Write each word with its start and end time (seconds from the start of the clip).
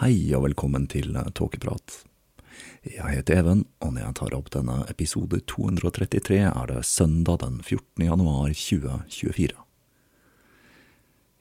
Hei 0.00 0.30
og 0.32 0.46
velkommen 0.46 0.86
til 0.88 1.12
eh, 1.12 1.26
Tåkeprat. 1.36 2.06
Jeg 2.88 3.04
heter 3.04 3.36
Even, 3.42 3.66
og 3.84 3.90
når 3.92 4.06
jeg 4.06 4.16
tar 4.16 4.36
opp 4.38 4.46
denne 4.54 4.78
episode 4.88 5.42
233, 5.44 6.38
er 6.48 6.70
det 6.70 6.86
søndag 6.88 7.42
den 7.42 7.58
14. 7.60 8.06
januar 8.06 8.48
2024. 8.48 9.52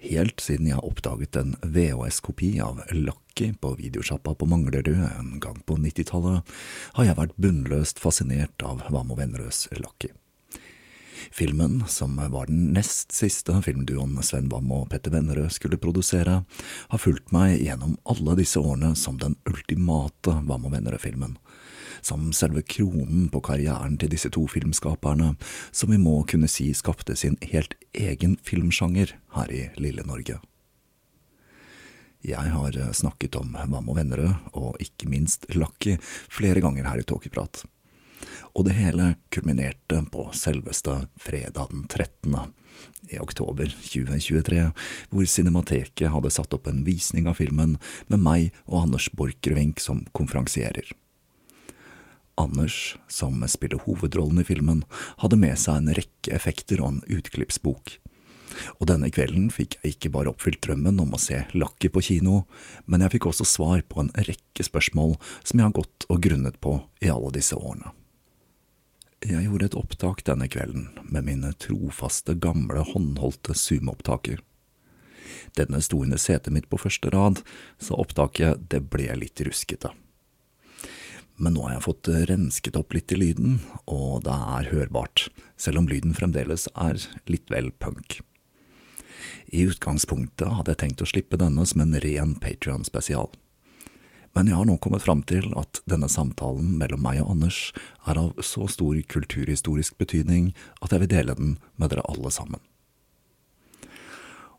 Helt 0.10 0.44
siden 0.44 0.68
jeg 0.74 0.84
oppdaget 0.84 1.40
en 1.40 1.56
VHS-kopi 1.64 2.58
av 2.66 2.84
Lucky 2.92 3.54
på 3.64 3.78
videosjappa 3.80 4.36
på 4.36 4.52
Manglerud 4.52 5.06
en 5.08 5.38
gang 5.40 5.64
på 5.64 5.80
90-tallet, 5.80 6.56
har 7.00 7.08
jeg 7.08 7.20
vært 7.24 7.40
bunnløst 7.40 8.04
fascinert 8.04 8.68
av 8.68 8.84
Vamo 8.92 9.16
Vennerøds 9.16 9.70
Lucky. 9.80 10.12
Filmen, 11.32 11.84
som 11.88 12.16
var 12.32 12.46
den 12.46 12.74
nest 12.74 13.12
siste 13.12 13.54
filmduoen 13.62 14.18
Sven 14.26 14.50
Bam 14.50 14.72
og 14.74 14.90
Petter 14.90 15.14
Vennerød 15.14 15.52
skulle 15.54 15.80
produsere, 15.82 16.42
har 16.90 17.02
fulgt 17.02 17.32
meg 17.36 17.60
gjennom 17.62 17.98
alle 18.10 18.36
disse 18.40 18.60
årene 18.60 18.96
som 18.98 19.20
den 19.22 19.38
ultimate 19.50 20.34
Bam 20.48 20.66
og 20.66 20.74
Vennerød-filmen. 20.74 21.38
Som 22.02 22.32
selve 22.34 22.64
kronen 22.64 23.28
på 23.30 23.42
karrieren 23.46 23.98
til 24.00 24.12
disse 24.14 24.32
to 24.34 24.46
filmskaperne, 24.50 25.36
som 25.72 25.92
vi 25.94 26.02
må 26.02 26.22
kunne 26.30 26.50
si 26.50 26.72
skapte 26.74 27.16
sin 27.20 27.38
helt 27.52 27.76
egen 27.94 28.38
filmsjanger 28.44 29.14
her 29.36 29.52
i 29.54 29.66
lille 29.78 30.06
Norge. 30.08 30.40
Jeg 32.26 32.52
har 32.52 32.76
snakket 32.92 33.38
om 33.40 33.54
Vam 33.56 33.92
og 33.92 34.00
Vennerød, 34.00 34.54
og 34.60 34.80
ikke 34.84 35.08
minst 35.12 35.46
Lucky, 35.56 36.00
flere 36.28 36.64
ganger 36.64 36.90
her 36.90 37.00
i 37.00 37.08
Tåkeprat 37.08 37.64
og 38.56 38.66
det 38.68 38.78
hele 38.78 39.14
kulminerte 39.34 40.02
på 40.12 40.30
selveste 40.36 41.04
fredag 41.20 41.70
den 41.72 41.86
13. 41.88 42.54
i 43.12 43.20
oktober 43.20 43.70
2023, 43.70 44.64
hvor 45.12 45.28
Cinemateket 45.28 46.14
hadde 46.14 46.32
satt 46.34 46.54
opp 46.56 46.70
en 46.70 46.84
visning 46.88 47.28
av 47.30 47.40
filmen 47.40 47.78
med 48.08 48.24
meg 48.24 48.50
og 48.66 48.86
Anders 48.86 49.10
Borchgrevink 49.14 49.82
som 49.84 50.06
konferansierer. 50.16 50.92
Anders, 52.40 52.96
som 53.12 53.42
spiller 53.52 53.82
hovedrollen 53.84 54.40
i 54.40 54.48
filmen, 54.48 54.86
hadde 55.20 55.40
med 55.40 55.60
seg 55.60 55.82
en 55.82 55.96
rekke 55.98 56.32
effekter 56.36 56.80
og 56.80 56.94
en 56.94 57.02
utklippsbok. 57.18 57.98
Og 58.80 58.88
denne 58.90 59.12
kvelden 59.14 59.50
fikk 59.54 59.78
jeg 59.80 59.96
ikke 59.96 60.12
bare 60.14 60.32
oppfylt 60.32 60.62
drømmen 60.66 61.00
om 61.04 61.14
å 61.14 61.22
se 61.22 61.44
Lucky 61.54 61.92
på 61.94 62.04
kino, 62.10 62.44
men 62.88 63.04
jeg 63.06 63.18
fikk 63.18 63.30
også 63.30 63.48
svar 63.48 63.84
på 63.88 64.04
en 64.04 64.14
rekke 64.16 64.66
spørsmål 64.66 65.18
som 65.44 65.60
jeg 65.60 65.68
har 65.68 65.78
gått 65.82 66.08
og 66.10 66.22
grunnet 66.26 66.60
på 66.64 66.80
i 67.04 67.12
alle 67.14 67.34
disse 67.36 67.60
årene. 67.60 67.99
Jeg 69.20 69.50
gjorde 69.50 69.68
et 69.68 69.76
opptak 69.76 70.22
denne 70.24 70.48
kvelden 70.48 70.86
med 71.04 71.26
mine 71.28 71.52
trofaste, 71.60 72.38
gamle, 72.40 72.86
håndholdte 72.88 73.52
Zoom-opptaker. 73.52 74.40
Denne 75.60 75.82
sto 75.84 76.00
under 76.06 76.20
setet 76.22 76.54
mitt 76.56 76.70
på 76.72 76.80
første 76.80 77.12
rad, 77.12 77.42
så 77.84 77.98
opptaket 78.00 78.70
det 78.72 78.86
ble 78.94 79.10
litt 79.20 79.42
ruskete. 79.44 79.92
Men 81.40 81.56
nå 81.56 81.66
har 81.66 81.76
jeg 81.76 81.86
fått 81.88 82.12
rensket 82.32 82.80
opp 82.80 82.96
litt 82.96 83.12
i 83.12 83.20
lyden, 83.20 83.60
og 83.92 84.24
det 84.24 84.38
er 84.56 84.72
hørbart, 84.72 85.28
selv 85.60 85.84
om 85.84 85.92
lyden 85.92 86.16
fremdeles 86.16 86.70
er 86.76 87.04
litt 87.32 87.52
vel 87.52 87.72
punk. 87.76 88.22
I 89.52 89.68
utgangspunktet 89.68 90.48
hadde 90.48 90.76
jeg 90.76 90.84
tenkt 90.86 91.04
å 91.04 91.12
slippe 91.12 91.40
denne 91.40 91.66
som 91.68 91.84
en 91.84 92.00
ren 92.04 92.36
Patrion-spesial 92.40 93.32
men 94.40 94.48
jeg 94.48 94.56
har 94.56 94.68
nå 94.70 94.78
kommet 94.80 95.04
fram 95.04 95.20
til 95.28 95.50
at 95.60 95.82
denne 95.92 96.08
samtalen 96.08 96.78
mellom 96.80 97.02
meg 97.04 97.18
og 97.20 97.34
Anders 97.34 97.58
er 98.08 98.16
av 98.22 98.38
så 98.40 98.70
stor 98.72 98.96
kulturhistorisk 99.12 99.98
betydning 100.00 100.54
at 100.80 100.96
jeg 100.96 101.04
vil 101.04 101.12
dele 101.12 101.36
den 101.36 101.58
med 101.76 101.92
dere 101.92 102.06
alle 102.08 102.32
sammen. 102.32 102.64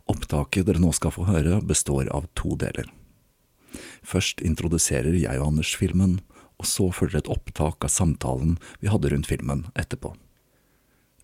Opptaket 0.05 0.69
dere 0.69 0.85
nå 0.85 0.93
skal 0.93 1.17
få 1.17 1.25
høre, 1.31 1.63
består 1.65 2.13
av 2.13 2.29
to 2.37 2.59
deler. 2.61 2.93
Først 4.05 4.45
introduserer 4.45 5.17
jeg 5.17 5.41
og 5.41 5.55
Anders 5.55 5.73
filmen, 5.81 6.19
og 6.61 6.69
så 6.69 6.93
følger 6.93 7.23
et 7.23 7.33
opptak 7.33 7.81
av 7.81 7.97
samtalen 7.97 8.59
vi 8.85 8.93
hadde 8.93 9.15
rundt 9.15 9.33
filmen 9.33 9.71
etterpå. 9.81 10.13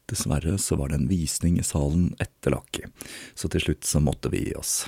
Dessverre 0.09 0.56
så 0.56 0.81
var 0.81 0.88
det 0.88 1.03
en 1.03 1.11
visning 1.12 1.61
i 1.61 1.67
salen 1.77 2.15
etter 2.25 2.56
Lakki, 2.56 2.88
så 3.37 3.53
til 3.53 3.69
slutt 3.69 3.84
så 3.84 4.00
måtte 4.00 4.33
vi 4.33 4.47
gi 4.49 4.56
oss 4.56 4.87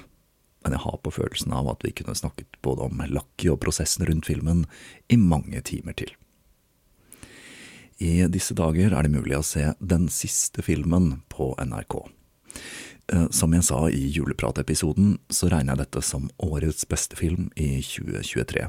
men 0.62 0.74
jeg 0.74 0.82
har 0.84 0.98
på 1.02 1.12
følelsen 1.14 1.54
av 1.54 1.69
at 1.70 1.84
vi 1.86 1.92
kunne 1.94 2.16
snakket 2.19 2.58
både 2.66 2.88
om 2.88 3.02
Lucky 3.10 3.50
og 3.52 3.60
prosessen 3.62 4.06
rundt 4.08 4.26
filmen 4.26 4.64
i 5.08 5.19
mange 5.20 5.62
timer 5.62 5.96
til. 5.98 6.10
I 7.98 8.28
disse 8.30 8.54
dager 8.54 8.94
er 8.94 9.06
det 9.06 9.14
mulig 9.14 9.38
å 9.38 9.46
se 9.46 9.72
den 9.78 10.06
siste 10.12 10.62
filmen 10.62 11.16
på 11.32 11.50
NRK. 11.58 11.96
Eh, 13.12 13.26
som 13.34 13.54
jeg 13.54 13.66
sa 13.66 13.86
i 13.91 14.04
julepratepisoden, 14.14 15.16
så 15.30 15.50
regner 15.50 15.74
jeg 15.74 15.82
dette 15.86 16.02
som 16.06 16.28
årets 16.38 16.86
beste 16.88 17.19
film 17.19 17.48
i 17.56 17.80
2023, 17.82 18.69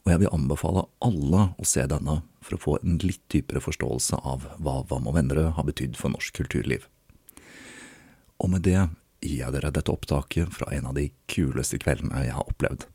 og 0.00 0.12
jeg 0.12 0.22
vil 0.22 0.34
anbefale 0.36 0.86
alle 1.04 1.48
å 1.58 1.66
se 1.66 1.82
denne 1.88 2.20
for 2.44 2.56
å 2.56 2.62
få 2.62 2.76
en 2.80 3.00
litt 3.02 3.22
dypere 3.32 3.62
forståelse 3.64 4.20
av 4.22 4.46
hva 4.62 4.80
Vam 4.90 5.10
og 5.10 5.16
Vennerød 5.18 5.54
har 5.58 5.66
betydd 5.66 5.98
for 5.98 6.12
norsk 6.12 6.38
kulturliv. 6.38 6.86
Og 8.40 8.52
med 8.54 8.64
det 8.64 8.86
gir 9.20 9.42
jeg 9.42 9.54
dere 9.56 9.72
dette 9.74 9.92
opptaket 9.92 10.52
fra 10.54 10.70
en 10.74 10.90
av 10.90 10.96
de 10.96 11.10
kuleste 11.30 11.80
kveldene 11.82 12.24
jeg 12.24 12.36
har 12.36 12.48
opplevd. 12.48 12.86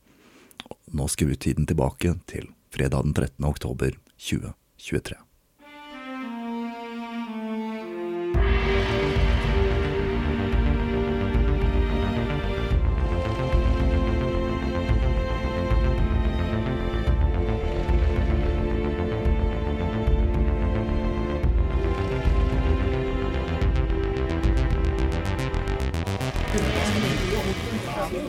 Nå 0.96 1.08
skrur 1.12 1.36
tiden 1.36 1.68
tilbake 1.70 2.16
til 2.30 2.50
fredag 2.74 3.06
den 3.06 3.14
13. 3.14 3.46
oktober 3.46 3.98
2023. 4.18 5.20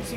Hei, 0.06 0.14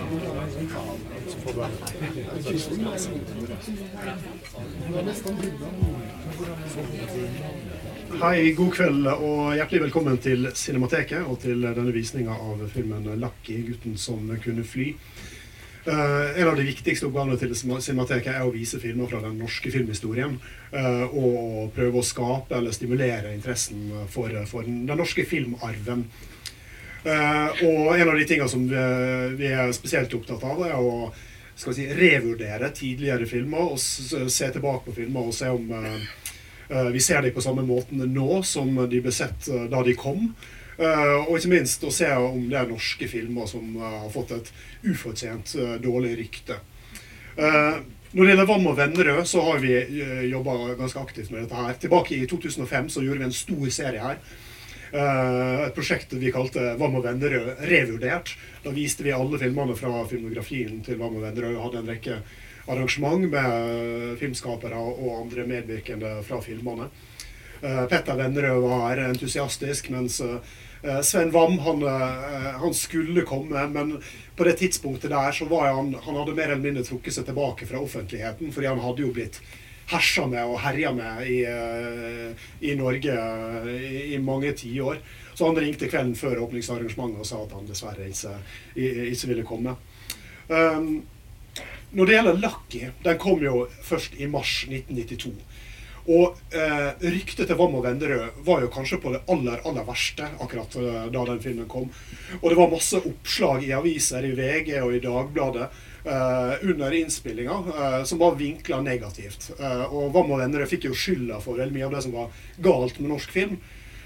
god 8.53 8.75
kveld 8.75 9.07
og 9.09 9.55
hjertelig 9.57 9.81
velkommen 9.87 10.21
til 10.21 10.45
Cinemateket 10.53 11.25
og 11.25 11.39
til 11.41 11.65
denne 11.65 11.95
visninga 11.95 12.37
av 12.37 12.61
filmen 12.69 13.09
'Lucky 13.17 13.57
gutten 13.71 13.97
som 13.97 14.29
kunne 14.43 14.61
fly'. 14.61 14.93
Eh, 15.89 16.41
en 16.41 16.47
av 16.47 16.55
de 16.57 16.69
viktigste 16.69 17.09
oppgavene 17.09 17.39
til 17.41 17.55
Cinemateket 17.57 18.35
er 18.35 18.45
å 18.45 18.53
vise 18.53 18.77
filmer 18.79 19.09
fra 19.09 19.25
den 19.25 19.39
norske 19.41 19.71
filmhistorien. 19.73 20.37
Eh, 20.71 21.05
og 21.17 21.73
prøve 21.73 21.97
å 21.97 22.05
skape 22.05 22.57
eller 22.57 22.71
stimulere 22.77 23.33
interessen 23.33 23.89
for 24.07 24.29
den 24.29 24.85
norske 24.85 25.25
filmarven. 25.25 26.05
Uh, 26.99 27.61
og 27.63 27.93
en 27.95 28.09
av 28.11 28.17
de 28.19 28.25
tingene 28.27 28.51
som 28.51 28.65
vi, 28.67 28.85
vi, 29.39 29.51
er 29.53 29.71
spesielt 29.75 30.13
opptatt 30.17 30.43
av, 30.43 30.63
er 30.67 30.75
å 30.75 31.11
skal 31.59 31.75
si, 31.75 31.85
revurdere 31.91 32.69
tidligere 32.75 33.27
filmer 33.27 33.73
og 33.73 33.79
se 33.79 34.47
tilbake 34.51 34.85
på 34.85 34.95
filmer 34.95 35.27
og 35.27 35.35
se 35.35 35.49
om 35.51 35.71
Eh, 36.69 36.83
vi 36.85 36.99
ser 36.99 37.21
dem 37.21 37.33
på 37.33 37.41
samme 37.41 37.63
måten 37.65 38.01
nå 38.13 38.43
som 38.45 38.75
de 38.89 39.01
ble 39.01 39.13
sett 39.13 39.47
eh, 39.49 39.65
da 39.71 39.81
de 39.85 39.95
kom. 39.97 40.27
Eh, 40.77 41.15
og 41.25 41.37
ikke 41.39 41.53
minst 41.55 41.83
å 41.83 41.93
se 41.93 42.09
om 42.13 42.43
det 42.51 42.59
er 42.59 42.69
norske 42.69 43.09
filmer 43.09 43.49
som 43.49 43.79
har 43.81 44.09
fått 44.13 44.35
et 44.37 44.51
ufortjent 44.85 45.55
dårlig 45.83 46.13
rykte. 46.21 46.59
Når 47.39 48.25
det 48.25 48.31
gjelder 48.31 48.47
Vam 48.49 48.65
og 48.67 48.75
Vennerød, 48.75 49.21
så 49.29 49.41
har 49.45 49.59
vi 49.63 49.73
jobba 50.27 50.73
ganske 50.79 50.99
aktivt 50.99 51.29
med 51.31 51.45
dette 51.45 51.55
her. 51.55 51.75
Tilbake 51.79 52.17
i 52.17 52.25
2005 52.27 52.89
så 52.91 53.03
gjorde 53.05 53.21
vi 53.21 53.27
en 53.27 53.35
stor 53.35 53.69
serie 53.71 54.01
her. 54.03 54.17
Et 54.89 55.75
prosjekt 55.75 56.15
vi 56.17 56.31
kalte 56.33 56.73
Hva 56.79 56.87
og 56.89 57.03
Vennerød 57.05 57.61
revurdert. 57.69 58.31
Da 58.63 58.73
viste 58.73 59.05
vi 59.05 59.13
alle 59.13 59.37
filmene 59.37 59.75
fra 59.77 60.03
filmografien 60.09 60.79
til 60.85 60.97
Hva 60.97 61.11
og 61.11 61.21
Vennerød. 61.21 61.59
Hadde 61.61 61.83
en 61.83 61.91
rekke 61.93 62.17
arrangement 62.69 63.29
med 63.29 64.17
filmskapere 64.21 64.79
og 64.79 65.13
andre 65.21 65.45
medvirkende 65.49 66.19
fra 66.25 66.41
filmene. 66.41 66.89
Eh, 67.61 67.85
Petter 67.91 68.15
Vennerød 68.15 68.61
var 68.61 68.97
entusiastisk, 69.03 69.89
mens 69.89 70.21
eh, 70.21 71.01
Sven 71.03 71.31
Wam 71.31 71.57
han, 71.59 71.83
eh, 71.83 72.51
han, 72.61 72.73
skulle 72.73 73.25
komme, 73.27 73.67
men 73.67 73.97
på 74.35 74.47
det 74.47 74.59
tidspunktet 74.61 75.11
der 75.11 75.31
så 75.31 75.45
var 75.45 75.73
han, 75.73 75.95
han 76.03 76.15
hadde 76.15 76.35
mer 76.37 76.53
eller 76.53 76.63
mindre 76.63 76.85
trukket 76.87 77.17
seg 77.17 77.27
tilbake 77.27 77.67
fra 77.67 77.81
offentligheten, 77.83 78.53
fordi 78.55 78.71
han 78.71 78.79
hadde 78.79 79.03
jo 79.03 79.11
blitt 79.15 79.41
hersa 79.89 80.27
med 80.29 80.45
og 80.45 80.59
herja 80.61 80.91
med 80.93 81.25
i, 81.25 81.39
i 82.61 82.75
Norge 82.77 83.15
i, 83.73 84.03
i 84.13 84.19
mange 84.21 84.53
tiår. 84.57 84.99
Så 85.33 85.47
han 85.47 85.57
ringte 85.57 85.89
kvelden 85.89 86.17
før 86.19 86.43
åpningsarrangementet 86.45 87.23
og 87.23 87.27
sa 87.27 87.39
at 87.45 87.55
han 87.57 87.69
dessverre 87.69 88.09
ikke, 88.09 88.35
ikke 88.75 89.31
ville 89.31 89.47
komme. 89.47 89.77
Um, 90.49 90.99
når 91.91 92.05
det 92.05 92.13
gjelder 92.13 92.41
Lucky, 92.43 92.83
den 93.01 93.17
kom 93.17 93.41
jo 93.41 93.63
først 93.81 94.19
i 94.21 94.27
mars 94.29 94.61
1992. 94.69 95.33
Og 96.09 96.37
eh, 96.55 96.89
ryktet 97.05 97.49
til 97.49 97.57
Vam 97.57 97.75
og 97.77 97.83
Venderød 97.85 98.39
var 98.45 98.63
jo 98.63 98.71
kanskje 98.73 98.97
på 99.01 99.11
det 99.13 99.21
aller 99.29 99.61
aller 99.67 99.85
verste 99.85 100.25
akkurat 100.41 100.77
eh, 100.79 101.05
da 101.13 101.25
den 101.27 101.41
filmen 101.43 101.69
kom. 101.69 101.89
Og 102.39 102.47
det 102.49 102.57
var 102.57 102.71
masse 102.71 103.01
oppslag 103.01 103.65
i 103.67 103.75
aviser, 103.77 104.25
i 104.25 104.33
VG 104.37 104.71
og 104.81 104.95
i 104.95 105.01
Dagbladet 105.03 105.67
eh, 105.67 105.85
under 106.61 106.91
innspillinga 106.91 107.51
eh, 107.51 108.03
som 108.03 108.17
var 108.17 108.35
vinkla 108.35 108.81
negativt. 108.81 109.51
Eh, 109.59 109.83
og 109.93 110.13
Vam 110.13 110.31
og 110.31 110.39
Venderød 110.39 110.71
fikk 110.71 110.87
jo 110.89 110.95
skylda 110.95 111.41
for 111.43 111.59
veldig 111.59 111.75
mye 111.75 111.85
av 111.89 111.97
det 111.97 112.03
som 112.05 112.15
var 112.15 112.31
galt 112.63 112.99
med 112.99 113.11
norsk 113.11 113.35
film. 113.35 113.59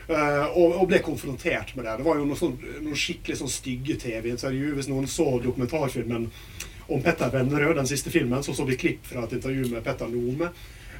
Og, 0.03 0.81
ble 0.89 0.97
konfrontert 0.99 1.69
med 1.77 1.85
det. 1.87 1.93
Det 2.01 2.03
var 2.03 2.17
jo 2.19 2.25
noen, 2.27 2.35
sånn, 2.37 2.57
noen 2.83 2.97
skikkelig 2.99 3.37
sånn 3.39 3.51
stygge 3.51 3.95
TV-intervju. 4.01 4.73
Hvis 4.75 4.89
noen 4.91 5.07
så 5.07 5.29
dokumentarfilmen 5.39 6.25
om 6.91 7.03
Petter 7.05 7.31
Vennerød, 7.31 7.77
den 7.79 7.87
siste 7.87 8.11
filmen, 8.11 8.43
så 8.43 8.51
så 8.53 8.65
vi 8.67 8.75
klipp 8.75 9.07
fra 9.07 9.23
et 9.23 9.37
intervju 9.37 9.69
med 9.71 9.85
Petter 9.85 10.11
Nome. 10.11 10.49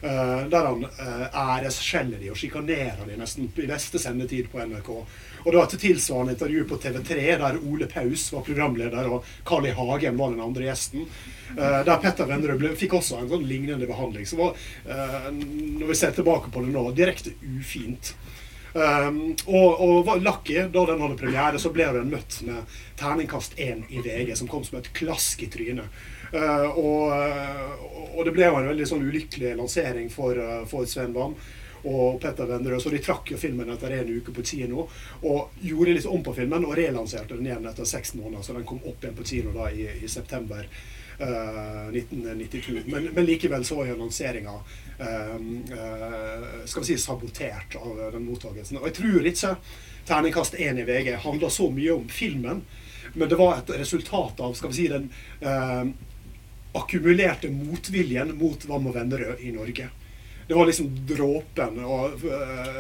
Uh, 0.04 0.50
der 0.52 0.66
han 0.68 0.82
uh, 0.84 1.28
æresskjeller 1.32 2.20
de 2.20 2.28
og 2.34 2.36
sjikanerer 2.36 3.06
de 3.08 3.16
nesten 3.16 3.46
i 3.48 3.68
beste 3.70 4.02
sendetid 4.02 4.50
på 4.52 4.60
NRK. 4.60 4.90
Og 4.92 5.48
det 5.48 5.56
var 5.56 5.70
et 5.70 5.80
tilsvarende 5.80 6.34
intervju 6.36 6.66
på 6.68 6.80
TV3 6.84 7.38
der 7.40 7.60
Ole 7.64 7.88
Paus 7.88 8.26
var 8.34 8.44
programleder 8.44 9.08
og 9.08 9.30
Carl 9.48 9.70
I. 9.70 9.72
Hagen 9.78 10.20
var 10.20 10.34
den 10.36 10.44
andre 10.44 10.68
gjesten. 10.68 11.08
Uh, 11.56 11.80
der 11.88 12.02
Petter 12.04 12.28
Vennerød 12.28 12.76
fikk 12.82 12.98
også 13.00 13.22
en 13.22 13.32
sånn 13.32 13.48
lignende 13.48 13.88
behandling. 13.88 14.28
Som 14.28 14.44
var, 14.44 14.60
når 15.32 15.88
vi 15.88 15.96
ser 15.96 16.12
tilbake 16.18 16.52
på 16.52 16.66
det 16.66 16.76
nå, 16.76 16.84
direkte 16.98 17.32
ufint. 17.56 18.12
Um, 18.74 19.36
og, 19.46 19.82
og 19.86 20.24
Lucky, 20.26 20.64
da 20.74 20.86
den 20.90 21.02
hadde 21.04 21.18
premiere, 21.20 21.60
så 21.62 21.70
ble 21.74 21.92
den 21.94 22.10
møtt 22.10 22.40
med 22.48 22.76
terningkast 22.98 23.54
én 23.62 23.84
i 23.94 24.02
VG, 24.02 24.34
som 24.40 24.50
kom 24.50 24.66
som 24.66 24.80
et 24.80 24.90
klask 24.98 25.44
i 25.46 25.50
trynet. 25.54 26.04
Uh, 26.34 26.80
og, 26.80 27.12
og, 28.16 28.22
det 28.26 28.34
ble 28.34 28.48
jo 28.48 28.58
en 28.58 28.72
veldig 28.72 28.88
sånn 28.90 29.04
ulykkelig 29.06 29.52
lansering 29.60 30.10
for, 30.10 30.38
uh, 30.38 30.64
for 30.70 30.90
Sven 30.90 31.14
Wam 31.14 31.36
og 31.84 32.20
Petter 32.24 32.48
Vennerød. 32.50 32.82
Så 32.82 32.90
de 32.94 33.02
trakk 33.04 33.34
jo 33.34 33.38
filmen 33.38 33.70
etter 33.74 33.94
en 34.00 34.12
uke 34.16 34.34
på 34.34 34.46
kino. 34.48 34.88
Og 35.22 35.62
gjorde 35.62 35.98
litt 35.98 36.10
om 36.10 36.24
på 36.26 36.34
filmen 36.38 36.66
og 36.66 36.78
relanserte 36.80 37.38
den 37.38 37.50
igjen 37.50 37.70
etter 37.70 37.88
seks 37.88 38.16
måneder. 38.18 38.44
Så 38.46 38.58
den 38.58 38.68
kom 38.68 38.82
opp 38.82 39.04
igjen 39.04 39.18
på 39.18 39.28
kino 39.28 39.56
da 39.56 39.70
i, 39.72 39.88
i 40.02 40.12
september. 40.12 40.68
1992. 41.14 42.78
Eh, 42.78 42.84
men, 42.90 43.04
men, 43.14 43.26
likevel 43.28 43.62
så 43.66 43.84
er 43.84 43.98
lanseringa 44.00 44.56
uh, 44.58 45.36
skal 46.66 46.82
vi 46.82 46.88
si 46.88 46.98
sabotert 46.98 47.78
av 47.78 48.00
den 48.16 48.26
mottagelsen. 48.26 48.80
Og 48.82 48.90
jeg 48.90 48.98
tror 48.98 49.30
ikke 49.30 49.52
terningkast 50.10 50.58
én 50.58 50.82
i 50.82 50.88
VG 50.88 51.14
handler 51.24 51.54
så 51.54 51.70
mye 51.72 51.94
om 51.94 52.10
filmen, 52.10 52.64
men 53.14 53.30
det 53.30 53.38
var 53.40 53.60
et 53.60 53.70
resultat 53.78 54.42
av 54.42 54.58
skal 54.58 54.74
vi 54.74 54.80
si, 54.82 54.88
den 54.90 55.06
uh, 55.46 55.86
akkumulerte 56.74 57.52
motviljen 57.54 58.34
mot 58.38 58.66
Vam 58.70 58.90
og 58.90 58.96
Vennerød 58.98 59.44
i 59.46 59.52
Norge. 59.56 59.90
Det 60.48 60.54
var 60.54 60.66
liksom 60.66 60.90
dråpen. 61.08 61.80
og 61.86 62.22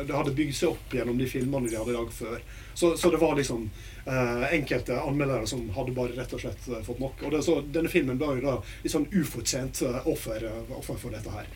Det 0.07 0.13
hadde 0.13 0.35
bygd 0.35 0.55
seg 0.55 0.73
opp 0.73 0.93
gjennom 0.93 1.17
de 1.17 1.27
filmene 1.29 1.69
de 1.69 1.79
hadde 1.79 1.95
lagd 1.95 2.13
før. 2.15 2.39
Så, 2.73 2.95
så, 2.97 3.11
det 3.13 3.21
var 3.21 3.35
liksom 3.37 3.67
uh, 4.07 4.53
enkelte 4.53 4.97
anmeldere 4.99 5.47
som 5.47 5.67
hadde 5.75 5.93
bare 5.95 6.17
rett 6.17 6.33
og 6.33 6.41
slett 6.41 6.65
uh, 6.71 6.81
fått 6.85 6.99
nok. 6.99 7.21
Og 7.23 7.35
det, 7.35 7.43
så, 7.45 7.59
denne 7.75 7.91
filmen 7.91 8.17
ble 8.19 8.39
jo 8.39 8.47
da 8.47 8.55
litt 8.83 8.95
sånn 8.95 9.07
ufortjent 9.13 9.83
uh, 9.85 10.01
offer, 10.09 10.47
offer, 10.73 10.97
for 10.99 11.13
dette 11.13 11.31
her. 11.31 11.47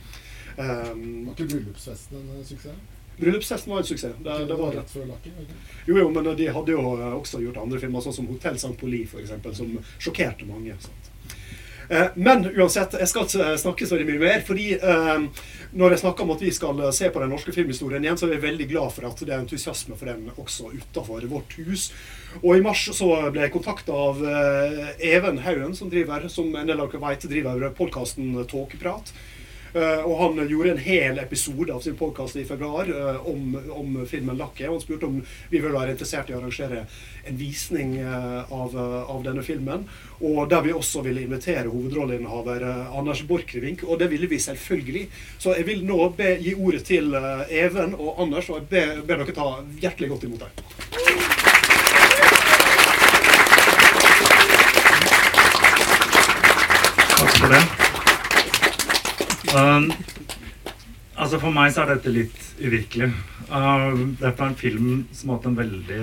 Um, 0.57 1.25
var 1.25 1.33
ikke 1.33 1.49
bryllupsfesten 1.55 2.21
en 2.21 2.45
suksess? 2.45 2.85
Bryllupsfesten 3.17 3.73
var 3.73 3.81
en 3.81 3.89
suksess. 3.89 4.15
Det, 4.23 4.37
det 4.49 4.57
var 4.61 4.73
rett 4.77 4.93
før 4.93 5.09
Lucky? 5.09 5.33
Jo, 5.89 5.97
jo, 5.97 6.07
men 6.13 6.31
de 6.37 6.49
hadde 6.53 6.73
jo 6.77 6.85
også 7.17 7.41
gjort 7.41 7.57
andre 7.63 7.81
filmer, 7.81 8.05
sånn 8.05 8.15
som 8.19 8.29
'Hotell 8.29 8.61
St. 8.61 8.75
Poli', 8.77 9.05
f.eks., 9.09 9.33
som 9.57 9.73
sjokkerte 9.97 10.45
mange. 10.49 10.77
Sant? 10.85 11.09
Men 12.15 12.43
uansett, 12.51 12.97
jeg 12.99 13.07
skal 13.07 13.27
ikke 13.27 13.51
snakke 13.61 13.87
så 13.87 13.99
mye 14.01 14.19
mer. 14.19 14.41
fordi 14.47 14.73
eh, 14.75 15.45
når 15.77 15.93
jeg 15.93 16.01
snakker 16.01 16.25
om 16.25 16.33
at 16.35 16.43
vi 16.43 16.51
skal 16.51 16.81
se 16.95 17.09
på 17.13 17.21
den 17.23 17.31
norske 17.31 17.53
filmhistorien 17.55 18.03
igjen, 18.03 18.19
så 18.19 18.27
er 18.27 18.35
jeg 18.35 18.43
veldig 18.43 18.67
glad 18.71 18.91
for 18.95 19.07
at 19.07 19.23
det 19.23 19.33
er 19.33 19.43
entusiasme 19.43 19.95
for 19.99 20.11
den 20.11 20.27
også 20.35 20.71
utenfor 20.73 21.27
vårt 21.31 21.55
hus. 21.61 21.89
Og 22.41 22.57
i 22.57 22.65
mars 22.65 22.83
så 22.97 23.09
ble 23.31 23.45
jeg 23.45 23.55
kontakta 23.55 23.95
av 23.95 24.19
eh, 24.23 24.83
Even 25.13 25.39
Haugen, 25.45 25.75
som 25.77 25.91
driver, 25.91 26.27
som 26.31 26.51
en 26.55 26.67
del 26.67 26.79
av 26.79 26.91
dere 26.91 27.03
vet, 27.07 27.27
driver 27.31 27.67
podkasten 27.77 28.35
Tåkeprat. 28.51 29.13
Uh, 29.75 30.05
og 30.07 30.15
han 30.21 30.47
gjorde 30.47 30.71
en 30.71 30.81
hel 30.81 31.19
episode 31.19 31.73
av 31.73 31.81
sin 31.83 31.97
podkast 31.99 32.37
i 32.39 32.45
februar 32.47 32.87
uh, 32.87 33.27
om, 33.27 33.57
om, 33.75 33.97
filmen 34.07 34.39
og 34.39 34.61
Han 34.61 34.79
spurte 34.81 35.09
om 35.09 35.17
vi 35.49 35.59
ville 35.59 35.75
være 35.75 35.91
interessert 35.93 36.29
i 36.29 36.35
å 36.35 36.39
arrangere 36.39 36.85
en 37.27 37.37
visning 37.37 37.97
uh, 37.99 38.47
av, 38.53 38.77
av, 38.77 39.19
denne 39.25 39.43
filmen. 39.43 39.83
Og 40.23 40.47
der 40.49 40.63
vi 40.65 40.73
også 40.73 41.03
ville 41.05 41.25
invitere 41.25 41.67
hovedrolleinnehaver 41.67 42.63
Anders 42.95 43.21
Borchgrevink. 43.27 43.83
Og 43.83 43.99
det 43.99 44.09
ville 44.11 44.29
vi 44.31 44.39
selvfølgelig. 44.39 45.07
Så 45.37 45.53
jeg 45.57 45.67
vil 45.67 45.83
nå 45.85 45.99
be, 46.17 46.37
gi 46.41 46.55
ordet 46.55 46.85
til 46.87 47.13
Even 47.49 47.93
og 47.97 48.23
Anders, 48.23 48.49
og 48.49 48.61
jeg 48.61 48.69
ber, 48.71 49.01
ber 49.05 49.21
dere 49.21 49.35
ta 49.35 49.49
hjertelig 49.83 50.13
godt 50.15 50.29
imot 50.29 50.47
dem. 50.47 51.27
Takk 57.17 57.37
for 57.37 57.53
det. 57.53 57.86
Um, 59.55 59.91
altså 61.15 61.37
For 61.39 61.55
meg 61.55 61.71
så 61.71 61.85
er 61.85 61.93
dette 61.93 62.11
litt 62.11 62.39
uvirkelig. 62.59 63.11
Uh, 63.47 63.93
dette 64.19 64.33
er 64.35 64.49
en 64.49 64.57
film 64.59 64.89
som 65.15 65.31
har 65.31 65.39
hatt 65.39 65.47
en 65.47 65.59
veldig 65.59 66.01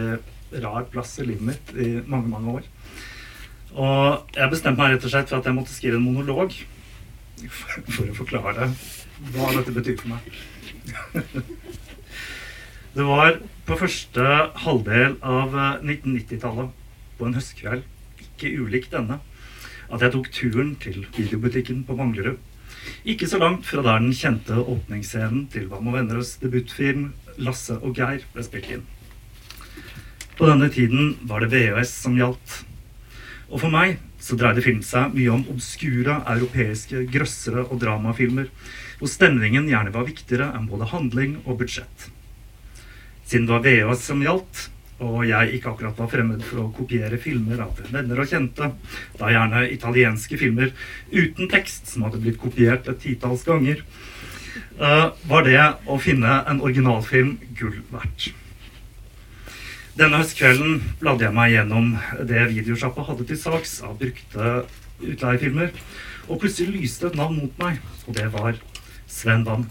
rar 0.65 0.87
plass 0.93 1.19
i 1.21 1.27
livet 1.29 1.45
mitt 1.51 1.73
i 1.77 1.89
mange, 2.09 2.31
mange 2.31 2.55
år. 2.61 2.71
Og 3.75 4.37
jeg 4.39 4.53
bestemte 4.53 4.81
meg 4.81 4.95
rett 4.95 5.05
og 5.05 5.13
slett 5.13 5.29
for 5.33 5.43
at 5.43 5.51
jeg 5.51 5.57
måtte 5.57 5.75
skrive 5.75 5.99
en 5.99 6.07
monolog 6.07 6.55
for, 7.51 8.07
å 8.07 8.17
forklare 8.17 8.71
hva 9.35 9.51
dette 9.59 9.75
betyr 9.75 9.99
for 10.01 10.15
meg. 10.15 10.23
det 12.97 13.09
var 13.11 13.41
på 13.67 13.79
første 13.83 14.25
halvdel 14.65 15.19
av 15.21 15.59
1990-tallet, 15.83 16.73
på 17.19 17.29
en 17.29 17.37
høstkveld, 17.37 17.85
ikke 18.25 18.57
ulikt 18.63 18.95
denne, 18.95 19.21
at 19.93 20.03
jeg 20.03 20.15
tok 20.15 20.33
turen 20.35 20.75
til 20.83 21.05
videobutikken 21.19 21.85
på 21.87 21.99
Manglerud 21.99 22.41
ikke 23.05 23.29
så 23.31 23.39
langt 23.41 23.67
fra 23.69 23.83
der 23.85 24.03
den 24.03 24.15
kjente 24.17 24.57
åpningsscenen 24.61 25.47
til 25.53 25.69
Vam 25.71 25.89
og 25.91 25.99
Vennerøds 25.99 26.37
debutfilm 26.43 27.13
'Lasse 27.39 27.79
og 27.83 27.97
Geir' 27.99 28.27
ble 28.33 28.45
spilt 28.47 28.71
inn. 28.71 28.85
På 30.39 30.47
denne 30.51 30.69
tiden 30.71 31.17
var 31.23 31.41
det 31.41 31.51
VHS 31.53 31.93
som 32.05 32.17
gjaldt. 32.19 32.65
Og 33.51 33.61
for 33.63 33.71
meg 33.71 33.99
så 34.19 34.37
dreide 34.41 34.63
filmen 34.65 34.83
seg 34.83 35.15
mye 35.15 35.31
om 35.31 35.45
obskure 35.53 36.17
europeiske 36.33 37.05
grøssere 37.13 37.67
og 37.69 37.81
dramafilmer, 37.83 38.49
hvor 38.99 39.11
stemningen 39.11 39.69
gjerne 39.69 39.93
var 39.95 40.09
viktigere 40.09 40.51
enn 40.57 40.69
både 40.71 40.89
handling 40.91 41.37
og 41.45 41.59
budsjett. 41.61 42.09
Siden 43.25 43.47
det 43.47 43.55
var 43.55 43.67
VHS 43.67 44.07
som 44.09 44.23
gjaldt, 44.25 44.69
og 45.03 45.25
jeg 45.27 45.57
ikke 45.57 45.73
akkurat 45.73 45.99
var 45.99 46.11
fremmed 46.13 46.45
for 46.47 46.65
å 46.65 46.71
kopiere 46.75 47.19
filmer 47.21 47.65
av 47.65 47.81
venner 47.91 48.21
og 48.23 48.31
kjente, 48.31 48.71
da 49.19 49.33
gjerne 49.33 49.65
italienske 49.75 50.39
filmer 50.39 50.71
uten 51.11 51.51
tekst 51.51 51.91
som 51.91 52.07
hadde 52.07 52.23
blitt 52.23 52.39
kopiert 52.43 52.89
et 52.91 53.03
titalls 53.03 53.43
ganger, 53.47 53.83
uh, 54.79 55.11
var 55.27 55.47
det 55.49 55.61
å 55.91 55.99
finne 56.03 56.41
en 56.51 56.63
originalfilm 56.63 57.37
gull 57.59 57.81
verdt. 57.91 58.31
Denne 59.95 60.19
høstkvelden 60.19 60.81
bladde 60.99 61.29
jeg 61.29 61.35
meg 61.37 61.53
gjennom 61.55 61.93
det 62.27 62.49
videosjappa 62.51 63.05
hadde 63.07 63.27
til 63.29 63.39
saks 63.39 63.77
av 63.87 63.99
brukte 64.01 64.55
utleiefilmer, 65.05 65.75
og 66.27 66.41
plutselig 66.43 66.81
lyste 66.81 67.11
et 67.11 67.19
navn 67.19 67.39
mot 67.43 67.61
meg, 67.63 67.83
og 68.07 68.17
det 68.17 68.31
var 68.35 68.59
Sven 69.07 69.45
Damm. 69.47 69.69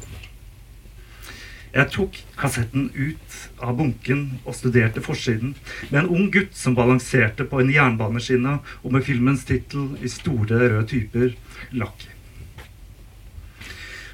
Jeg 1.73 1.89
tok 1.89 2.17
kassetten 2.37 2.91
ut 2.93 3.35
av 3.57 3.73
bunken 3.79 4.19
og 4.43 4.53
studerte 4.53 5.01
forsiden 5.01 5.55
med 5.89 6.03
en 6.03 6.09
ung 6.13 6.27
gutt 6.33 6.53
som 6.53 6.75
balanserte 6.77 7.47
på 7.49 7.63
en 7.63 7.71
jernbaneskinne 7.73 8.59
og 8.61 8.93
med 8.93 9.05
filmens 9.07 9.41
tittel 9.49 9.95
i 9.97 10.11
store 10.11 10.59
røde 10.61 10.83
typer 10.91 11.33
lakk. 11.73 12.05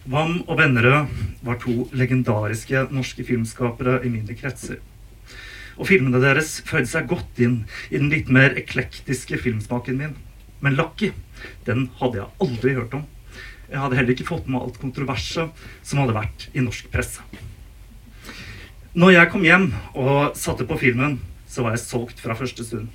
Wam 0.09 0.39
og 0.47 0.55
Vennerød 0.61 1.11
var 1.43 1.59
to 1.59 1.89
legendariske 1.91 2.85
norske 2.95 3.27
filmskapere 3.27 3.99
i 4.07 4.13
mine 4.13 4.39
kretser. 4.39 4.79
Og 5.75 5.91
filmene 5.91 6.23
deres 6.23 6.61
føyde 6.63 6.87
seg 6.87 7.11
godt 7.11 7.43
inn 7.43 7.65
i 7.91 7.99
den 7.99 8.07
litt 8.13 8.31
mer 8.31 8.55
eklektiske 8.55 9.35
filmsmaken 9.43 9.99
min. 9.99 10.15
Men 10.63 10.79
'Lucky' 10.79 11.11
den 11.67 11.89
hadde 11.99 12.23
jeg 12.23 12.35
aldri 12.39 12.79
hørt 12.79 12.95
om. 12.95 13.05
Jeg 13.69 13.77
hadde 13.83 13.99
heller 13.99 14.15
ikke 14.15 14.25
fått 14.25 14.47
med 14.49 14.63
alt 14.63 14.79
kontroverset 14.81 15.65
som 15.85 16.01
hadde 16.01 16.17
vært 16.17 16.47
i 16.57 16.63
norsk 16.65 16.89
presse. 16.93 17.21
Når 18.97 19.13
jeg 19.13 19.29
kom 19.29 19.43
hjem 19.45 19.67
og 19.93 20.37
satte 20.37 20.65
på 20.65 20.79
filmen, 20.81 21.19
så 21.49 21.61
var 21.65 21.75
jeg 21.75 21.83
solgt 21.83 22.23
fra 22.23 22.37
første 22.37 22.65
stund. 22.65 22.89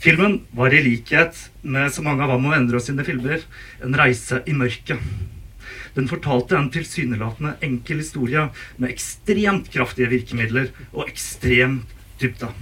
Filmen 0.00 0.38
var 0.56 0.72
i 0.72 0.80
likhet 0.84 1.36
med 1.60 1.90
så 1.92 2.04
mange 2.06 2.22
av 2.24 2.30
Vam 2.32 2.46
og 2.48 2.54
Vennerød 2.54 2.84
sine 2.86 3.04
filmer 3.04 3.42
en 3.84 3.96
reise 3.98 4.40
i 4.48 4.54
mørket. 4.56 5.02
Den 5.96 6.08
fortalte 6.08 6.56
en 6.56 6.70
tilsynelatende 6.72 7.56
enkel 7.66 8.00
historie 8.00 8.46
med 8.78 8.92
ekstremt 8.92 9.68
kraftige 9.74 10.12
virkemidler 10.12 10.70
og 10.92 11.08
ekstrem 11.08 11.82
dybde. 12.22 12.52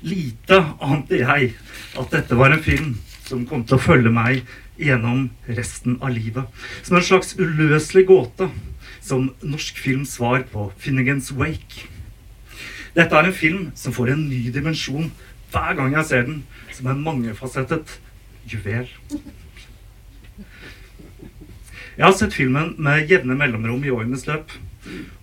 Lite 0.00 0.62
ante 0.80 1.20
jeg 1.20 1.52
at 2.00 2.16
dette 2.16 2.38
var 2.40 2.56
en 2.56 2.64
film 2.64 2.94
som 3.28 3.44
kom 3.46 3.62
til 3.68 3.76
å 3.76 3.84
følge 3.84 4.10
meg 4.10 4.42
gjennom 4.80 5.28
resten 5.46 5.98
av 6.00 6.14
livet. 6.14 6.48
Som 6.82 6.98
en 6.98 7.06
slags 7.06 7.34
uløselig 7.38 8.06
gåte 8.08 8.50
som 9.04 9.30
norsk 9.42 9.78
films 9.80 10.16
svar 10.16 10.44
på 10.52 10.70
Finnegans 10.80 11.32
Wake. 11.36 11.88
Dette 12.96 13.16
er 13.16 13.28
en 13.28 13.36
film 13.36 13.68
som 13.78 13.94
får 13.94 14.14
en 14.14 14.24
ny 14.28 14.48
dimensjon 14.54 15.10
hver 15.50 15.76
gang 15.78 15.94
jeg 15.96 16.06
ser 16.06 16.26
den, 16.26 16.42
som 16.74 16.90
en 16.90 17.04
mangefasettet 17.04 17.98
juvel. 18.50 18.88
Jeg 21.96 22.06
har 22.06 22.16
sett 22.16 22.34
filmen 22.34 22.74
med 22.78 23.10
jevne 23.10 23.36
mellomrom 23.36 23.82
i 23.84 23.92
årenes 23.92 24.26
løp. 24.28 24.52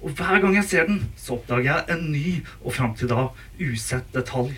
Og 0.03 0.11
hver 0.15 0.41
gang 0.43 0.55
jeg 0.59 0.67
ser 0.69 0.89
den, 0.89 0.99
så 1.17 1.37
oppdager 1.37 1.71
jeg 1.71 1.95
en 1.95 2.03
ny 2.11 2.25
og 2.61 2.75
fram 2.75 2.93
til 2.95 3.09
da 3.11 3.29
usett 3.59 4.11
detalj. 4.13 4.53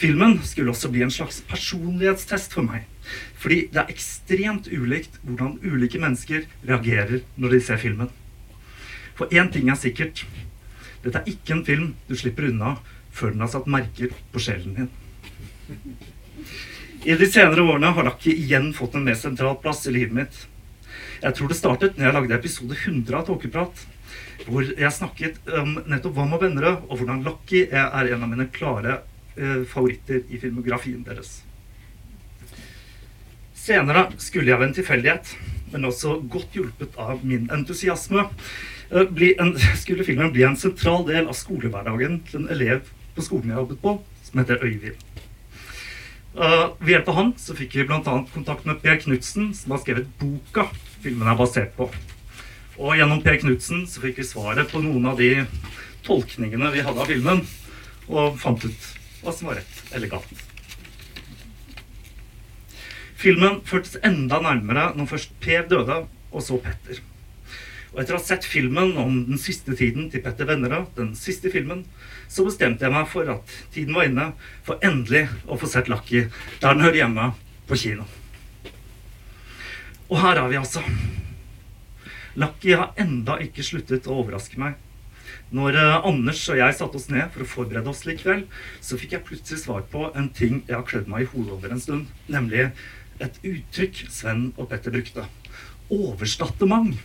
Filmen 0.00 0.40
skulle 0.42 0.72
også 0.72 0.90
bli 0.90 1.04
en 1.04 1.12
slags 1.12 1.42
personlighetstest 1.50 2.56
for 2.56 2.66
meg. 2.66 2.88
Fordi 3.40 3.68
det 3.72 3.82
er 3.82 3.92
ekstremt 3.92 4.68
ulikt 4.72 5.18
hvordan 5.22 5.58
ulike 5.62 6.00
mennesker 6.00 6.46
reagerer 6.64 7.22
når 7.36 7.56
de 7.56 7.60
ser 7.66 7.80
filmen. 7.82 8.10
For 9.14 9.30
én 9.30 9.50
ting 9.52 9.70
er 9.70 9.78
sikkert. 9.78 10.24
Dette 11.04 11.20
er 11.20 11.30
ikke 11.30 11.58
en 11.58 11.64
film 11.66 11.92
du 12.08 12.16
slipper 12.18 12.48
unna 12.48 12.78
før 13.14 13.34
den 13.34 13.44
har 13.44 13.52
satt 13.52 13.70
merker 13.70 14.14
på 14.32 14.42
sjelen 14.42 14.74
din. 14.78 14.90
I 17.04 17.14
de 17.20 17.28
senere 17.28 17.62
årene 17.62 17.92
har 17.94 18.06
Lucky 18.08 18.32
igjen 18.32 18.72
fått 18.74 18.96
en 18.96 19.04
mer 19.06 19.16
sentral 19.20 19.58
plass 19.60 19.84
i 19.86 19.92
livet 19.94 20.16
mitt. 20.16 20.38
Jeg 21.20 21.36
tror 21.36 21.50
det 21.50 21.58
startet 21.58 21.98
når 21.98 22.08
jeg 22.08 22.16
lagde 22.16 22.38
episode 22.38 22.76
100 22.80 23.18
av 23.18 23.26
Tåkeprat, 23.28 23.82
hvor 24.48 24.66
jeg 24.66 24.92
snakket 24.92 25.38
om 25.60 25.76
nettopp 25.88 26.16
Hva 26.16 26.26
med 26.28 26.42
venner 26.42 26.70
og 26.74 26.96
hvordan 26.98 27.22
Lucky 27.24 27.66
er 27.68 28.10
en 28.10 28.24
av 28.24 28.30
mine 28.32 28.48
klare 28.52 29.02
eh, 29.36 29.62
favoritter 29.68 30.24
i 30.28 30.40
filmografien 30.40 31.04
deres. 31.06 31.42
Senere 33.64 34.10
skulle 34.20 34.50
jeg 34.50 34.60
ved 34.60 34.68
en 34.68 34.76
tilfeldighet, 34.76 35.30
men 35.72 35.86
også 35.88 36.18
godt 36.28 36.52
hjulpet 36.52 36.98
av 37.00 37.22
min 37.24 37.46
entusiasme, 37.54 38.26
eh, 38.90 39.22
en, 39.40 39.54
skulle 39.80 40.04
filmen 40.04 40.32
bli 40.34 40.44
en 40.44 40.58
sentral 40.60 41.06
del 41.08 41.30
av 41.30 41.38
skolehverdagen 41.38 42.20
til 42.28 42.42
en 42.42 42.50
elev 42.52 42.90
på 43.16 43.24
skolen 43.24 43.54
jeg 43.54 43.62
jobbet 43.62 43.80
på, 43.80 43.96
som 44.26 44.42
heter 44.42 44.60
Øyvind. 44.60 45.00
Uh, 46.34 46.74
ved 46.82 46.96
hjelp 46.96 47.08
av 47.12 47.14
han 47.14 47.28
så 47.38 47.54
fikk 47.54 47.76
vi 47.78 47.86
bl.a. 47.86 48.14
kontakt 48.34 48.64
med 48.66 48.80
Per 48.82 48.98
Knutsen, 49.04 49.52
som 49.54 49.72
har 49.72 49.84
skrevet 49.84 50.08
boka 50.18 50.66
filmen 51.04 51.30
er 51.30 51.38
basert 51.38 51.76
på. 51.78 51.86
Og 52.74 52.96
gjennom 52.98 53.22
Per 53.24 53.38
Knutsen 53.40 53.86
fikk 53.86 54.18
vi 54.18 54.26
svaret 54.26 54.72
på 54.72 54.82
noen 54.82 55.06
av 55.08 55.20
de 55.22 55.46
tolkningene 56.04 56.74
vi 56.74 56.82
hadde 56.84 57.00
av 57.00 57.08
filmen, 57.08 57.46
og 58.10 58.34
fant 58.42 58.66
ut 58.66 58.90
hva 59.22 59.32
som 59.32 59.48
var 59.48 59.62
rett 59.62 59.94
elegant. 59.96 60.43
Filmen 63.18 63.60
førtes 63.66 63.98
enda 64.04 64.40
nærmere 64.42 64.90
når 64.98 65.10
først 65.14 65.34
Per 65.42 65.66
døde, 65.70 66.04
og 66.34 66.42
så 66.42 66.58
Petter. 66.62 67.00
Og 67.94 68.00
etter 68.02 68.16
å 68.16 68.18
ha 68.18 68.26
sett 68.26 68.46
filmen 68.48 68.96
om 68.98 69.20
den 69.28 69.38
siste 69.38 69.76
tiden 69.78 70.08
til 70.10 70.22
Petter 70.24 70.48
Vennerød, 70.48 70.96
den 70.96 71.12
siste 71.18 71.52
filmen, 71.54 71.84
så 72.26 72.42
bestemte 72.46 72.82
jeg 72.82 72.94
meg 72.94 73.06
for 73.10 73.28
at 73.30 73.54
tiden 73.74 73.94
var 73.94 74.08
inne 74.08 74.32
for 74.66 74.82
endelig 74.82 75.28
å 75.46 75.58
få 75.60 75.70
sett 75.70 75.90
Lucky 75.92 76.24
der 76.26 76.74
den 76.74 76.82
hører 76.82 77.04
hjemme, 77.04 77.30
på 77.64 77.78
kino. 77.80 78.04
Og 80.10 80.18
her 80.20 80.36
er 80.42 80.50
vi 80.50 80.58
altså. 80.60 80.82
Lucky 82.36 82.74
har 82.74 82.98
enda 83.00 83.38
ikke 83.40 83.64
sluttet 83.64 84.08
å 84.10 84.18
overraske 84.20 84.58
meg. 84.60 84.74
Når 85.54 85.78
uh, 85.78 86.06
Anders 86.08 86.42
og 86.50 86.58
jeg 86.58 86.74
satte 86.76 86.98
oss 86.98 87.06
ned 87.12 87.30
for 87.32 87.44
å 87.44 87.48
forberede 87.48 87.90
oss 87.90 88.02
likevel, 88.08 88.42
så 88.82 88.98
fikk 88.98 89.14
jeg 89.14 89.26
plutselig 89.28 89.62
svar 89.62 89.86
på 89.90 90.08
en 90.18 90.28
ting 90.34 90.64
jeg 90.66 90.74
har 90.74 90.86
klødd 90.88 91.08
meg 91.10 91.24
i 91.24 91.30
hodet 91.30 91.54
over 91.54 91.74
en 91.74 91.82
stund, 91.82 92.10
nemlig 92.26 92.68
et 93.22 93.40
uttrykk 93.44 94.04
Sven 94.10 94.52
og 94.56 94.68
Petter 94.70 94.94
brukte. 94.94 95.26
Overstattement. 95.92 96.96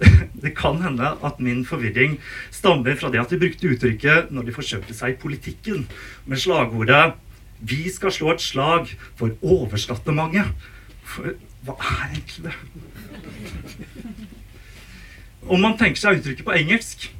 Det 0.44 0.52
kan 0.58 0.80
hende 0.82 1.14
at 1.24 1.40
min 1.40 1.62
forvirring 1.66 2.18
stammer 2.52 2.96
fra 2.98 3.10
det 3.12 3.20
at 3.22 3.30
de 3.30 3.38
brukte 3.38 3.70
uttrykket 3.70 4.32
når 4.34 4.48
de 4.48 4.54
forsøkte 4.56 4.96
seg 4.96 5.14
i 5.14 5.20
politikken, 5.20 5.86
med 6.26 6.42
slagordet 6.42 7.14
'Vi 7.60 7.90
skal 7.90 8.12
slå 8.12 8.32
et 8.32 8.42
slag 8.42 8.90
for 9.16 9.30
overstattementet'. 9.40 10.52
For 11.04 11.36
hva 11.64 11.74
er 11.78 12.10
egentlig 12.12 12.44
det? 12.44 12.54
Om 15.44 15.60
man 15.60 15.78
tenker 15.78 16.00
seg 16.00 16.18
uttrykket 16.18 16.44
på 16.44 16.56
engelsk, 16.56 17.14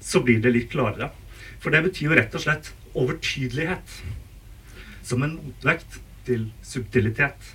så 0.00 0.20
blir 0.24 0.40
det 0.40 0.52
litt 0.52 0.70
klarere. 0.70 1.10
For 1.60 1.70
det 1.70 1.82
betyr 1.84 2.10
jo 2.10 2.16
rett 2.16 2.34
og 2.34 2.44
slett 2.44 2.72
overtydelighet. 2.94 3.96
Som 5.02 5.22
en 5.22 5.36
motvekt 5.36 6.00
til 6.26 6.50
subtilitet. 6.66 7.54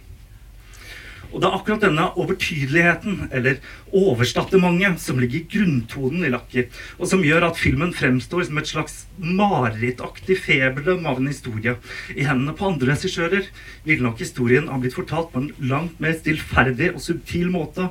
Og 1.36 1.42
det 1.42 1.50
er 1.50 1.56
akkurat 1.58 1.82
denne 1.84 2.06
overtydeligheten, 2.16 3.26
eller 3.36 3.58
overstattementet, 3.92 5.02
som 5.04 5.18
ligger 5.20 5.42
i 5.42 5.48
grunntonen 5.52 6.24
i 6.24 6.32
Lakki, 6.32 6.64
og 6.96 7.10
som 7.12 7.26
gjør 7.26 7.50
at 7.50 7.60
filmen 7.60 7.92
fremstår 7.96 8.46
som 8.48 8.62
et 8.62 8.72
slags 8.72 8.96
marerittaktig 9.20 10.38
feberdøm 10.46 11.04
av 11.10 11.20
en 11.20 11.28
historie. 11.32 11.76
I 12.16 12.28
hendene 12.28 12.56
på 12.56 12.70
andre 12.70 12.94
regissører 12.94 13.50
ville 13.84 14.08
nok 14.08 14.24
historien 14.24 14.72
ha 14.72 14.80
blitt 14.80 14.96
fortalt 14.96 15.34
på 15.34 15.44
en 15.44 15.52
langt 15.60 16.00
mer 16.04 16.16
stillferdig 16.16 16.94
og 16.94 17.04
subtil 17.04 17.52
måte. 17.52 17.90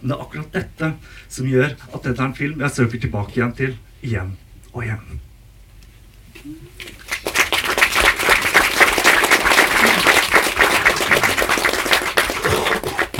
Men 0.00 0.12
det 0.12 0.16
er 0.16 0.26
akkurat 0.26 0.56
dette 0.56 0.92
som 1.28 1.52
gjør 1.52 1.76
at 1.92 2.00
dette 2.00 2.16
er 2.16 2.26
en 2.30 2.40
film 2.40 2.64
jeg 2.64 2.78
søker 2.80 3.04
tilbake 3.04 3.40
igjen 3.40 3.56
til 3.60 3.78
igjen 4.00 4.36
og 4.72 4.84
igjen. 4.86 5.25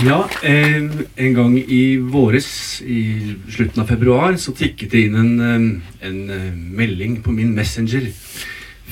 Ja, 0.05 0.27
en 0.45 1.33
gang 1.33 1.55
i 1.57 1.97
våres, 1.97 2.83
i 2.85 3.33
slutten 3.49 3.81
av 3.81 3.89
februar, 3.89 4.35
så 4.37 4.53
tikket 4.53 4.91
det 4.93 5.07
inn 5.07 5.15
en, 5.17 5.61
en 6.05 6.19
eh, 6.35 6.51
melding 6.53 7.15
på 7.25 7.33
min 7.33 7.55
Messenger 7.57 8.11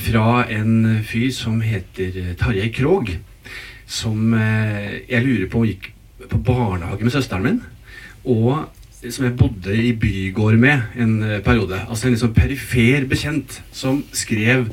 fra 0.06 0.46
en 0.48 1.02
fyr 1.04 1.28
som 1.36 1.58
heter 1.60 2.16
eh, 2.22 2.30
Tarjei 2.40 2.70
Krog. 2.72 3.10
Som 3.84 4.32
eh, 4.32 5.02
jeg 5.10 5.26
lurer 5.26 5.50
på 5.52 5.66
gikk 5.68 5.90
på 6.30 6.40
barnehage 6.46 7.04
med 7.04 7.12
søsteren 7.12 7.44
min. 7.50 7.58
Og 8.24 8.64
som 9.04 9.26
jeg 9.26 9.36
bodde 9.36 9.76
i 9.76 9.90
bygård 9.92 10.56
med 10.62 10.96
en 10.96 11.18
periode. 11.44 11.82
Altså 11.84 12.08
en 12.08 12.16
liksom 12.16 12.32
perifer 12.32 13.04
bekjent 13.10 13.58
som 13.76 14.00
skrev 14.16 14.70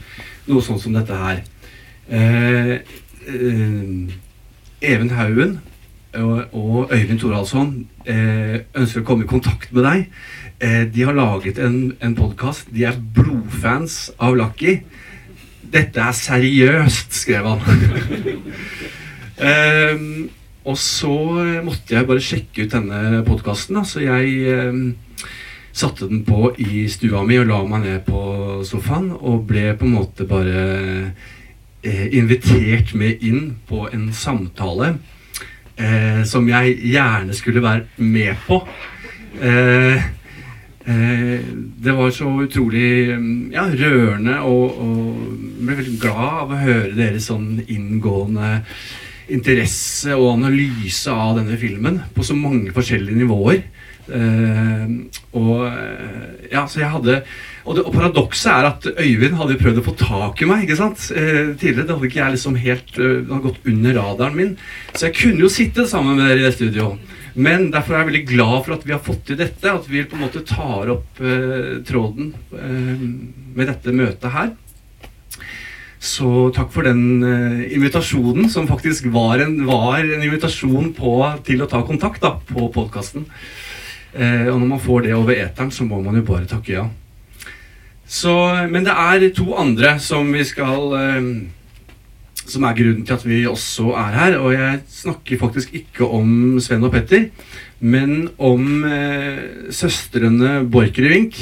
noe 0.48 0.64
sånt 0.64 0.80
som 0.86 0.96
dette 0.96 1.20
her. 1.26 1.44
Eh, 2.08 2.72
eh, 3.28 4.16
Even 4.94 5.12
Haugen 5.14 5.60
og, 6.14 6.92
Øyvind 6.92 7.20
Thoraldsson 7.20 7.72
eh, 8.06 8.62
ønsker 8.76 9.02
å 9.02 9.08
komme 9.08 9.26
i 9.26 9.30
kontakt 9.30 9.72
med 9.76 9.86
deg. 9.88 10.08
Eh, 10.60 10.84
de 10.92 11.06
har 11.08 11.16
laget 11.16 11.60
en, 11.64 11.94
en 12.04 12.16
podkast. 12.18 12.72
De 12.74 12.84
er 12.88 13.00
blodfans 13.16 14.12
av 14.20 14.36
Lucky. 14.36 14.82
Dette 15.72 16.04
er 16.04 16.18
seriøst, 16.18 17.16
skrev 17.16 17.48
han. 17.48 17.64
eh, 19.52 20.04
og 20.68 20.78
så 20.78 21.16
måtte 21.66 21.96
jeg 21.96 22.10
bare 22.10 22.26
sjekke 22.26 22.66
ut 22.66 22.76
denne 22.76 23.24
podkasten. 23.28 23.80
Så 23.88 24.04
jeg 24.04 24.36
eh, 24.52 24.84
satte 25.72 26.10
den 26.12 26.26
på 26.28 26.52
i 26.60 26.86
stua 26.92 27.24
mi 27.24 27.40
og 27.40 27.48
la 27.54 27.62
meg 27.72 27.88
ned 27.88 28.04
på 28.10 28.60
sofaen. 28.68 29.14
Og 29.16 29.48
ble 29.48 29.72
på 29.80 29.88
en 29.88 29.96
måte 29.96 30.28
bare 30.28 30.68
eh, 31.88 32.06
invitert 32.20 32.92
med 33.00 33.24
inn 33.24 33.56
på 33.72 33.88
en 33.88 34.12
samtale 34.12 34.98
eh, 35.82 36.24
som 36.28 36.48
jeg 36.50 36.78
gjerne 36.94 37.36
skulle 37.38 37.64
være 37.64 38.06
med 38.06 38.40
på. 38.48 38.62
Eh, 39.42 40.08
eh, 40.86 41.38
det 41.84 41.96
var 41.98 42.14
så 42.16 42.32
utrolig 42.46 42.92
ja, 43.54 43.68
rørende 43.68 44.40
og, 44.46 44.82
og 44.82 45.62
ble 45.62 45.78
veldig 45.82 46.00
glad 46.02 46.26
av 46.46 46.54
å 46.54 46.62
høre 46.62 46.98
deres 46.98 47.30
sånn 47.32 47.62
inngående 47.68 48.60
interesse 49.32 50.16
og 50.18 50.34
analyse 50.36 51.12
av 51.14 51.38
denne 51.40 51.58
filmen 51.60 52.02
på 52.14 52.26
så 52.26 52.36
mange 52.36 52.74
forskjellige 52.76 53.22
nivåer. 53.22 53.64
Uh, 54.12 54.90
og 55.38 55.62
ja, 56.52 56.66
så 56.68 56.82
jeg 56.82 56.90
hadde 56.92 57.20
Og, 57.66 57.78
og 57.78 57.92
paradokset 57.94 58.52
er 58.52 58.68
at 58.72 58.88
Øyvind 58.92 59.38
hadde 59.40 59.60
prøvd 59.60 59.82
å 59.82 59.86
få 59.86 59.96
tak 60.00 60.42
i 60.42 60.48
meg 60.50 60.66
ikke 60.66 60.80
sant? 60.80 61.08
Eh, 61.14 61.54
tidligere. 61.60 61.86
Det 61.88 61.96
hadde 61.96 62.10
ikke 62.10 62.22
jeg 62.22 62.36
liksom 62.36 62.58
helt 62.64 62.98
uh, 62.98 63.38
gått 63.46 63.70
under 63.70 63.98
radaren 64.00 64.40
min. 64.40 64.56
Så 64.96 65.08
jeg 65.08 65.18
kunne 65.20 65.46
jo 65.46 65.52
sitte 65.54 65.88
sammen 65.90 66.18
med 66.18 66.32
dere 66.32 66.42
i 66.42 66.48
det 66.48 66.56
studio. 66.58 66.96
Men 67.36 67.70
derfor 67.72 67.96
er 67.96 68.04
jeg 68.04 68.12
veldig 68.12 68.26
glad 68.34 68.58
for 68.66 68.76
at 68.76 68.88
vi 68.88 68.96
har 68.96 69.06
fått 69.06 69.24
til 69.30 69.40
dette. 69.40 69.72
At 69.72 69.88
vi 69.88 70.04
på 70.04 70.18
en 70.18 70.26
måte 70.26 70.44
tar 70.48 70.92
opp 70.92 71.22
tråden 71.88 72.34
med 72.52 73.70
dette 73.70 73.94
møtet 73.96 74.34
her. 74.34 74.52
Så 76.02 76.50
takk 76.56 76.72
for 76.74 76.88
den 76.88 77.22
eh, 77.22 77.76
invitasjonen, 77.76 78.48
som 78.50 78.66
faktisk 78.66 79.06
var 79.14 79.44
en, 79.44 79.60
var 79.68 80.00
en 80.02 80.24
invitasjon 80.26 80.90
på, 80.98 81.12
til 81.46 81.62
å 81.62 81.68
ta 81.70 81.84
kontakt 81.86 82.24
da, 82.24 82.34
på 82.50 82.72
podkasten. 82.74 83.28
Eh, 84.18 84.50
og 84.50 84.58
når 84.58 84.66
man 84.66 84.82
får 84.82 85.06
det 85.06 85.14
over 85.14 85.38
eteren, 85.38 85.70
så 85.70 85.86
må 85.86 86.02
man 86.02 86.18
jo 86.18 86.26
bare 86.26 86.50
takke 86.50 86.74
ja. 86.74 86.88
Så, 88.12 88.36
men 88.68 88.84
det 88.84 88.92
er 88.92 89.30
to 89.36 89.54
andre 89.56 89.96
som 90.04 90.34
vi 90.36 90.44
skal 90.44 90.92
uh, 90.92 91.28
Som 92.42 92.66
er 92.68 92.76
grunnen 92.76 93.06
til 93.08 93.16
at 93.16 93.24
vi 93.24 93.44
også 93.48 93.94
er 93.96 94.16
her. 94.18 94.40
Og 94.42 94.52
jeg 94.58 94.82
snakker 94.92 95.40
faktisk 95.40 95.76
ikke 95.78 96.08
om 96.08 96.60
Sven 96.60 96.84
og 96.84 96.92
Petter, 96.92 97.30
men 97.80 98.28
om 98.38 98.84
søstrene 99.72 100.66
Borchgrevink 100.68 101.38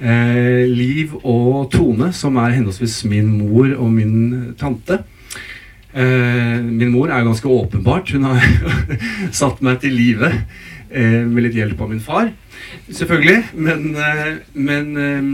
eh, 0.00 0.64
Liv 0.68 1.14
og 1.22 1.70
Tone, 1.72 2.12
som 2.16 2.38
er 2.40 2.56
henholdsvis 2.56 3.02
min 3.08 3.30
mor 3.38 3.70
og 3.76 3.92
min 3.92 4.54
tante. 4.58 5.02
Eh, 5.96 6.58
min 6.60 6.92
mor 6.92 7.10
er 7.10 7.22
jo 7.22 7.30
ganske 7.30 7.52
åpenbart. 7.58 8.12
Hun 8.12 8.28
har 8.28 8.42
satt 9.40 9.62
meg 9.64 9.80
til 9.82 9.96
live 9.96 10.32
eh, 10.90 11.22
med 11.24 11.46
litt 11.46 11.56
hjelp 11.56 11.80
av 11.80 11.92
min 11.92 12.04
far, 12.04 12.32
selvfølgelig. 12.90 13.42
Men, 13.54 13.88
eh, 13.96 14.34
men 14.54 14.92
eh, 14.96 15.32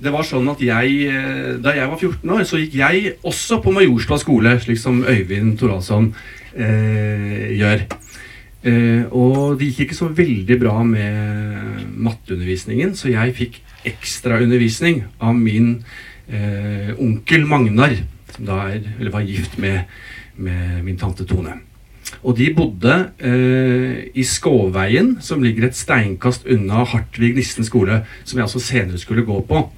det 0.00 0.12
var 0.12 0.26
sånn 0.26 0.48
at 0.52 0.60
jeg, 0.64 0.98
eh, 1.08 1.56
da 1.62 1.74
jeg 1.76 1.88
var 1.90 1.98
14 1.98 2.36
år, 2.36 2.44
så 2.48 2.60
gikk 2.60 2.76
jeg 2.80 3.16
også 3.26 3.60
på 3.64 3.74
Majorstua 3.76 4.20
skole, 4.20 4.56
slik 4.60 4.80
som 4.80 5.02
Øyvind 5.04 5.58
Thoraldsson 5.60 6.12
gjør. 6.50 7.84
Eh, 8.60 9.06
og 9.16 9.56
det 9.56 9.70
gikk 9.70 9.86
ikke 9.86 9.96
så 9.96 10.10
veldig 10.12 10.56
bra 10.60 10.82
med 10.84 11.86
matteundervisningen, 11.96 12.92
så 12.98 13.08
jeg 13.08 13.36
fikk 13.38 13.60
ekstraundervisning 13.88 15.06
av 15.24 15.38
min 15.38 15.78
eh, 16.28 16.92
onkel 17.00 17.46
Magnar, 17.48 17.96
som 18.34 18.50
da 18.50 18.60
er, 18.74 18.84
eller 18.98 19.14
var 19.14 19.24
gift 19.24 19.56
med, 19.62 19.88
med 20.36 20.82
min 20.84 21.00
tante 21.00 21.24
Tone. 21.24 21.56
Og 22.22 22.36
de 22.38 22.48
bodde 22.56 22.96
eh, 23.18 24.08
i 24.14 24.24
Skåveien, 24.26 25.16
som 25.24 25.44
ligger 25.44 25.68
et 25.68 25.78
steinkast 25.78 26.48
unna 26.50 26.84
Hartvig 26.88 27.34
Nissen 27.38 27.66
skole, 27.66 28.02
som 28.24 28.38
jeg 28.38 28.48
altså 28.48 28.62
senere 28.64 29.00
skulle 29.00 29.26
gå 29.26 29.40
på. 29.46 29.68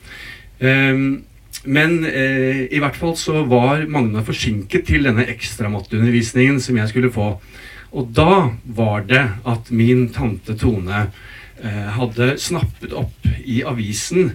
men 1.64 1.92
i 2.06 2.78
hvert 2.78 2.94
fall 2.94 3.16
så 3.18 3.40
var 3.50 3.82
Magna 3.90 4.20
forsinket 4.22 4.84
til 4.86 5.08
denne 5.08 5.24
ekstramatteundervisningen 5.26 6.60
som 6.62 6.76
jeg 6.78 6.88
skulle 6.88 7.10
få. 7.10 7.32
Og 7.92 8.08
da 8.16 8.48
var 8.64 9.04
det 9.04 9.24
at 9.44 9.70
min 9.70 10.06
tante 10.12 10.56
Tone 10.56 11.10
eh, 11.60 11.88
hadde 11.96 12.36
snappet 12.40 12.94
opp 12.96 13.26
i 13.44 13.60
avisen 13.68 14.32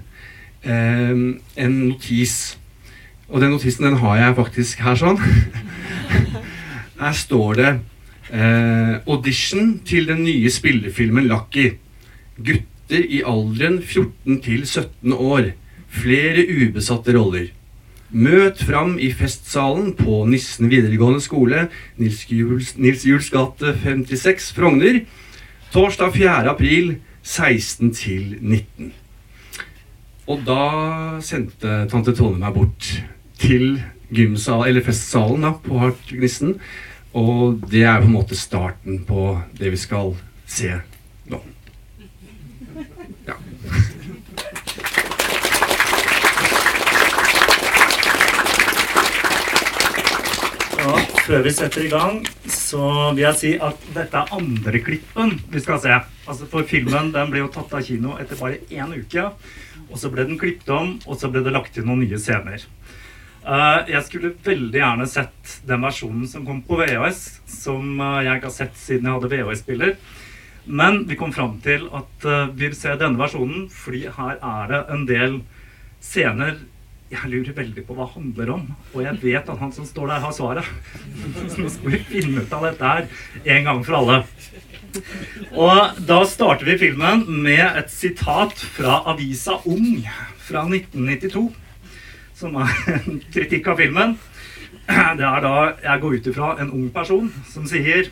eh, 0.61 1.13
en 1.57 1.79
notis. 1.87 2.57
Og 3.27 3.41
den 3.41 3.55
notisen 3.55 3.87
den 3.89 3.97
har 4.03 4.19
jeg 4.21 4.37
faktisk 4.37 4.85
her 4.85 4.99
sånn. 4.99 5.17
her 6.99 7.13
står 7.13 7.59
det 7.59 7.71
eh, 8.33 8.95
audition 9.07 9.77
til 9.85 10.07
den 10.09 10.23
nye 10.25 10.49
spillefilmen 10.51 11.27
Lucky. 11.29 11.77
Gutter 12.37 13.03
i 13.03 13.21
alderen 13.25 13.81
14 13.81 14.41
til 14.41 14.65
17 14.65 15.13
år. 15.13 15.51
Flere 15.87 16.45
ubesatte 16.49 17.15
roller. 17.17 17.51
Møt 18.11 18.61
fram 18.63 18.95
i 19.03 19.09
festsalen 19.11 19.91
på 19.97 20.21
Nissen 20.29 20.69
videregående 20.71 21.19
skole, 21.19 21.65
Nils 21.99 22.23
Jules, 22.31 23.31
gate 23.33 23.73
56, 23.83 24.53
Frogner. 24.55 25.01
Torsdag 25.73 26.13
4. 26.15 26.49
april 26.49 26.95
16 27.23 27.93
til 27.93 28.37
19. 28.39 28.93
Og 30.27 30.43
da 30.47 31.19
sendte 31.23 31.83
tante 31.91 32.15
Tone 32.15 32.39
meg 32.39 32.55
bort 32.55 32.87
til 33.39 33.81
gymsal, 34.15 34.69
eller 34.69 34.85
festsalen 34.85 35.43
da, 35.43 35.53
på 35.63 35.79
Hart 35.81 36.07
Gnissen. 36.11 36.55
Og 37.13 37.61
det 37.71 37.83
er 37.87 38.01
på 38.01 38.09
en 38.09 38.15
måte 38.17 38.35
starten 38.35 39.03
på 39.07 39.29
det 39.57 39.71
vi 39.71 39.79
skal 39.79 40.15
se 40.47 40.73
nå. 41.31 41.39
Ja. 43.27 43.37
Og 50.87 50.99
før 51.25 51.41
vi 51.43 51.51
setter 51.55 51.83
i 51.87 51.91
gang, 51.91 52.21
så 52.47 52.83
vil 53.15 53.23
jeg 53.23 53.39
si 53.39 53.53
at 53.59 53.87
dette 53.95 54.19
er 54.19 54.35
andre 54.35 54.83
klippen 54.83 55.37
vi 55.51 55.63
skal 55.63 55.81
se. 55.83 55.95
Altså 56.27 56.47
For 56.51 56.67
filmen 56.67 57.13
den 57.15 57.31
ble 57.31 57.45
jo 57.45 57.51
tatt 57.51 57.73
av 57.73 57.83
kino 57.87 58.17
etter 58.21 58.39
bare 58.39 58.61
én 58.67 58.93
uke. 58.95 59.29
Og 59.87 59.99
så 59.99 60.11
ble 60.11 60.25
den 60.27 60.39
klippet 60.39 60.69
om, 60.75 60.97
og 61.07 61.19
så 61.19 61.29
ble 61.31 61.43
det 61.45 61.53
lagt 61.55 61.77
inn 61.79 61.87
noen 61.87 62.03
nye 62.03 62.19
scener. 62.19 62.65
Uh, 63.47 63.85
jeg 63.87 64.03
skulle 64.03 64.33
veldig 64.43 64.75
gjerne 64.75 65.05
sett 65.07 65.51
den 65.67 65.83
versjonen 65.85 66.27
som 66.27 66.43
kom 66.43 66.57
på 66.67 66.81
VHS, 66.81 67.21
som 67.47 67.93
uh, 68.01 68.19
jeg 68.19 68.41
ikke 68.41 68.49
har 68.49 68.55
sett 68.57 68.79
siden 68.79 69.07
jeg 69.07 69.15
hadde 69.15 69.29
VHS-spiller. 69.31 69.93
Men 70.67 71.05
vi 71.07 71.15
kom 71.15 71.31
fram 71.31 71.53
til 71.63 71.85
at 71.95 72.25
uh, 72.27 72.49
vi 72.51 72.65
vil 72.65 72.75
se 72.75 72.97
denne 72.99 73.19
versjonen, 73.21 73.69
fordi 73.71 74.09
her 74.17 74.35
er 74.35 74.73
det 74.73 74.81
en 74.91 75.05
del 75.07 75.37
scener 76.03 76.57
jeg 77.07 77.29
lurer 77.31 77.55
veldig 77.55 77.85
på 77.87 77.95
hva 77.95 78.03
det 78.09 78.15
handler 78.17 78.49
om. 78.51 78.65
Og 78.91 79.03
jeg 79.05 79.19
vet 79.21 79.47
at 79.47 79.61
han 79.61 79.71
som 79.71 79.87
står 79.87 80.09
der, 80.11 80.25
har 80.25 80.33
svaret. 80.35 80.67
Så 81.47 81.61
nå 81.61 81.71
skal 81.71 81.93
vi 81.93 82.01
finne 82.09 82.43
ut 82.43 82.55
av 82.57 82.65
dette 82.67 82.89
her 82.91 83.07
en 83.55 83.69
gang 83.69 83.79
for 83.87 83.99
alle. 84.01 84.17
Og 85.55 86.03
da 86.09 86.17
starter 86.27 86.67
vi 86.67 86.75
filmen 86.83 87.23
med 87.45 87.63
et 87.63 87.87
sitat 87.93 88.59
fra 88.75 88.99
avisa 89.07 89.61
Ung 89.71 90.03
fra 90.49 90.65
1992. 90.67 91.45
Som 92.37 92.53
er 92.61 92.69
en 92.93 93.21
kritikk 93.33 93.67
av 93.71 93.79
filmen. 93.81 94.11
Det 94.87 95.25
er 95.25 95.41
da 95.41 95.53
jeg 95.81 96.01
går 96.03 96.17
ut 96.17 96.27
ifra 96.29 96.51
en 96.61 96.69
ung 96.69 96.89
person 96.93 97.31
som 97.49 97.65
sier 97.67 98.11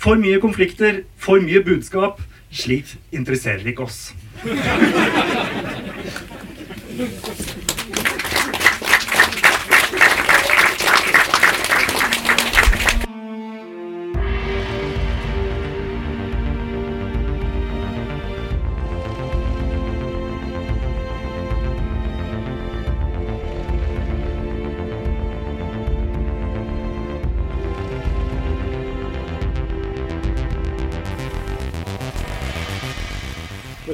For 0.00 0.18
mye 0.18 0.40
konflikter, 0.40 1.02
for 1.20 1.42
mye 1.44 1.60
budskap. 1.62 2.22
Slikt 2.50 2.96
interesserer 3.14 3.66
ikke 3.70 3.84
oss. 3.86 4.14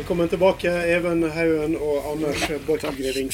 Velkommen 0.06 0.28
tilbake, 0.28 0.70
Even 0.70 1.30
Haugen 1.30 1.76
og 1.76 2.12
Anders 2.12 2.50
Borch 2.66 2.84
Greving. 2.96 3.32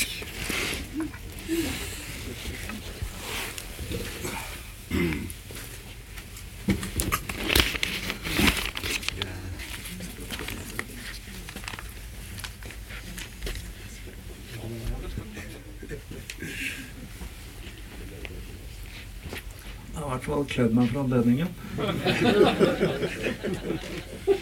Jeg 19.93 20.01
har 20.01 20.07
i 20.07 20.09
hvert 20.09 20.25
fall 20.25 20.49
kledd 20.49 20.73
meg 20.73 20.89
for 20.89 21.05
anledningen. 21.05 21.53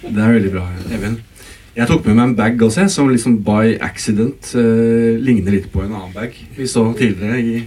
Det 0.07 0.23
er 0.23 0.33
veldig 0.39 0.55
bra, 0.55 0.69
Even. 0.95 1.19
Tok 1.91 2.05
med 2.07 2.15
meg 2.15 2.29
en 2.29 2.35
bag 2.39 2.61
også, 2.63 2.85
som 2.87 3.09
liksom 3.11 3.41
by 3.43 3.73
accident 3.83 4.53
uh, 4.55 5.17
ligner 5.19 5.57
litt 5.57 5.65
på 5.73 5.83
en 5.83 5.91
annen 5.91 6.13
bag 6.15 6.37
vi 6.55 6.69
så 6.71 6.85
tidligere 6.95 7.41
i, 7.43 7.65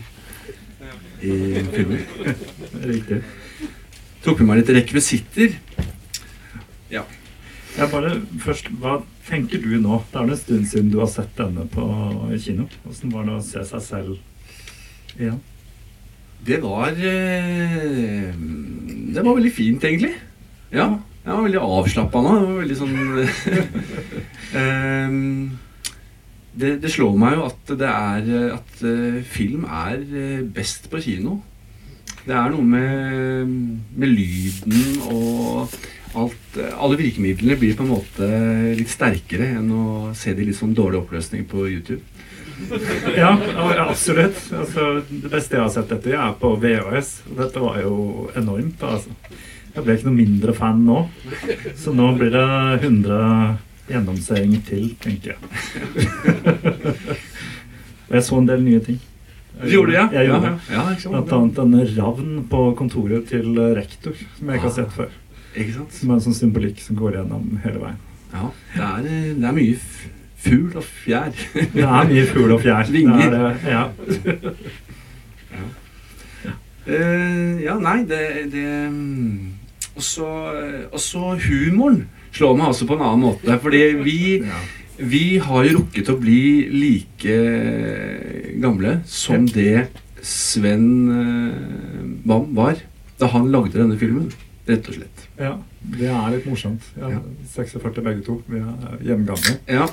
i 1.28 1.34
filmen. 1.74 2.06
Riktig. 2.94 3.20
Tok 4.24 4.40
med 4.40 4.48
meg 4.48 4.62
litt 4.62 4.72
rekvisitter. 4.78 5.58
Ja. 6.94 7.04
Jeg 7.76 7.92
bare 7.92 8.16
først, 8.46 8.72
Hva 8.80 9.02
tenker 9.28 9.60
du 9.60 9.76
nå? 9.84 10.00
Det 10.14 10.22
er 10.22 10.32
en 10.32 10.40
stund 10.40 10.72
siden 10.72 10.96
du 10.96 11.02
har 11.04 11.12
sett 11.12 11.36
denne 11.36 11.68
på 11.76 11.84
kino. 12.40 12.72
Åssen 12.88 13.12
var 13.12 13.28
det 13.28 13.36
å 13.36 13.44
se 13.44 13.68
seg 13.68 13.84
selv 13.84 15.18
igjen? 15.18 15.42
Det 16.48 16.64
var 16.64 16.96
uh, 16.96 18.30
Det 18.32 19.20
var 19.20 19.34
veldig 19.36 19.58
fint, 19.60 19.84
egentlig. 19.84 20.16
Ja. 20.72 20.94
Jeg 21.24 21.32
var 21.32 21.46
veldig 21.46 21.62
avslappa 21.64 22.22
nå. 22.24 22.34
Det 22.36 22.48
var 22.48 22.58
veldig 22.60 22.78
sånn 22.80 22.96
um, 24.60 25.22
det, 26.60 26.76
det, 26.84 26.92
slår 26.92 27.16
meg 27.22 27.38
jo 27.38 27.48
at 27.48 27.74
det 27.80 27.90
er 27.90 28.30
At 28.58 28.84
uh, 28.84 29.22
film 29.24 29.64
er 29.64 30.04
uh, 30.04 30.44
best 30.56 30.90
på 30.92 31.02
kino. 31.04 31.40
Det 32.24 32.36
er 32.36 32.52
noe 32.52 32.64
med, 32.64 33.56
med 34.00 34.12
lyden 34.12 35.02
og 35.12 35.74
alt 36.14 36.60
Alle 36.78 37.00
virkemidlene 37.00 37.58
blir 37.60 37.74
på 37.76 37.84
en 37.84 37.94
måte 37.96 38.28
litt 38.78 38.92
sterkere 38.92 39.56
enn 39.58 39.72
å 39.74 39.86
se 40.16 40.36
det 40.36 40.44
i 40.44 40.52
litt 40.52 40.60
sånn 40.60 40.76
dårlig 40.78 41.02
oppløsning 41.02 41.48
på 41.50 41.66
YouTube. 41.72 42.04
ja, 43.18 43.32
absolutt. 43.88 44.38
Altså, 44.54 45.02
det 45.10 45.32
beste 45.32 45.58
jeg 45.58 45.64
har 45.64 45.72
sett 45.74 45.90
dette, 45.90 46.14
er 46.14 46.36
på 46.40 46.54
VHS. 46.62 47.16
Dette 47.40 47.64
var 47.64 47.80
jo 47.82 48.30
enormt. 48.38 48.84
altså. 48.86 49.16
Jeg 49.74 49.86
ble 49.86 49.94
ikke 49.98 50.10
noe 50.10 50.20
mindre 50.20 50.54
fan 50.54 50.84
nå. 50.86 51.00
Så 51.80 51.94
nå 51.98 52.06
blir 52.20 52.32
det 52.36 52.50
100 52.84 53.58
gjennomseing 53.90 54.54
til, 54.68 54.86
tenker 55.02 55.34
jeg. 55.34 55.40
Og 58.08 58.14
jeg 58.20 58.24
så 58.28 58.34
en 58.38 58.50
del 58.50 58.62
nye 58.62 58.82
ting. 58.86 59.00
Jeg 59.64 59.70
gjorde 59.76 59.92
det, 59.92 59.98
ja? 59.98 60.06
Jeg 60.14 60.26
gjorde 60.30 60.50
ja, 60.74 60.74
ja, 60.74 60.80
Blant 61.10 61.34
annet 61.38 61.60
denne 61.60 61.82
ravn 61.94 62.32
på 62.50 62.60
kontoret 62.78 63.24
til 63.30 63.48
rektor, 63.78 64.14
som 64.38 64.50
jeg 64.50 64.56
ikke 64.60 64.70
har 64.70 64.78
sett 64.78 64.92
før. 64.94 65.12
Ikke 65.54 65.74
sant? 65.76 65.94
Som 65.98 66.12
er 66.12 66.16
en 66.18 66.26
sånn 66.28 66.38
symbolikk 66.38 66.82
som 66.82 66.98
går 67.00 67.12
gjennom 67.20 67.44
hele 67.64 67.80
veien. 67.82 68.00
Ja, 68.34 68.46
det 68.74 68.84
er, 68.88 69.02
det 69.38 69.48
er 69.50 69.56
mye 69.58 69.78
fugl 70.44 70.78
og 70.82 70.86
fjær. 70.86 71.32
det 71.74 71.86
er 71.86 72.04
mye 72.10 72.26
fugl 72.30 72.52
og 72.56 72.62
fjær. 72.64 72.86
Vinger. 72.96 73.30
Ja. 73.66 73.84
ja. 75.54 75.66
Uh, 76.84 77.62
ja, 77.64 77.78
nei, 77.80 78.00
det, 78.10 78.24
det 78.52 78.66
og 79.96 81.00
så 81.02 81.34
humoren 81.46 82.06
slår 82.34 82.56
meg 82.58 82.72
altså 82.72 82.88
på 82.90 82.98
en 82.98 83.04
annen 83.06 83.26
måte. 83.28 83.58
Fordi 83.62 83.82
vi, 84.02 84.22
vi 84.98 85.26
har 85.44 85.68
jo 85.68 85.76
rukket 85.80 86.10
å 86.10 86.18
bli 86.22 86.40
like 86.74 87.38
gamle 88.64 89.00
som 89.10 89.46
det 89.50 89.90
Sven 90.24 90.88
Wam 92.24 92.50
eh, 92.50 92.56
var 92.56 92.82
da 93.20 93.30
han 93.36 93.52
lagde 93.54 93.78
denne 93.78 94.00
filmen. 94.00 94.32
Rett 94.64 94.88
og 94.88 94.96
slett. 94.96 95.24
Ja, 95.36 95.58
det 95.92 96.08
er 96.08 96.28
litt 96.32 96.46
morsomt. 96.48 96.86
Ja, 96.96 97.18
46 97.52 98.00
begge 98.00 98.24
to. 98.24 98.38
Vi 98.48 98.62
er 98.64 99.02
hjemmegamle. 99.04 99.58
Ja. 99.68 99.90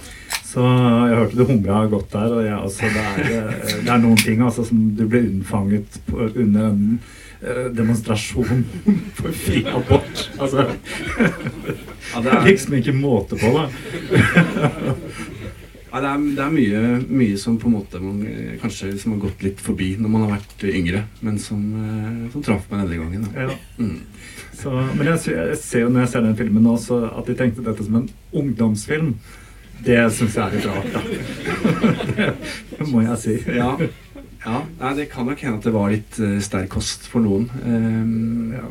Så 0.46 0.62
jeg 0.62 1.16
hørte 1.18 1.38
du 1.38 1.44
humra 1.48 1.80
godt 1.90 2.12
der. 2.14 2.36
Og 2.36 2.44
jeg, 2.44 2.54
altså, 2.56 2.90
det, 2.94 3.02
er, 3.02 3.48
eh, 3.50 3.72
det, 3.80 3.88
er, 3.90 4.02
noen 4.02 4.20
ting 4.22 4.44
altså, 4.46 4.66
som 4.66 4.84
du 4.94 5.04
ble 5.10 5.24
unnfanget 5.26 5.98
under 6.14 6.70
enden 6.70 7.00
demonstrasjon 7.76 8.64
for 9.16 9.32
fri 9.32 9.62
abort. 9.70 10.26
Altså 10.38 10.66
ja, 10.68 12.20
det 12.20 12.32
er 12.34 12.46
liksom 12.46 12.76
ikke 12.80 12.96
måte 12.96 13.38
på, 13.40 13.52
da. 13.56 13.68
Ja, 15.90 16.00
det, 16.00 16.10
er, 16.10 16.26
det 16.36 16.42
er 16.44 16.52
mye, 16.54 16.80
mye, 17.08 17.38
som 17.40 17.56
på 17.58 17.66
en 17.66 17.74
måte 17.74 17.98
man 18.02 18.20
kanskje 18.60 18.92
som 19.00 19.16
har 19.16 19.24
gått 19.24 19.40
litt 19.42 19.62
forbi 19.62 19.96
når 19.98 20.12
man 20.12 20.26
har 20.26 20.36
vært 20.36 20.62
yngre, 20.70 21.02
men 21.26 21.40
som, 21.42 21.64
som 22.30 22.44
traff 22.46 22.68
meg 22.70 22.84
denne 22.84 23.00
gangen. 23.00 23.26
Ja. 23.34 23.56
Mm. 23.80 23.96
Så, 24.60 24.70
men 24.70 25.06
jeg, 25.08 25.20
jeg, 25.32 25.58
ser 25.58 25.86
jo 25.86 25.90
når 25.90 26.04
jeg 26.04 26.12
ser 26.12 26.26
den 26.26 26.38
filmen 26.38 26.66
nå, 26.66 26.76
at 26.76 27.30
de 27.30 27.36
tenkte 27.38 27.64
dette 27.66 27.86
som 27.86 28.02
en 28.02 28.10
ungdomsfilm. 28.36 29.14
Det 29.80 29.96
syns 30.12 30.34
jeg 30.36 30.44
er 30.44 30.52
litt 30.52 30.66
rart, 30.68 30.90
da. 30.92 31.00
det 32.76 32.88
må 32.90 33.00
jeg 33.06 33.16
si. 33.22 33.36
Ja. 33.56 33.70
Ja. 34.44 34.62
Nei, 34.80 34.92
det 34.96 35.08
kan 35.12 35.28
nok 35.28 35.42
hende 35.44 35.60
at 35.60 35.68
det 35.68 35.74
var 35.74 35.92
litt 35.92 36.18
uh, 36.22 36.36
sterk 36.42 36.70
kost 36.72 37.08
for 37.10 37.24
noen. 37.24 37.48
Um, 37.64 38.52
ja. 38.56 38.66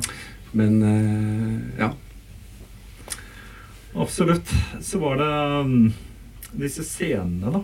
Men 0.58 0.80
uh, 0.84 1.58
ja. 1.80 1.92
Absolutt. 4.00 4.54
Så 4.82 5.02
var 5.02 5.20
det 5.22 5.34
um, 5.62 5.92
disse 6.58 6.86
scenene, 6.88 7.54
da. 7.60 7.64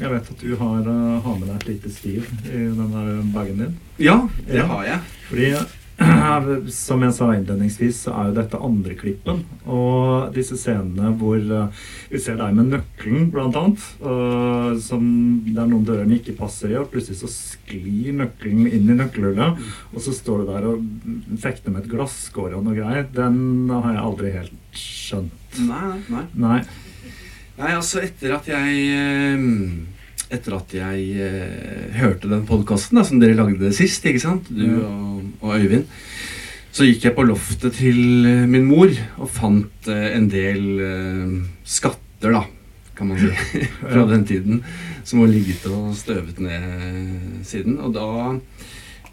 Jeg 0.00 0.12
vet 0.12 0.30
at 0.32 0.42
du 0.44 0.54
har, 0.56 0.86
uh, 0.86 1.20
har 1.24 1.36
med 1.40 1.48
deg 1.48 1.56
et 1.58 1.68
lite 1.74 1.92
stiv 1.92 2.28
i 2.46 2.64
den 2.68 2.94
der 2.94 3.12
bagen 3.34 3.64
din. 3.64 3.76
Ja, 4.00 4.22
det 4.46 4.64
har 4.68 4.86
jeg. 4.86 5.00
Fordi 5.28 5.52
som 6.72 7.02
jeg 7.04 7.14
sa 7.16 7.28
innledningsvis, 7.34 8.04
så 8.06 8.14
er 8.16 8.30
jo 8.30 8.36
dette 8.38 8.60
andre 8.60 8.96
klippen. 8.98 9.42
Og 9.68 10.30
disse 10.34 10.56
scenene 10.60 11.12
hvor 11.20 11.38
uh, 11.38 11.84
vi 12.10 12.20
ser 12.22 12.38
deg 12.40 12.56
med 12.56 12.72
nøkkelen, 12.74 13.28
blant 13.34 13.58
annet, 13.60 13.84
Som 14.84 15.04
det 15.46 15.58
er 15.60 15.68
noen 15.68 15.86
dørene 15.86 16.18
ikke 16.18 16.36
passer 16.38 16.72
i, 16.72 16.78
og 16.80 16.90
plutselig 16.92 17.20
så 17.20 17.30
sklir 17.30 18.16
nøkkelen 18.16 18.68
inn 18.70 18.90
i 18.90 18.96
nøkkelhullet, 18.98 19.60
og 19.92 20.04
så 20.04 20.14
står 20.16 20.42
du 20.42 20.50
der 20.50 20.68
og 20.70 21.38
fekter 21.42 21.74
med 21.74 21.84
et 21.84 21.92
glasskår 21.92 22.56
og 22.56 22.66
noe 22.66 22.78
greier. 22.78 23.06
Den 23.14 23.70
har 23.70 23.92
jeg 23.94 24.04
aldri 24.04 24.34
helt 24.38 24.80
skjønt. 24.80 25.62
Nei, 25.66 25.96
nei. 26.08 26.26
Nei, 26.40 26.60
nei 27.58 27.72
altså, 27.76 28.02
etter 28.06 28.36
at 28.38 28.50
jeg 28.50 28.84
uh, 28.94 29.99
etter 30.30 30.56
at 30.56 30.74
jeg 30.74 31.06
eh, 31.18 31.90
hørte 31.98 32.30
den 32.30 32.46
podkasten 32.48 33.02
som 33.06 33.20
dere 33.22 33.36
lagde 33.38 33.72
sist, 33.74 34.04
ikke 34.06 34.22
sant? 34.22 34.50
du 34.50 34.66
og, 34.78 35.24
og, 35.42 35.56
Øyvind, 35.58 35.88
så 36.70 36.86
gikk 36.86 37.08
jeg 37.08 37.16
på 37.16 37.26
loftet 37.26 37.74
til 37.80 38.28
eh, 38.28 38.46
min 38.50 38.68
mor 38.68 38.92
og 39.18 39.30
fant 39.34 39.90
eh, 39.90 40.12
en 40.14 40.28
del 40.30 40.68
eh, 40.86 41.34
skatter, 41.66 42.36
da, 42.36 42.44
kan 42.98 43.10
man 43.10 43.18
si, 43.18 43.32
fra 43.82 44.06
den 44.12 44.24
tiden, 44.28 44.62
som 45.02 45.24
har 45.24 45.32
ligget 45.32 45.66
og 45.72 45.90
støvet 45.98 46.38
ned 46.44 47.42
siden. 47.48 47.80
Og 47.82 47.94
da 47.96 48.08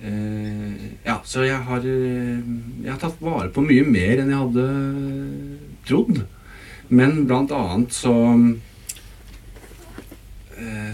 eh, 0.04 0.88
Ja, 1.08 1.18
så 1.26 1.48
jeg 1.48 1.58
har, 1.66 1.86
jeg 1.88 2.92
har 2.92 3.02
tatt 3.02 3.22
vare 3.24 3.50
på 3.50 3.64
mye 3.66 3.86
mer 3.88 4.22
enn 4.22 4.34
jeg 4.34 4.44
hadde 4.44 4.66
trodd. 5.88 6.26
Men 6.94 7.24
blant 7.28 7.52
annet 7.56 7.96
så 7.96 8.14
Eh, 8.14 8.67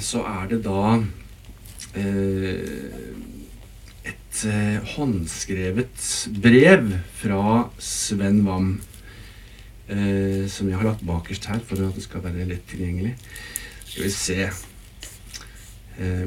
så 0.04 0.24
er 0.28 0.50
det 0.52 0.60
da 0.66 0.98
eh, 1.96 2.64
et 4.04 4.42
eh, 4.50 4.94
håndskrevet 4.96 6.08
brev 6.44 6.92
fra 7.22 7.70
Sven 7.80 8.44
Wam. 8.48 8.74
som 10.50 10.70
jeg 10.70 10.78
har 10.80 10.86
lagt 10.88 11.02
bakerst 11.06 11.46
her 11.52 11.60
for 11.68 11.76
at 11.84 11.96
det 11.96 12.04
skal 12.06 12.24
være 12.24 12.46
lett 12.48 12.64
tilgjengelig. 12.72 13.12
Skal 13.86 14.06
vi 14.06 14.12
se 14.16 14.46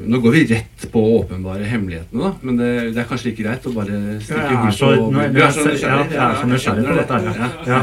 Nå 0.07 0.19
går 0.23 0.31
vi 0.31 0.43
rett 0.53 0.85
på 0.93 1.01
åpenbare 1.17 1.65
hemmelighetene, 1.67 2.21
da. 2.21 2.29
Men 2.45 2.59
det, 2.61 2.69
det, 2.93 3.01
er 3.01 3.07
kanskje 3.09 3.31
like 3.31 3.43
greit 3.43 3.65
å 3.67 3.73
bare 3.75 3.97
stikke 4.23 4.45
ja, 4.45 4.61
hull 4.61 5.01
på 5.01 5.25
Du 5.33 5.41
er 5.41 5.51
så 5.51 5.65
nysgjerrig? 5.65 6.05
Ja, 6.13 6.13
jeg 6.13 6.29
er 6.29 6.39
så 6.39 6.47
nysgjerrig 6.53 6.85
på 6.87 6.95
dette. 7.01 7.19
Ja. 7.25 7.49
ja. 7.73 7.81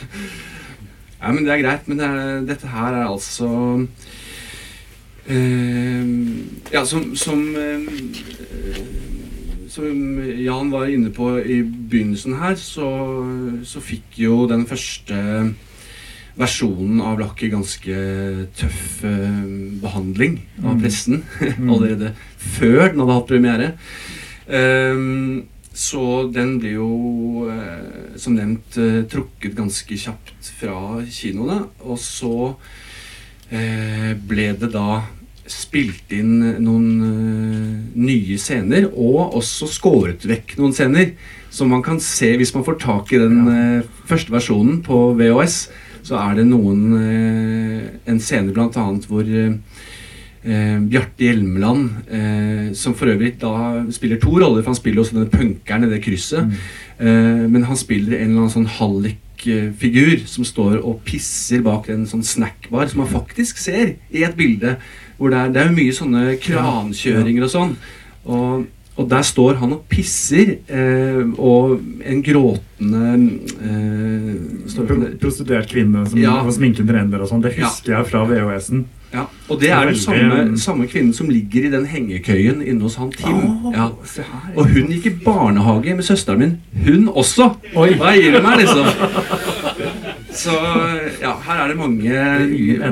ja. 1.20 1.30
men 1.36 1.44
det 1.46 1.54
er 1.54 1.62
greit. 1.62 1.86
Men 1.86 2.00
det 2.00 2.08
er, 2.08 2.42
dette 2.50 2.72
her 2.72 2.98
er 3.04 3.06
altså 3.06 3.52
ja, 5.26 6.84
som, 6.86 7.16
som, 7.16 7.40
uh, 7.56 7.88
som, 9.68 9.86
Jan 10.38 10.70
var 10.70 10.86
inne 10.86 11.10
på 11.14 11.32
i 11.40 11.62
begynnelsen 11.64 12.36
her, 12.38 12.54
så, 12.60 12.90
så 13.66 13.82
fikk 13.82 14.20
jo 14.22 14.44
den 14.50 14.66
første 14.70 15.16
versjonen 16.36 17.00
av 17.00 17.18
lakket 17.18 17.54
ganske 17.54 17.98
tøff 18.60 19.02
uh, 19.02 19.42
behandling 19.82 20.38
av 20.62 20.76
mm. 20.76 20.80
pressen 20.84 21.22
mm. 21.58 21.68
allerede 21.74 22.14
før 22.36 22.92
den 22.92 23.02
hadde 23.02 23.18
hatt 23.18 23.30
premiere. 23.32 23.70
Så 25.76 26.02
den 26.30 26.52
ble 26.62 26.76
jo, 26.76 26.90
som 28.16 28.36
nevnt, 28.36 28.78
trukket 29.10 29.56
ganske 29.58 29.98
kjapt 29.98 30.50
fra 30.60 31.02
kinoene. 31.02 31.56
Og 31.82 31.98
så 31.98 32.54
ble 33.50 34.46
det 34.62 34.70
da 34.70 35.02
spilt 35.50 36.12
inn 36.14 36.38
noen 36.62 36.86
uh, 37.00 37.72
nye 37.98 38.38
scener, 38.40 38.88
og 38.92 39.36
også 39.40 39.68
skåret 39.70 40.26
vekk 40.28 40.56
noen 40.60 40.76
scener. 40.76 41.12
Som 41.50 41.70
man 41.72 41.84
kan 41.84 42.00
se 42.02 42.34
hvis 42.36 42.52
man 42.56 42.66
får 42.66 42.80
tak 42.82 43.12
i 43.14 43.20
den 43.22 43.46
uh, 43.48 44.00
første 44.08 44.34
versjonen 44.34 44.82
på 44.86 45.10
VHS. 45.18 45.60
Så 46.06 46.14
er 46.20 46.36
det 46.38 46.44
noen 46.46 46.92
en 48.06 48.20
scene 48.22 48.52
bl.a. 48.54 48.84
hvor 49.10 49.26
eh, 50.46 50.78
Bjarte 50.80 51.26
Hjelmeland, 51.26 51.90
eh, 52.10 52.72
som 52.74 52.94
for 52.94 53.10
øvrig 53.10 53.36
da 53.40 53.84
spiller 53.92 54.20
to 54.22 54.38
roller. 54.38 54.62
For 54.62 54.72
han 54.72 54.78
spiller 54.78 55.02
også 55.02 55.16
denne 55.16 55.30
punkeren 55.32 55.86
i 55.86 55.92
det 55.92 56.02
krysset. 56.04 56.52
Eh, 56.98 57.46
men 57.50 57.66
han 57.66 57.76
spiller 57.78 58.18
en 58.18 58.30
eller 58.30 58.44
annen 58.44 58.54
sånn 58.54 58.70
hallikfigur 58.78 60.26
som 60.28 60.46
står 60.46 60.78
og 60.82 61.02
pisser 61.06 61.64
bak 61.66 61.90
en 61.92 62.06
sånn 62.08 62.24
snackbar, 62.26 62.88
som 62.90 63.02
man 63.04 63.12
faktisk 63.12 63.60
ser 63.62 63.96
i 64.10 64.24
et 64.26 64.38
bilde. 64.38 64.76
Hvor 65.18 65.30
det 65.32 65.38
er, 65.38 65.52
det 65.54 65.62
er 65.62 65.70
mye 65.76 65.92
sånne 65.96 66.24
krankjøringer 66.44 67.46
og 67.46 67.50
sånn. 67.52 67.76
Og, 68.26 68.66
og 68.96 69.08
der 69.10 69.22
står 69.24 69.54
han 69.60 69.72
og 69.76 69.84
pisser, 69.92 70.56
eh, 70.68 71.22
og 71.38 71.80
en 72.04 72.22
gråtende 72.24 73.14
eh, 73.62 75.16
Prostituert 75.20 75.68
kvinne 75.70 76.02
som 76.08 76.18
Ja. 76.20 76.40
og 76.42 76.52
sminken 76.52 76.88
renner 76.90 77.20
og 77.24 77.28
sånn. 77.30 77.42
Det 77.42 77.56
Ja. 77.56 77.64
husker 77.68 77.92
jeg 77.96 78.06
fra 78.10 78.24
VHS-en. 78.28 78.84
Ja, 79.14 79.22
og 79.48 79.60
det 79.60 79.70
er 79.70 79.86
den 79.86 79.94
samme, 79.96 80.58
samme 80.58 80.86
kvinnen 80.90 81.14
som 81.14 81.28
ligger 81.30 81.64
i 81.66 81.70
den 81.70 81.86
hengekøyen 81.86 82.60
inne 82.66 82.82
hos 82.82 82.96
han 82.96 83.10
Tim. 83.12 83.36
Ja. 83.72 83.86
Og 84.56 84.66
hun 84.66 84.88
gikk 84.90 85.06
i 85.06 85.12
barnehage 85.24 85.94
med 85.96 86.04
søsteren 86.04 86.38
min. 86.38 86.56
Hun 86.84 87.08
også! 87.08 87.54
Oi. 87.76 87.94
Hva 87.94 88.12
gir 88.18 88.32
du 88.36 88.42
meg, 88.42 88.58
liksom? 88.58 88.84
Så 90.36 90.52
ja, 91.22 91.32
her 91.46 91.62
er 91.64 91.68
det 91.72 91.76
mange 91.80 92.16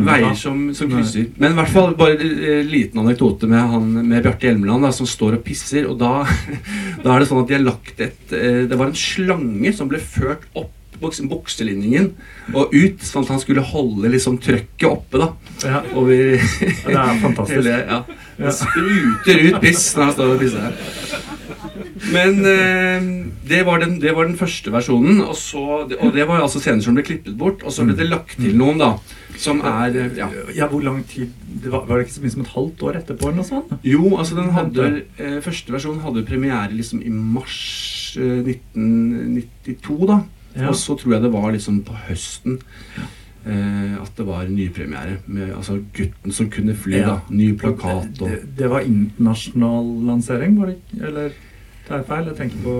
veier 0.06 0.36
som, 0.38 0.62
som 0.76 0.90
krysser. 0.92 1.26
Men 1.40 1.52
i 1.52 1.58
hvert 1.58 1.72
fall 1.74 1.94
bare 1.98 2.16
en 2.18 2.70
liten 2.70 3.02
anekdote 3.04 3.48
med 3.50 3.60
han 3.74 3.90
med 4.08 4.22
Bjarte 4.24 4.48
Hjelmeland 4.48 4.86
da, 4.86 4.92
som 4.96 5.06
står 5.08 5.38
og 5.38 5.44
pisser. 5.46 5.88
Og 5.90 5.98
da, 6.00 6.24
da 7.04 7.14
er 7.14 7.20
det 7.24 7.28
sånn 7.30 7.42
at 7.44 7.50
de 7.52 7.58
har 7.58 7.66
lagt 7.66 8.00
et 8.00 8.32
eh, 8.36 8.62
Det 8.70 8.78
var 8.80 8.88
en 8.92 8.96
slange 8.98 9.74
som 9.76 9.90
ble 9.92 10.00
ført 10.00 10.46
opp 10.56 10.72
buks- 11.02 11.20
bukselinningen 11.28 12.12
og 12.54 12.70
ut, 12.72 13.02
sånn 13.04 13.24
at 13.26 13.32
han 13.34 13.40
skulle 13.42 13.64
holde 13.66 14.08
liksom 14.14 14.38
trøkket 14.40 14.86
oppe. 14.88 15.18
da 15.20 15.32
Ja. 15.68 15.80
over 15.94 16.14
det 16.14 16.94
er 16.94 17.18
fantastisk. 17.20 17.58
hele, 17.58 17.74
ja. 17.82 17.98
Ja. 18.38 18.46
Det 18.46 18.52
spruter 18.56 19.42
ut 19.48 19.60
piss 19.62 19.88
når 19.96 20.04
han 20.08 20.14
står 20.16 20.32
og 20.34 20.40
pisser. 20.40 21.33
Men 22.12 22.40
eh, 22.50 23.04
det, 23.48 23.60
var 23.66 23.78
den, 23.84 23.98
det 24.02 24.14
var 24.16 24.26
den 24.26 24.36
første 24.38 24.72
versjonen, 24.74 25.20
og, 25.22 25.36
så, 25.38 25.84
og 25.86 26.10
det 26.14 26.26
var 26.28 26.42
altså 26.42 26.58
scener 26.62 26.82
som 26.82 26.96
ble 26.96 27.04
klippet 27.06 27.36
bort. 27.38 27.62
Og 27.62 27.72
så 27.74 27.86
ble 27.86 27.94
det 27.98 28.08
lagt 28.10 28.34
til 28.40 28.56
noen, 28.58 28.80
da, 28.82 28.88
som 29.40 29.62
er 29.66 29.94
eh, 30.00 30.12
ja. 30.18 30.28
Ja, 30.56 30.68
hvor 30.72 30.82
lang 30.82 31.02
tid 31.10 31.30
det 31.62 31.70
var, 31.72 31.86
var 31.88 31.98
det 32.00 32.08
ikke 32.08 32.16
så 32.18 32.24
mye 32.24 32.34
som 32.34 32.44
et 32.44 32.52
halvt 32.54 32.82
år 32.88 33.00
etterpå? 33.00 33.28
eller 33.30 33.40
noe 33.42 33.48
sånt? 33.48 33.74
Jo, 33.86 34.04
altså 34.18 34.38
den 34.38 34.50
hadde 34.54 34.88
eh, 35.18 35.38
Første 35.44 35.74
versjon 35.74 36.02
hadde 36.04 36.26
premiere 36.28 36.70
liksom 36.74 37.02
i 37.02 37.10
mars 37.14 37.58
eh, 38.20 38.42
1992, 38.42 40.06
da. 40.10 40.22
Ja. 40.54 40.68
Og 40.70 40.78
så 40.78 40.94
tror 40.98 41.16
jeg 41.16 41.24
det 41.24 41.32
var 41.34 41.50
liksom 41.54 41.80
på 41.86 41.96
høsten 42.06 42.60
eh, 43.44 43.94
at 43.98 44.12
det 44.18 44.26
var 44.28 44.46
nypremiere. 44.50 45.16
Med 45.26 45.50
altså 45.56 45.80
'Gutten 45.94 46.32
som 46.32 46.50
kunne 46.50 46.74
fly', 46.78 47.00
Ja. 47.00 47.06
da. 47.08 47.18
Ny 47.30 47.52
plakat 47.58 48.20
og 48.22 48.28
Det, 48.30 48.42
det 48.58 48.70
var 48.70 48.86
internasjonal 48.86 49.90
lansering, 50.06 50.58
var 50.60 50.66
det 50.70 50.76
ikke? 50.78 51.06
Eller 51.06 51.30
tar 51.88 52.00
jeg 52.00 52.06
feil? 52.08 52.28
Jeg 52.30 52.38
tenker 52.38 52.60
på 52.64 52.74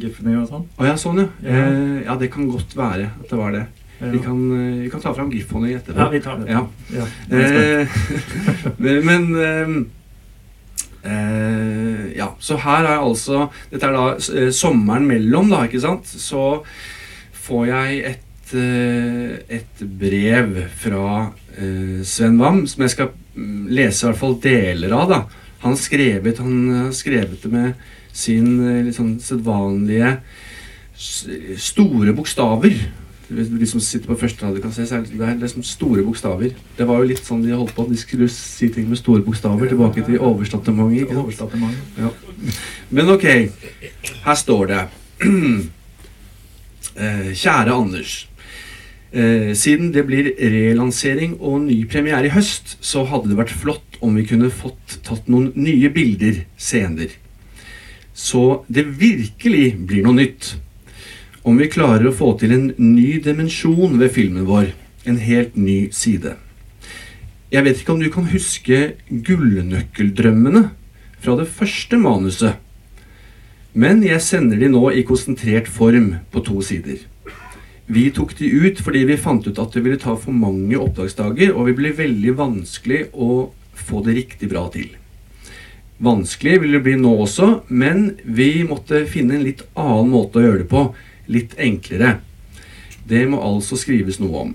Giffeny 0.00 0.34
og 0.40 0.48
sånn. 0.50 0.66
Å 0.76 0.88
ja, 0.88 0.96
sånn 1.00 1.22
ja. 1.22 1.28
Ja. 1.44 1.60
Eh, 1.66 2.00
ja, 2.06 2.16
det 2.20 2.30
kan 2.34 2.48
godt 2.50 2.74
være 2.76 3.10
at 3.12 3.30
det 3.30 3.38
var 3.38 3.54
det. 3.56 3.66
Ja. 4.00 4.10
Vi, 4.14 4.20
kan, 4.24 4.38
eh, 4.56 4.82
vi 4.84 4.90
kan 4.92 5.02
ta 5.04 5.12
fram 5.16 5.32
Gif-Honey 5.32 5.76
etterpå. 5.76 6.00
Ja, 6.00 6.08
vi 6.12 6.20
tar 6.24 6.40
det. 6.40 6.46
Ja. 6.52 7.06
Eh, 7.36 7.88
men 8.84 9.04
men 9.08 9.84
eh, 11.04 12.06
Ja, 12.16 12.30
så 12.40 12.58
her 12.60 12.84
er 12.88 13.00
altså 13.00 13.46
Dette 13.70 13.88
er 13.88 13.96
da 13.96 14.06
eh, 14.16 14.50
sommeren 14.56 15.08
mellom, 15.08 15.52
da, 15.52 15.64
ikke 15.68 15.82
sant? 15.84 16.08
Så 16.08 16.62
får 17.40 17.66
jeg 17.70 18.00
et, 18.14 18.56
eh, 18.56 19.36
et 19.60 19.84
brev 20.00 20.58
fra 20.80 21.06
eh, 21.56 22.00
Sven 22.06 22.40
Wam, 22.40 22.62
som 22.70 22.84
jeg 22.84 22.94
skal 22.94 23.12
mm, 23.36 23.70
lese 23.72 24.04
i 24.04 24.10
hvert 24.10 24.20
fall 24.20 24.36
deler 24.44 24.96
av. 24.96 25.08
da. 25.10 25.22
Han 25.64 25.76
skrevet, 25.76 26.40
han 26.40 26.92
skrevet 26.96 27.42
det 27.44 27.52
med 27.52 27.88
sin 28.12 28.84
liksom, 28.86 29.18
sedvanlige 29.22 30.16
store 31.56 32.12
bokstaver. 32.16 32.74
De 33.30 33.66
som 33.66 33.80
sitter 33.80 34.10
på 34.10 34.16
første 34.18 34.42
rad, 34.42 34.56
kan 34.60 34.72
se, 34.74 34.82
det 34.82 35.12
det 35.14 35.26
er 35.28 35.36
liksom 35.38 35.62
store 35.62 36.02
bokstaver. 36.02 36.50
Det 36.78 36.86
var 36.86 36.98
jo 36.98 37.10
litt 37.12 37.22
sånn 37.22 37.44
de 37.44 37.54
holdt 37.54 37.76
på, 37.76 37.86
de 37.86 37.98
skulle 37.98 38.26
si 38.32 38.68
ting 38.74 38.88
med 38.90 38.98
store 38.98 39.22
bokstaver 39.22 39.70
tilbake 39.70 40.02
til 40.06 40.18
overstatementet. 40.18 41.06
ikke. 41.06 41.14
Ja. 41.98 42.10
Men 42.90 43.12
ok, 43.14 43.26
her 44.24 44.34
står 44.34 44.66
det 44.72 44.82
eh, 47.04 47.30
Kjære 47.30 47.76
Anders. 47.76 48.16
Eh, 49.12 49.54
siden 49.54 49.94
det 49.94 50.04
blir 50.06 50.34
relansering 50.38 51.38
og 51.40 51.60
ny 51.68 51.84
premiere 51.90 52.26
i 52.26 52.34
høst, 52.34 52.76
så 52.80 53.06
hadde 53.06 53.30
det 53.30 53.38
vært 53.38 53.54
flott 53.54 53.98
om 54.02 54.14
vi 54.18 54.26
kunne 54.26 54.50
fått 54.50 55.00
tatt 55.06 55.30
noen 55.30 55.52
nye 55.54 55.90
bilder 55.94 56.44
senere. 56.58 57.14
Så 58.20 58.64
det 58.68 58.84
virkelig 59.00 59.78
blir 59.88 60.04
noe 60.04 60.18
nytt. 60.18 60.54
Om 61.40 61.56
vi 61.56 61.70
klarer 61.72 62.10
å 62.10 62.16
få 62.16 62.34
til 62.40 62.52
en 62.52 62.66
ny 62.76 63.16
dimensjon 63.24 63.96
ved 64.00 64.12
filmen 64.12 64.44
vår. 64.48 64.74
En 65.08 65.16
helt 65.24 65.56
ny 65.56 65.86
side. 65.96 66.34
Jeg 67.50 67.64
vet 67.66 67.80
ikke 67.80 67.94
om 67.94 68.02
du 68.02 68.10
kan 68.12 68.28
huske 68.28 68.80
gullnøkkeldrømmene 69.08 70.66
fra 71.24 71.38
det 71.40 71.48
første 71.48 71.96
manuset. 71.98 72.60
Men 73.72 74.04
jeg 74.04 74.20
sender 74.22 74.60
de 74.60 74.68
nå 74.68 74.84
i 74.92 75.06
konsentrert 75.06 75.70
form 75.70 76.12
på 76.30 76.44
to 76.44 76.60
sider. 76.66 77.00
Vi 77.90 78.10
tok 78.14 78.36
de 78.38 78.52
ut 78.52 78.84
fordi 78.84 79.06
vi 79.08 79.18
fant 79.18 79.48
ut 79.48 79.58
at 79.58 79.74
det 79.74 79.82
ville 79.86 79.98
ta 79.98 80.12
for 80.18 80.36
mange 80.36 80.76
oppdragsdager, 80.78 81.56
og 81.56 81.70
det 81.70 81.78
ble 81.80 81.96
veldig 82.04 82.36
vanskelig 82.38 83.06
å 83.16 83.48
få 83.80 84.04
det 84.06 84.20
riktig 84.20 84.52
bra 84.52 84.68
til. 84.74 84.99
Vanskelig 86.00 86.62
vil 86.62 86.76
det 86.76 86.82
bli 86.86 86.96
nå 86.96 87.12
også, 87.26 87.50
men 87.68 88.14
vi 88.24 88.62
måtte 88.64 89.04
finne 89.10 89.36
en 89.36 89.44
litt 89.44 89.62
annen 89.78 90.10
måte 90.14 90.40
å 90.40 90.46
gjøre 90.46 90.62
det 90.62 90.68
på. 90.70 90.84
Litt 91.30 91.54
enklere. 91.60 92.16
Det 93.06 93.26
må 93.28 93.42
altså 93.44 93.76
skrives 93.80 94.20
noe 94.22 94.46
om. 94.46 94.54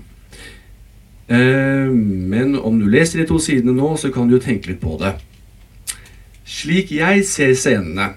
Eh, 1.28 1.92
men 1.92 2.56
om 2.58 2.80
du 2.80 2.88
leser 2.90 3.22
de 3.22 3.28
to 3.30 3.38
sidene 3.42 3.76
nå, 3.76 3.94
så 4.00 4.10
kan 4.14 4.26
du 4.26 4.36
jo 4.36 4.42
tenke 4.42 4.72
litt 4.72 4.82
på 4.82 4.98
det. 5.00 5.14
Slik 6.46 6.92
jeg 6.94 7.24
ser 7.26 7.54
scenene, 7.58 8.12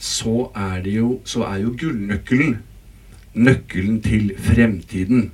så 0.00 0.48
er, 0.56 0.80
jo, 0.88 1.18
så 1.28 1.44
er 1.48 1.62
jo 1.66 1.76
gullnøkkelen 1.76 2.58
nøkkelen 3.34 4.00
til 4.02 4.32
fremtiden. 4.36 5.30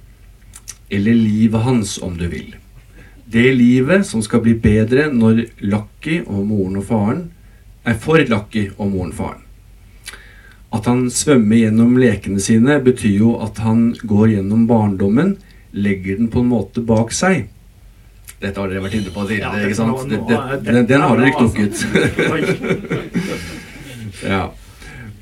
Eller 0.90 1.14
livet 1.14 1.62
hans, 1.62 1.98
om 1.98 2.18
du 2.18 2.28
vil. 2.30 2.54
Det 3.26 3.52
livet 3.58 4.06
som 4.06 4.22
skal 4.22 4.40
bli 4.44 4.54
bedre 4.54 5.08
når 5.10 5.40
Lucky 5.66 6.20
og 6.26 6.44
moren 6.46 6.78
og 6.78 6.84
faren 6.86 7.24
er 7.86 7.96
for 7.98 8.22
Lucky 8.30 8.68
og 8.76 8.92
moren 8.92 9.10
og 9.10 9.18
faren. 9.18 9.42
At 10.76 10.86
han 10.90 11.06
svømmer 11.10 11.56
gjennom 11.64 11.96
lekene 11.98 12.40
sine, 12.42 12.78
betyr 12.84 13.18
jo 13.20 13.32
at 13.42 13.58
han 13.64 13.88
går 14.02 14.36
gjennom 14.36 14.66
barndommen, 14.70 15.36
legger 15.74 16.18
den 16.20 16.30
på 16.32 16.42
en 16.42 16.50
måte 16.52 16.82
bak 16.86 17.12
seg. 17.14 17.46
Dette 18.42 18.60
har 18.60 18.68
dere 18.68 18.82
vært 18.84 18.98
inne 18.98 19.12
på 19.14 19.24
tidligere, 19.26 19.62
ikke 19.64 19.78
sant? 19.78 20.12
er- 20.12 20.60
den, 20.66 20.86
den 20.86 21.00
har 21.00 21.16
dere 21.16 21.30
er 21.30 21.32
bra, 21.32 21.46
altså. 21.46 21.86
ja. 24.34 24.42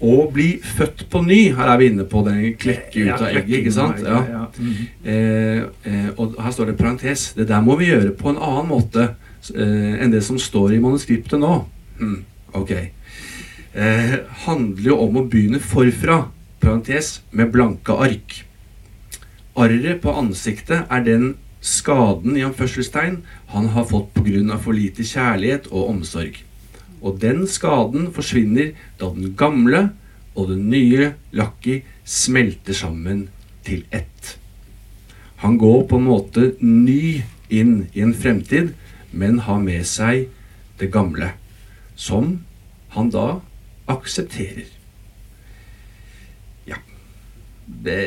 Å 0.05 0.25
bli 0.33 0.49
født 0.61 1.07
på 1.13 1.23
ny, 1.25 1.39
her 1.57 1.71
er 1.73 1.79
vi 1.81 1.87
inne 1.89 2.05
på 2.09 2.21
den 2.27 2.41
klekke 2.61 3.07
ut 3.07 3.13
av 3.15 3.29
egget, 3.31 3.55
ikke 3.63 3.73
sant? 3.73 4.03
Ja. 4.05 4.47
Mhm. 4.59 4.89
Eh, 5.05 5.63
eh, 5.89 6.11
og 6.19 6.37
her 6.41 6.53
står 6.53 6.73
det 6.73 6.79
parentes. 6.81 7.31
Det 7.37 7.49
der 7.49 7.63
må 7.65 7.79
vi 7.81 7.89
gjøre 7.89 8.13
på 8.19 8.33
en 8.33 8.41
annen 8.41 8.69
måte 8.69 9.07
eh, 9.55 10.03
enn 10.05 10.13
det 10.13 10.21
som 10.27 10.41
står 10.41 10.77
i 10.77 10.83
manuskriptet 10.83 11.41
nå. 11.41 11.55
Hm, 12.01 12.19
ok. 12.53 12.75
Eh, 13.75 14.19
handler 14.45 14.91
jo 14.91 14.99
om 15.07 15.17
å 15.23 15.25
begynne 15.31 15.63
forfra, 15.63 16.27
parentes, 16.61 17.23
med 17.33 17.51
blanke 17.55 17.97
ark. 17.97 18.43
Arret 19.57 20.03
på 20.03 20.13
ansiktet 20.19 20.91
er 20.91 21.07
den 21.07 21.35
skaden 21.65 22.37
i 22.37 22.45
anførselstegn 22.45 23.23
han 23.55 23.71
har 23.73 23.87
fått 23.89 24.13
pga. 24.15 24.59
for 24.59 24.73
lite 24.73 25.03
kjærlighet 25.03 25.71
og 25.73 25.89
omsorg. 25.91 26.43
Og 27.05 27.21
den 27.21 27.45
skaden 27.51 28.09
forsvinner 28.17 28.73
da 29.01 29.11
den 29.13 29.35
gamle 29.37 29.91
og 30.35 30.49
den 30.51 30.71
nye 30.73 31.13
Lucky 31.37 31.83
smelter 32.05 32.75
sammen 32.77 33.29
til 33.65 33.85
ett. 33.93 34.39
Han 35.45 35.59
går 35.61 35.85
på 35.89 36.01
en 36.01 36.09
måte 36.09 36.53
ny 36.65 37.23
inn 37.53 37.87
i 37.93 38.01
en 38.01 38.15
fremtid, 38.17 38.73
men 39.13 39.43
har 39.45 39.61
med 39.61 39.85
seg 39.87 40.29
det 40.81 40.89
gamle, 40.93 41.35
som 41.95 42.41
han 42.97 43.11
da 43.13 43.41
aksepterer. 43.91 44.65
Ja. 46.67 46.81
Det, 47.67 48.01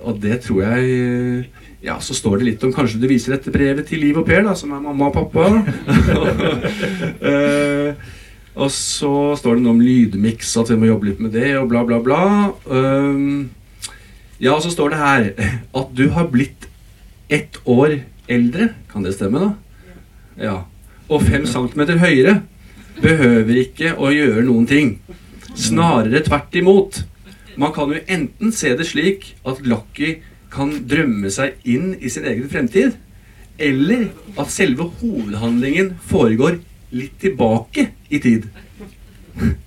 og 0.00 0.22
det 0.22 0.42
tror 0.46 0.62
jeg 0.64 1.50
Ja, 1.80 1.94
så 2.04 2.12
står 2.12 2.40
det 2.40 2.44
litt 2.44 2.64
om 2.66 2.72
Kanskje 2.76 2.98
du 3.00 3.06
viser 3.08 3.32
dette 3.32 3.52
brevet 3.52 3.86
til 3.88 4.02
Liv 4.02 4.18
og 4.20 4.26
Per, 4.28 4.42
da, 4.44 4.52
som 4.52 4.72
er 4.76 4.82
mamma 4.84 5.08
og 5.08 5.14
pappa. 5.16 5.64
Og 8.58 8.70
så 8.74 9.12
står 9.38 9.56
det 9.56 9.64
noe 9.64 9.76
om 9.76 9.82
lydmiks, 9.84 10.56
at 10.58 10.72
vi 10.72 10.78
må 10.80 10.88
jobbe 10.90 11.10
litt 11.10 11.20
med 11.22 11.34
det, 11.36 11.52
og 11.60 11.68
bla, 11.70 11.84
bla, 11.86 12.00
bla. 12.02 12.22
Um, 12.66 13.50
ja, 14.42 14.56
og 14.56 14.64
så 14.64 14.72
står 14.74 14.94
det 14.94 15.00
her 15.00 15.28
at 15.80 15.92
du 15.94 16.08
har 16.16 16.30
blitt 16.32 16.66
ett 17.30 17.60
år 17.64 18.00
eldre. 18.30 18.72
Kan 18.90 19.06
det 19.06 19.14
stemme, 19.14 19.42
da? 19.42 19.52
Ja. 20.40 20.56
og 21.10 21.24
fem 21.26 21.42
centimeter 21.44 21.98
høyere 22.00 22.38
behøver 23.02 23.58
ikke 23.60 23.92
å 23.98 24.12
gjøre 24.14 24.44
noen 24.46 24.66
ting. 24.70 24.94
Snarere 25.58 26.22
tvert 26.24 26.54
imot. 26.56 27.00
Man 27.60 27.74
kan 27.74 27.92
jo 27.92 28.00
enten 28.06 28.54
se 28.54 28.72
det 28.78 28.86
slik 28.88 29.32
at 29.44 29.60
Lucky 29.66 30.20
kan 30.50 30.72
drømme 30.88 31.30
seg 31.34 31.58
inn 31.68 31.92
i 31.98 32.10
sin 32.12 32.26
egen 32.30 32.48
fremtid, 32.50 32.96
eller 33.60 34.08
at 34.40 34.54
selve 34.54 34.86
hovedhandlingen 35.00 35.92
foregår 36.08 36.60
litt 36.90 37.16
tilbake 37.20 37.90
i 38.10 38.18
tid. 38.18 38.48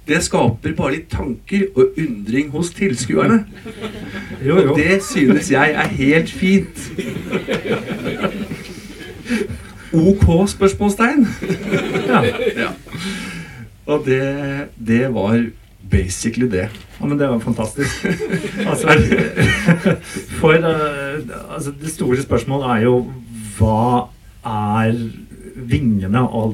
Det 0.07 0.19
skaper 0.23 0.75
bare 0.77 0.97
litt 0.97 1.09
tanker 1.12 1.65
og 1.75 1.97
undring 1.97 2.51
hos 2.53 2.73
tilskuerne. 2.75 3.45
Jo, 4.43 4.59
jo. 4.59 4.71
Og 4.71 4.77
det 4.77 4.99
synes 5.07 5.51
jeg 5.51 5.71
er 5.71 5.88
helt 5.88 6.29
fint. 6.29 6.91
OK? 9.93 10.49
spørsmålstegn. 10.49 11.27
ja. 12.63 12.71
Og 13.86 14.03
det, 14.05 14.67
det 14.88 15.13
var 15.13 15.45
basically 15.91 16.49
det. 16.51 16.69
Ja, 16.99 17.05
men 17.05 17.19
det 17.19 17.29
var 17.29 17.39
fantastisk. 17.39 18.05
Altså, 18.67 18.88
for 20.39 20.53
eh, 20.53 21.53
altså, 21.55 21.73
det 21.81 21.91
store 21.91 22.21
spørsmålet 22.21 22.69
er 22.69 22.83
jo 22.88 23.12
hva 23.57 24.09
er 24.45 24.97
vingene 25.55 26.27
og 26.29 26.53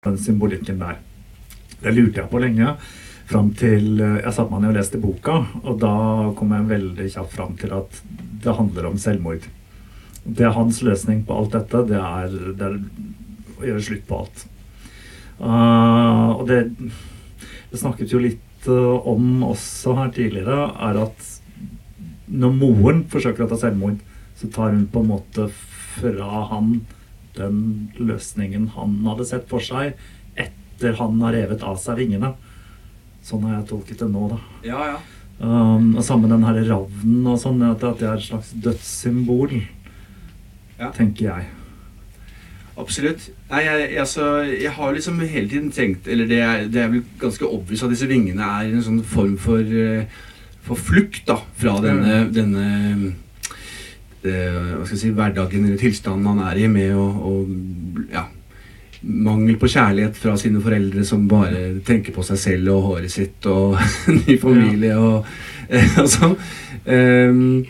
den 0.00 0.16
symbolikken 0.16 0.78
der. 0.80 0.96
Det 1.82 1.92
lurte 1.92 2.22
jeg 2.22 2.30
på 2.32 2.40
lenge. 2.40 2.70
Fram 3.28 3.50
til 3.52 4.00
eh, 4.00 4.22
jeg 4.22 4.32
satte 4.32 4.48
meg 4.48 4.62
ned 4.62 4.70
og 4.72 4.76
leste 4.78 5.00
boka, 5.00 5.34
og 5.60 5.74
da 5.82 5.90
kom 6.38 6.54
jeg 6.56 6.70
veldig 6.70 7.08
kjapt 7.12 7.34
fram 7.34 7.58
til 7.60 7.74
at 7.76 7.98
det 8.40 8.54
handler 8.56 8.88
om 8.88 8.96
selvmord. 9.02 9.44
Det 10.24 10.46
er 10.46 10.56
hans 10.56 10.78
løsning 10.86 11.20
på 11.28 11.36
alt 11.36 11.52
dette, 11.52 11.82
det 11.90 12.00
er, 12.00 12.32
det 12.56 12.70
er 12.70 12.78
å 13.60 13.66
gjøre 13.68 13.84
slutt 13.84 14.06
på 14.08 14.22
alt. 14.22 14.46
Uh, 15.40 16.32
og 16.38 16.46
det 16.48 16.62
Det 17.70 17.78
snakket 17.78 18.10
jo 18.10 18.18
litt 18.18 18.66
uh, 18.66 19.06
om 19.06 19.44
også 19.46 19.94
her 19.94 20.08
tidligere, 20.16 20.64
er 20.80 20.96
at 21.04 21.28
når 22.26 22.56
moren 22.56 23.04
forsøker 23.12 23.44
å 23.44 23.50
ta 23.52 23.60
selvmord, 23.60 24.00
så 24.40 24.48
tar 24.48 24.72
hun 24.72 24.88
på 24.90 25.04
en 25.04 25.12
måte 25.12 25.46
fra 26.00 26.40
han 26.50 26.80
den 27.36 27.60
løsningen 27.98 28.70
han 28.76 28.98
hadde 29.06 29.26
sett 29.28 29.46
for 29.50 29.62
seg 29.64 29.94
etter 30.38 30.96
han 30.98 31.20
har 31.24 31.36
revet 31.36 31.62
av 31.66 31.78
seg 31.80 32.00
vingene. 32.00 32.34
Sånn 33.24 33.44
har 33.46 33.58
jeg 33.58 33.68
tolket 33.70 34.00
det 34.00 34.10
nå, 34.10 34.28
da. 34.32 34.40
Ja, 34.66 34.82
ja. 34.94 35.00
Um, 35.40 35.94
og 35.96 36.04
sammen 36.04 36.28
med 36.28 36.34
den 36.34 36.44
her 36.44 36.58
ravnen 36.68 37.28
og 37.30 37.38
sånn, 37.40 37.62
at 37.64 37.84
at 37.86 38.00
det 38.00 38.08
er 38.08 38.18
et 38.18 38.26
slags 38.26 38.50
dødssymbol, 38.64 39.54
tenker 40.96 41.26
jeg. 41.30 41.48
Absolutt. 42.80 43.28
Nei, 43.50 43.62
jeg, 43.66 43.86
altså, 44.00 44.26
jeg 44.46 44.72
har 44.72 44.92
liksom 44.96 45.18
hele 45.20 45.48
tiden 45.50 45.70
tenkt 45.74 46.06
Eller 46.08 46.28
det 46.30 46.38
er, 46.40 46.62
det 46.70 46.80
er 46.80 46.92
vel 46.92 47.02
ganske 47.20 47.44
obvious 47.44 47.82
at 47.84 47.92
disse 47.92 48.08
vingene 48.08 48.46
er 48.46 48.70
en 48.70 48.84
sånn 48.86 49.02
form 49.04 49.34
for, 49.42 49.58
eh, 49.60 50.06
for 50.64 50.80
flukt 50.80 51.26
da, 51.28 51.40
fra 51.60 51.74
denne, 51.84 52.22
denne 52.32 52.68
hva 54.28 54.84
skal 54.84 54.96
jeg 54.96 55.02
si, 55.04 55.14
hverdagen 55.16 55.64
eller 55.64 55.80
tilstanden 55.80 56.28
han 56.28 56.42
er 56.50 56.60
i, 56.60 56.66
med 56.68 56.92
å, 56.92 57.06
å 57.08 57.32
ja, 58.12 58.26
mangel 59.00 59.56
på 59.60 59.68
kjærlighet 59.70 60.18
fra 60.20 60.34
sine 60.40 60.60
foreldre 60.62 61.04
som 61.08 61.28
bare 61.28 61.80
tenker 61.86 62.14
på 62.14 62.24
seg 62.26 62.40
selv 62.40 62.74
og 62.74 62.88
håret 62.90 63.12
sitt 63.12 63.48
og 63.48 63.78
ny 64.18 64.36
familie 64.40 64.98
og, 65.00 65.30
og 66.02 66.10
sånn. 66.10 66.36
Um, 66.84 67.64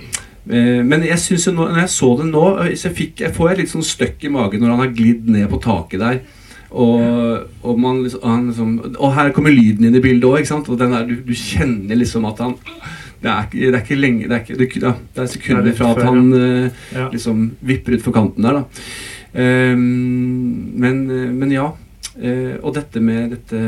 eh, 0.51 0.81
men 0.87 1.07
jeg 1.07 1.23
synes 1.23 1.47
jo 1.47 1.55
nå, 1.55 1.69
når 1.71 1.85
jeg 1.85 1.95
så 1.95 2.11
det 2.19 2.29
nå, 2.33 2.45
så 2.83 2.93
fikk, 2.95 3.25
jeg 3.27 3.35
får 3.37 3.53
jeg 3.53 3.63
litt 3.63 3.73
sånn 3.75 3.87
støkk 3.87 4.27
i 4.27 4.35
magen 4.35 4.63
når 4.65 4.75
han 4.75 4.85
har 4.85 4.95
glidd 4.97 5.31
ned 5.31 5.49
på 5.53 5.63
taket 5.63 6.03
der. 6.03 6.23
Og, 6.71 7.47
og, 7.67 7.79
man, 7.83 8.05
liksom, 8.05 8.23
han 8.23 8.45
liksom, 8.47 8.75
og 8.93 9.15
her 9.17 9.33
kommer 9.35 9.51
lyden 9.55 9.89
inn 9.89 9.97
i 9.99 10.03
bildet 10.03 10.29
òg. 10.29 10.69
Du, 11.09 11.17
du 11.27 11.33
kjenner 11.35 11.99
liksom 11.99 12.29
at 12.31 12.43
han 12.45 12.55
det 13.20 13.30
er, 13.30 13.46
det 13.52 13.74
er 13.74 13.83
ikke 13.83 13.98
lenge 14.00 14.28
Det 14.28 14.37
er, 14.37 14.42
ikke, 14.44 14.56
det, 14.56 14.68
ja, 14.80 14.94
det 15.14 15.22
er 15.22 15.30
sekunder 15.35 15.76
fra 15.76 15.92
at 15.92 16.02
han 16.06 16.33
ja. 16.33 17.06
liksom 17.12 17.46
vipper 17.61 17.98
utfor 17.98 18.16
kanten 18.16 18.46
der. 18.46 18.61
da 18.61 19.74
um, 19.74 19.85
men, 20.80 21.04
men, 21.37 21.52
ja. 21.52 21.70
Uh, 22.20 22.56
og 22.64 22.74
dette 22.76 23.00
med 23.04 23.37
dette 23.37 23.61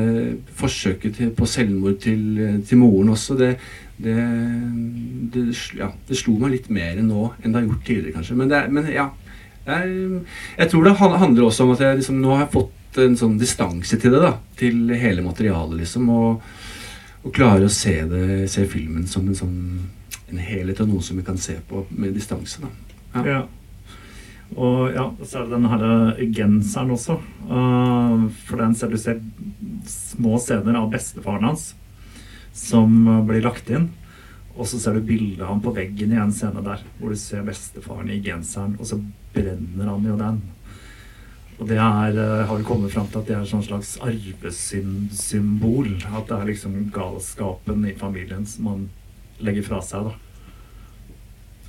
forsøket 0.59 1.19
til, 1.19 1.31
på 1.37 1.47
selvmord 1.49 2.01
til, 2.03 2.25
til 2.69 2.81
moren 2.81 3.13
også, 3.15 3.37
det, 3.39 3.53
det, 4.03 4.17
det, 5.33 5.47
ja, 5.79 5.93
det 6.09 6.19
slo 6.19 6.35
meg 6.41 6.57
litt 6.57 6.71
mer 6.73 6.99
nå 7.05 7.31
enn 7.43 7.53
det 7.53 7.61
har 7.61 7.69
gjort 7.69 7.85
tidligere, 7.87 8.17
kanskje. 8.19 8.39
Men, 8.41 8.55
er, 8.57 8.71
men 8.73 8.89
ja. 8.93 9.11
Er, 9.63 9.87
jeg 10.59 10.71
tror 10.73 10.89
det 10.89 10.97
handler 10.99 11.45
også 11.47 11.67
om 11.67 11.77
at 11.77 11.85
jeg 11.85 12.01
liksom, 12.01 12.19
nå 12.23 12.35
har 12.41 12.51
fått 12.51 12.99
en 13.01 13.15
sånn 13.17 13.39
distanse 13.41 13.99
til 14.01 14.15
det. 14.15 14.23
da 14.25 14.35
Til 14.59 14.91
hele 14.99 15.25
materialet, 15.25 15.79
liksom. 15.85 16.09
Og, 16.13 16.43
og 17.23 17.35
klare 17.35 17.69
å 17.69 17.73
se, 17.73 17.95
det, 18.11 18.51
se 18.51 18.67
filmen 18.71 19.07
som 19.11 19.29
en 19.29 19.39
sånn 19.39 19.59
en 20.33 20.41
helhet 20.41 20.81
og 20.81 20.89
noe 20.89 21.05
som 21.05 21.19
vi 21.21 21.25
kan 21.27 21.39
se 21.41 21.59
på 21.69 21.85
med 21.91 22.15
distanse. 22.17 22.63
ja. 23.15 23.27
ja. 23.27 23.43
Og 24.53 24.93
ja, 24.93 25.07
så 25.25 25.39
er 25.39 25.47
det 25.47 25.55
den 25.55 25.69
herre 25.71 26.25
genseren 26.37 26.91
også. 26.93 27.15
Uh, 27.49 28.27
for 28.45 28.61
den 28.61 28.75
ser 28.77 28.91
du 28.93 28.99
ser 29.01 29.23
små 29.89 30.37
scener 30.37 30.77
av 30.77 30.91
bestefaren 30.93 31.47
hans 31.49 31.71
som 32.53 32.93
blir 33.25 33.41
lagt 33.47 33.71
inn. 33.73 33.89
Og 34.53 34.69
så 34.69 34.77
ser 34.77 34.99
du 34.99 35.07
bildet 35.09 35.41
av 35.41 35.55
ham 35.55 35.63
på 35.65 35.73
veggen 35.73 36.13
i 36.13 36.21
en 36.21 36.35
scene 36.37 36.61
der, 36.65 36.83
hvor 36.99 37.15
du 37.15 37.17
ser 37.17 37.47
bestefaren 37.47 38.11
i 38.13 38.21
genseren, 38.21 38.77
og 38.77 38.91
så 38.91 38.99
brenner 39.33 39.89
han 39.89 40.05
jo 40.05 40.19
den. 40.21 40.43
Og 41.63 41.69
det 41.69 41.77
er, 41.79 42.17
uh, 42.19 42.47
har 42.49 42.57
vi 42.59 42.65
kommet 42.67 42.91
fram 42.91 43.07
til 43.07 43.21
at 43.21 43.29
det 43.29 43.37
er 43.37 43.43
et 43.45 43.51
sånn 43.53 43.63
slags 43.63 43.95
arvesynd-symbol. 44.03 45.93
At 46.11 46.27
det 46.27 46.35
er 46.35 46.49
liksom 46.49 46.73
galskapen 46.95 47.85
i 47.87 47.95
familien 47.99 48.43
som 48.51 48.67
man 48.67 48.81
legger 49.47 49.63
fra 49.69 49.79
seg. 49.87 50.09
da. 50.09 50.15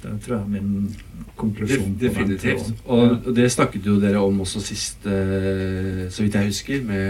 Det 0.04 0.16
tror 0.26 0.34
jeg 0.36 0.42
er 0.42 0.50
min 0.56 0.96
konklusjon. 1.38 1.94
De, 1.94 2.08
definitivt. 2.08 2.74
Og, 2.90 3.30
det 3.38 3.52
snakket 3.54 3.86
jo 3.86 4.00
dere 4.02 4.24
om 4.26 4.42
også 4.48 4.64
sist, 4.66 5.06
uh, 5.06 6.10
så 6.10 6.26
vidt 6.26 6.40
jeg 6.42 6.50
husker, 6.50 6.82
med, 6.90 7.06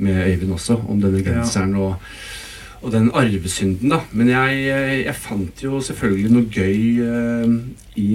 med 0.00 0.16
Øyvind 0.24 0.56
også, 0.56 0.80
om 0.88 1.04
denne 1.04 1.20
genseren. 1.26 1.76
Og 1.76 2.00
og 2.86 2.92
den 2.94 3.08
arvesynden, 3.18 3.90
da. 3.90 3.98
Men 4.14 4.28
jeg, 4.30 4.58
jeg, 5.02 5.14
fant 5.18 5.62
jo 5.64 5.80
selvfølgelig 5.82 6.30
noe 6.30 6.46
gøy 6.54 7.00
uh, 7.02 7.54
i, 7.98 8.10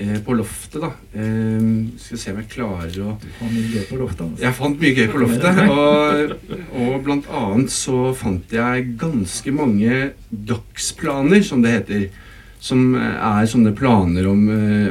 uh, 0.00 0.16
på 0.26 0.34
loftet, 0.34 0.80
da. 0.82 0.90
Uh, 1.14 1.92
skal 2.02 2.18
se 2.18 2.32
om 2.34 2.40
jeg 2.42 2.48
klarer 2.56 2.96
å 3.04 3.14
Du 3.22 3.28
fant 3.38 3.54
mye 3.54 3.70
gøy 3.70 3.84
på 3.86 4.00
loftet? 4.00 4.22
Altså. 4.26 4.42
Jeg 4.42 4.58
fant 4.58 4.82
mye 4.82 4.96
gøy 4.96 5.10
på 5.12 5.20
loftet. 5.22 5.60
og, 5.76 6.32
og 6.80 6.96
blant 7.06 7.28
annet 7.42 7.74
så 7.74 8.00
fant 8.18 8.56
jeg 8.56 8.88
ganske 8.98 9.54
mange 9.54 10.00
dagsplaner, 10.30 11.44
som 11.46 11.62
det 11.62 11.76
heter. 11.76 12.08
Som 12.66 12.96
er 12.98 13.46
sånne 13.46 13.74
planer 13.78 14.26
om, 14.26 14.42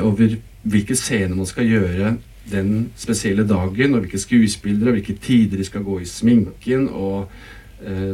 over 0.06 0.38
hvilke 0.64 0.96
scener 0.96 1.36
man 1.36 1.50
skal 1.50 1.68
gjøre 1.68 2.14
den 2.48 2.70
spesielle 2.96 3.44
dagen, 3.50 3.98
og 3.98 4.06
hvilke 4.06 4.22
skuespillere, 4.22 4.94
og 4.94 5.00
hvilke 5.00 5.18
tider 5.20 5.60
de 5.60 5.66
skal 5.68 5.84
gå 5.84 5.98
i 6.00 6.08
sminken. 6.08 6.88
og 6.88 7.28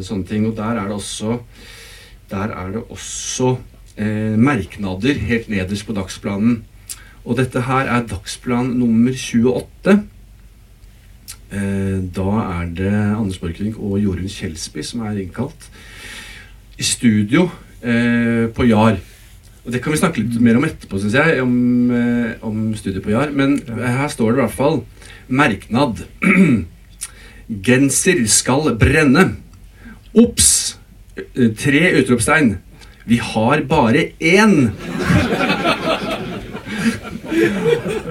sånne 0.04 0.26
ting. 0.28 0.48
Og 0.50 0.56
der 0.58 0.80
er 0.82 0.90
det 0.90 0.98
også, 0.98 1.38
der 2.32 2.54
er 2.56 2.72
det 2.74 2.84
også 2.90 3.56
eh, 3.98 4.38
merknader 4.40 5.20
helt 5.20 5.50
nederst 5.52 5.86
på 5.88 5.96
dagsplanen. 5.96 6.64
Og 7.26 7.38
dette 7.38 7.62
her 7.68 7.86
er 7.86 8.08
dagsplan 8.10 8.74
nummer 8.80 9.14
28. 9.14 10.00
Eh, 11.52 12.00
da 12.16 12.30
er 12.40 12.70
det 12.72 12.94
Anders 12.96 13.38
Borchgrevink 13.42 13.78
og 13.78 14.00
Jorunn 14.00 14.32
Kjelsby 14.32 14.86
som 14.88 15.04
er 15.04 15.20
innkalt 15.20 15.68
i 16.80 16.86
studio 16.88 17.50
eh, 17.84 18.48
på 18.56 18.66
Jar. 18.70 18.98
Og 19.62 19.72
Det 19.72 19.82
kan 19.84 19.94
vi 19.94 20.00
snakke 20.00 20.24
litt 20.24 20.40
mer 20.42 20.58
om 20.58 20.66
etterpå, 20.66 20.98
syns 20.98 21.18
jeg, 21.20 21.42
om, 21.44 21.92
eh, 21.94 22.32
om 22.42 22.72
studiet 22.74 23.04
på 23.04 23.14
Jar. 23.14 23.30
Men 23.36 23.60
her 23.68 24.08
står 24.10 24.32
det 24.32 24.40
i 24.40 24.42
hvert 24.46 24.58
fall 24.58 24.82
merknad. 25.28 26.02
Genser 27.68 28.24
skal 28.32 28.72
brenne. 28.80 29.28
Obs! 30.14 30.78
Eh, 31.16 31.50
Tre 31.58 31.92
utropstegn. 32.02 32.58
Vi 33.06 33.18
har 33.18 33.62
bare 33.68 34.10
én! 34.20 34.72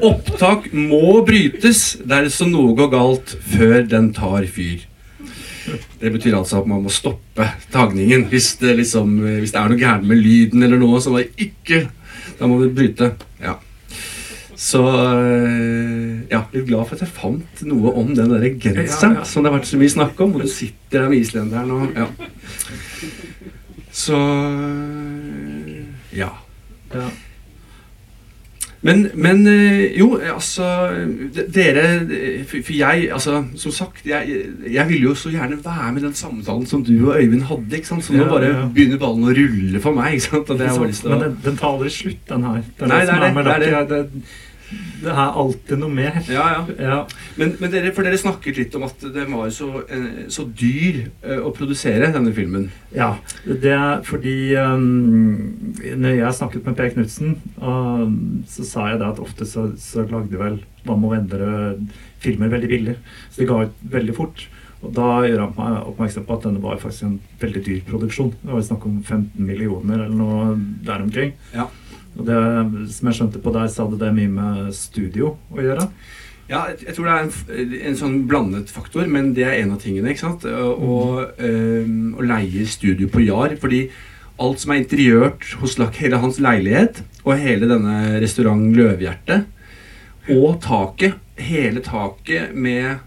Opptak 0.02 0.70
må 0.72 1.20
brytes 1.26 1.82
dersom 2.08 2.50
noe 2.54 2.74
går 2.78 2.90
galt 2.94 3.34
før 3.52 3.82
den 3.88 4.10
tar 4.16 4.46
fyr. 4.50 4.86
Det 6.00 6.10
betyr 6.14 6.38
altså 6.38 6.62
at 6.62 6.68
man 6.70 6.82
må 6.82 6.90
stoppe 6.92 7.46
tagningen 7.70 8.24
hvis 8.30 8.54
det, 8.62 8.78
liksom, 8.80 9.18
hvis 9.42 9.52
det 9.54 9.60
er 9.60 9.70
noe 9.70 9.78
gærent 9.80 10.08
med 10.08 10.18
lyden 10.24 10.64
eller 10.66 10.80
noe. 10.80 11.00
Så 11.04 11.12
bare 11.14 11.28
ikke 11.38 11.84
Da 12.40 12.48
må 12.48 12.56
vi 12.62 12.70
bryte. 12.72 13.10
Ja. 14.60 14.66
Så 14.70 14.82
øh, 14.84 16.18
ja, 16.28 16.42
litt 16.52 16.66
glad 16.68 16.84
for 16.84 16.92
at 16.98 17.00
jeg 17.06 17.14
fant 17.16 17.62
noe 17.64 17.94
om 17.96 18.10
den 18.12 18.28
der 18.34 18.42
genseren 18.60 19.14
Ja, 19.16 19.22
ja. 19.22 19.24
som 19.24 19.40
det 19.46 19.48
har 19.48 19.56
vært 19.56 19.70
så 19.70 19.80
mye 19.80 19.92
snakk 19.94 20.20
om. 20.20 20.34
Og 20.36 20.44
du 20.44 20.50
sitter 20.52 21.00
der 21.00 21.08
med 21.08 21.22
islenderen 21.22 21.70
og 21.72 21.96
ja. 21.96 22.10
Så 23.90 24.18
øh, 24.20 25.80
ja. 26.12 26.28
Men, 28.82 29.08
men 29.14 29.46
øh, 29.46 29.98
jo, 30.00 30.16
altså 30.34 30.66
Dere 31.54 31.84
For 32.48 32.72
jeg, 32.72 33.08
altså 33.12 33.44
Som 33.56 33.72
sagt, 33.72 34.06
jeg, 34.06 34.28
jeg 34.72 34.88
ville 34.88 35.02
jo 35.02 35.14
så 35.14 35.30
gjerne 35.30 35.58
være 35.64 35.92
med 35.92 36.02
i 36.02 36.04
den 36.06 36.14
samtalen 36.14 36.66
som 36.66 36.84
du 36.84 37.10
og 37.10 37.16
Øyvind 37.22 37.42
hadde. 37.48 37.76
ikke 37.76 37.88
sant? 37.88 38.04
Så 38.04 38.12
nå 38.16 38.24
bare 38.28 38.70
begynner 38.74 39.00
ballen 39.00 39.24
å 39.24 39.34
rulle 39.36 39.80
for 39.80 39.96
meg. 39.96 40.18
ikke 40.18 40.26
sant? 40.28 40.52
Og 40.52 40.58
det 40.60 40.68
har 40.68 40.78
jeg 40.80 40.92
lyst 40.92 41.04
til 41.04 41.12
å 41.12 41.16
Men 41.16 41.26
den, 41.28 41.40
den 41.44 41.58
tar 41.60 41.74
aldri 41.74 41.92
slutt, 41.96 42.22
den 42.28 42.44
her. 42.48 42.62
Er 42.80 42.92
Nei, 42.92 43.02
det 43.08 43.18
er 43.18 43.20
det, 43.24 43.58
det 43.64 43.72
er 43.72 43.90
Det, 43.94 44.22
det 45.00 45.10
er 45.10 45.38
alltid 45.42 45.80
noe 45.80 45.92
mer. 45.92 46.18
Ja, 46.30 46.44
ja. 46.78 46.98
Men, 47.40 47.54
men 47.60 47.72
dere, 47.72 47.92
for 47.96 48.06
dere 48.06 48.18
snakket 48.20 48.60
litt 48.60 48.76
om 48.78 48.84
at 48.86 49.02
den 49.02 49.32
var 49.34 49.50
så, 49.54 49.82
eh, 49.90 50.26
så 50.32 50.44
dyr 50.46 51.02
eh, 51.24 51.40
å 51.40 51.52
produsere, 51.56 52.12
denne 52.14 52.32
filmen. 52.36 52.68
Ja, 52.94 53.14
det 53.46 53.72
er 53.74 54.00
fordi 54.06 54.52
um, 54.58 55.74
Når 55.78 56.16
jeg 56.16 56.36
snakket 56.38 56.66
med 56.66 56.78
Per 56.78 56.92
Knutsen, 56.94 57.36
um, 57.62 58.14
så 58.50 58.66
sa 58.66 58.88
jeg 58.90 59.02
det 59.02 59.10
at 59.10 59.22
ofte 59.22 59.48
så, 59.48 59.68
så 59.80 60.06
lagde 60.10 60.40
vel 60.40 60.62
Mamma 60.86 61.10
og 61.10 61.18
Endre 61.18 61.50
filmer 62.20 62.52
veldig 62.52 62.70
billig. 62.70 62.96
Så 63.30 63.42
de 63.42 63.50
ga 63.50 63.62
ut 63.66 63.84
veldig 63.94 64.16
fort. 64.16 64.46
Og 64.80 64.94
da 64.96 65.08
gjør 65.26 65.42
han 65.44 65.54
meg 65.58 65.90
oppmerksom 65.90 66.24
på 66.24 66.36
at 66.38 66.46
denne 66.46 66.62
var 66.62 66.80
faktisk 66.80 67.06
en 67.08 67.18
veldig 67.42 67.62
dyr 67.66 67.82
produksjon. 67.88 68.32
Det 68.40 68.54
var 68.54 68.64
snakk 68.64 68.86
om 68.88 69.00
15 69.02 69.44
millioner 69.44 70.06
eller 70.06 70.16
noe 70.16 70.54
der 70.86 71.04
omkring. 71.04 71.34
Ja. 71.52 71.68
Og 72.18 72.26
det, 72.26 72.38
som 72.90 73.08
jeg 73.10 73.18
skjønte 73.20 73.42
på 73.42 73.52
deg, 73.54 73.68
så 73.70 73.86
hadde 73.86 74.00
det 74.00 74.14
mye 74.16 74.32
med 74.34 74.72
studio 74.76 75.36
å 75.54 75.62
gjøre. 75.62 75.86
Ja, 76.50 76.64
jeg, 76.74 76.94
tror 76.96 77.06
det 77.06 77.12
er 77.14 77.26
en, 77.28 77.74
en 77.92 77.98
sånn 77.98 78.16
blandet 78.26 78.72
faktor, 78.74 79.06
men 79.06 79.30
det 79.36 79.44
er 79.46 79.60
en 79.60 79.76
av 79.76 79.78
tingene. 79.84 80.10
ikke 80.10 80.24
sant? 80.24 80.46
Å 80.50 80.96
eh, 81.38 81.86
å 82.18 82.26
leie 82.26 82.64
studio 82.66 83.06
på 83.12 83.22
Jar. 83.22 83.54
Fordi 83.62 83.84
alt 84.40 84.62
som 84.62 84.72
er 84.74 84.80
interiørt 84.82 85.46
hos 85.60 85.76
hele 86.00 86.18
hans 86.18 86.40
leilighet 86.42 87.02
og 87.22 87.38
hele 87.38 87.68
denne 87.70 88.18
restaurant 88.22 88.74
Løvhjerte, 88.74 89.44
og 90.30 90.60
taket, 90.64 91.14
hele 91.40 91.80
taket 91.84 92.50
med 92.54 92.98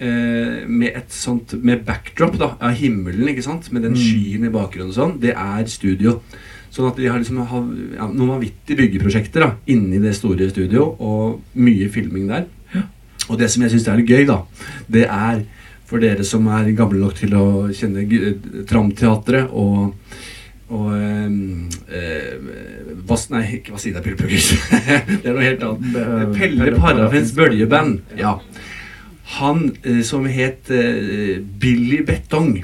eh, 0.00 0.64
med 0.66 0.90
et 0.96 1.12
sånt 1.14 1.54
Med 1.62 1.84
backdrop 1.86 2.36
da, 2.38 2.52
av 2.60 2.74
himmelen, 2.78 3.28
ikke 3.28 3.44
sant? 3.46 3.68
Med 3.72 3.82
den 3.84 3.92
Mm. 3.92 4.00
skyen 4.00 4.44
i 4.48 4.54
bakgrunnen 4.54 4.94
og 4.94 4.96
sånn. 4.96 5.20
Det 5.20 5.34
er 5.36 5.66
studio. 5.66 6.22
Sånn 6.78 6.92
at 6.92 6.98
de 7.00 7.08
har 7.10 7.18
liksom 7.18 7.40
har, 7.50 7.62
ja, 7.98 8.06
noen 8.06 8.36
vanvittige 8.36 8.78
byggeprosjekter 8.78 9.42
da, 9.42 9.48
inni 9.74 9.98
det 9.98 10.12
store 10.14 10.46
studio, 10.52 10.84
og 11.02 11.58
mye 11.58 11.88
filming 11.90 12.28
der. 12.30 12.46
Og 13.28 13.34
det 13.40 13.48
som 13.50 13.64
jeg 13.64 13.74
syns 13.74 13.88
er 13.90 13.98
litt 13.98 14.12
gøy, 14.14 14.22
da, 14.28 14.36
det 14.86 15.08
er 15.10 15.42
for 15.88 15.98
dere 16.04 16.22
som 16.26 16.46
er 16.54 16.70
gamle 16.78 17.00
nok 17.02 17.16
til 17.18 17.34
å 17.34 17.46
kjenne 17.74 18.06
Tramteatret 18.68 19.50
og 19.56 19.96
og 20.68 20.88
ehm, 20.92 21.68
eh, 21.88 22.34
Vass... 23.08 23.30
Nei, 23.32 23.40
ikke 23.56 23.72
Vasida 23.72 24.02
Pillepuggers. 24.04 24.50
det 25.22 25.22
er 25.22 25.32
noe 25.32 25.46
helt 25.46 25.62
annet. 25.64 26.34
Pelle 26.36 26.60
Pelle 26.60 26.74
Parafins 26.76 27.32
bøljeband. 27.32 28.02
Ja. 28.20 28.34
Han 29.38 29.70
eh, 29.80 30.02
som 30.04 30.28
het 30.28 30.68
eh, 30.68 31.38
Billy 31.40 32.02
Betong, 32.04 32.58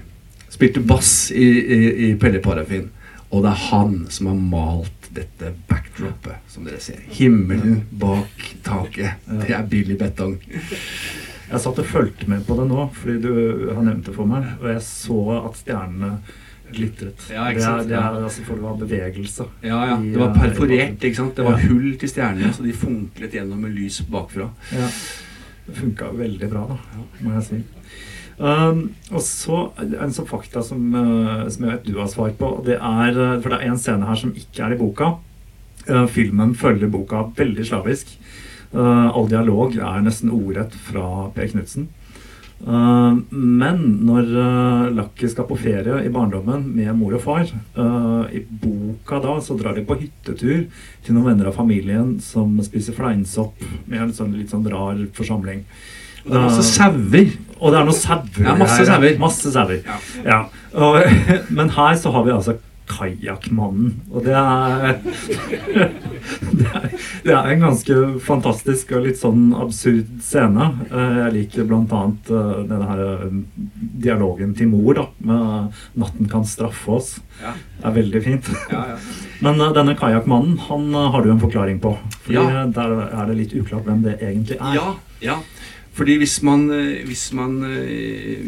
spilte 0.52 0.84
bass 0.84 1.30
i, 1.32 1.48
i, 1.48 1.80
i 2.10 2.12
Pelle 2.20 2.44
Parafin. 2.44 2.90
Og 3.34 3.42
det 3.42 3.50
er 3.50 3.62
han 3.68 3.94
som 4.14 4.30
har 4.30 4.38
malt 4.38 5.08
dette 5.14 5.50
backdropet, 5.66 6.42
som 6.50 6.66
dere 6.66 6.78
ser. 6.82 7.02
Himmelen 7.16 7.80
bak 7.90 8.48
taket. 8.66 9.26
Det 9.26 9.50
er 9.50 9.66
Billy 9.70 9.96
Betong. 9.98 10.36
Jeg 10.44 11.60
satt 11.60 11.80
og 11.82 11.86
fulgte 11.90 12.28
med 12.30 12.46
på 12.46 12.56
det 12.58 12.68
nå, 12.70 12.86
fordi 12.94 13.18
du 13.26 13.34
har 13.74 13.82
nevnt 13.82 14.06
det 14.06 14.14
for 14.14 14.30
meg. 14.30 14.46
Og 14.62 14.70
jeg 14.70 14.86
så 14.86 15.18
at 15.40 15.58
stjernene 15.60 16.14
glitret. 16.74 17.26
Ja, 17.30 17.48
ikke 17.50 17.60
det, 17.60 17.68
er, 17.68 17.84
det 17.90 17.98
er 17.98 18.16
altså 18.22 18.46
for 18.46 18.58
det 18.58 18.64
var 18.64 18.78
bevegelse. 18.80 19.46
Ja, 19.66 19.82
ja. 19.90 19.98
Det 20.00 20.18
var 20.18 20.30
eh, 20.30 20.40
perforert, 20.40 21.04
ikke 21.04 21.18
sant? 21.20 21.36
Det 21.36 21.46
var 21.46 21.60
hull 21.66 21.92
til 22.00 22.10
stjernene, 22.10 22.50
så 22.54 22.64
de 22.64 22.74
funklet 22.76 23.36
gjennom 23.38 23.62
med 23.66 23.74
lys 23.76 24.00
bakfra. 24.10 24.48
Ja. 24.74 24.88
Det 25.64 25.78
funka 25.78 26.10
veldig 26.16 26.50
bra, 26.50 26.64
da, 26.74 27.04
må 27.24 27.36
jeg 27.38 27.46
si. 27.48 27.60
Um, 28.38 28.80
og 29.12 29.22
så 29.22 29.60
en 29.78 30.14
sånn 30.14 30.26
fakta 30.26 30.62
som, 30.66 30.80
uh, 30.90 31.44
som 31.52 31.66
jeg 31.66 31.70
vet 31.70 31.86
du 31.86 31.98
har 32.00 32.10
svar 32.10 32.32
på. 32.38 32.50
Det 32.66 32.78
er, 32.78 33.10
eh, 33.14 33.36
for 33.40 33.52
det 33.52 33.60
er 33.60 33.70
en 33.70 33.78
scene 33.80 34.08
her 34.08 34.18
som 34.18 34.34
ikke 34.34 34.66
er 34.66 34.74
i 34.74 34.80
boka. 34.80 35.14
Uh, 35.88 36.06
filmen 36.10 36.54
følger 36.58 36.90
boka 36.90 37.28
veldig 37.36 37.66
slavisk. 37.68 38.16
Uh, 38.74 39.12
all 39.14 39.28
dialog 39.30 39.76
er 39.78 40.02
nesten 40.02 40.32
ordrett 40.34 40.74
fra 40.88 41.28
Per 41.34 41.52
Knutsen. 41.52 41.88
Eh, 42.64 43.14
men 43.30 43.80
når 44.06 44.28
uh, 44.32 44.84
Lakki 44.94 45.28
skal 45.28 45.44
på 45.48 45.56
ferie 45.60 45.98
i 46.06 46.12
barndommen 46.12 46.62
med 46.72 46.94
mor 46.96 47.12
og 47.18 47.20
far 47.20 47.42
eh, 47.44 48.36
I 48.38 48.40
boka 48.46 49.18
da 49.20 49.34
så 49.44 49.56
drar 49.58 49.76
de 49.76 49.82
på 49.84 49.98
hyttetur 49.98 50.62
til 51.04 51.16
noen 51.16 51.32
venner 51.32 51.50
av 51.50 51.58
familien 51.58 52.14
som 52.24 52.54
spiser 52.64 52.96
fleinsopp 52.96 53.60
med 53.90 54.06
en 54.06 54.14
sånn, 54.16 54.32
litt 54.38 54.54
sånn 54.54 54.64
rar 54.70 55.02
forsamling. 55.18 55.64
Og 56.24 56.30
det 56.30 56.38
er 56.38 56.46
masse 56.46 56.64
Eh, 56.64 56.70
sauer. 56.70 57.34
Og 57.60 57.70
det 57.72 57.80
er 57.80 57.84
noen 57.88 57.98
sauer. 57.98 58.44
Ja, 58.44 58.54
masse 58.58 58.84
her. 58.90 59.18
Masse 59.22 59.52
sauer. 59.54 59.82
Ja. 60.24 60.44
Og, 60.74 61.00
men 61.56 61.68
her 61.76 61.94
så 62.00 62.10
har 62.14 62.24
vi 62.26 62.32
altså 62.34 62.56
Kajakkmannen. 62.84 63.94
Og 64.12 64.26
det 64.26 64.34
er, 64.36 64.98
det 66.52 66.66
er 66.68 66.88
Det 67.24 67.32
er 67.32 67.46
en 67.54 67.62
ganske 67.64 67.94
fantastisk 68.20 68.90
og 68.92 69.06
litt 69.06 69.16
sånn 69.16 69.46
absurd 69.56 70.10
scene. 70.24 70.66
Eh, 70.90 71.14
Jeg 71.22 71.32
liker 71.38 71.68
bl.a. 71.70 72.02
denne 72.28 72.88
her 72.90 73.00
eh, 73.06 73.38
dialogen 74.04 74.52
til 74.58 74.68
mor 74.72 74.98
da, 75.00 75.06
med 75.24 75.72
'Natten 75.96 76.28
kan 76.28 76.44
straffe 76.44 76.92
oss'. 76.98 77.14
Ja. 77.40 77.54
Det 77.80 77.88
er 77.88 77.96
veldig 78.02 78.22
fint. 78.26 78.52
Ja, 78.70 78.84
ja. 78.92 78.98
Men 79.44 79.60
eh, 79.60 79.72
denne 79.80 79.96
kajakkmannen 79.96 80.58
han 80.68 80.88
eh, 80.94 81.08
har 81.16 81.22
du 81.24 81.30
en 81.32 81.40
forklaring 81.40 81.80
på. 81.80 81.96
Fordi 82.26 82.36
Ja. 82.36 82.44
eh, 82.64 82.66
Der 82.76 82.90
er 83.08 83.26
det 83.32 83.36
litt 83.40 83.54
uklart 83.56 83.84
hvem 83.88 84.02
det 84.04 84.18
egentlig 84.20 84.60
er. 84.60 84.74
Ja, 84.76 84.94
ja. 85.24 85.38
Fordi 85.94 86.16
hvis 86.18 86.42
man 86.42 86.68
eh, 86.74 87.06
Hvis 87.06 87.32
man 87.32 87.62
eh, 87.64 88.44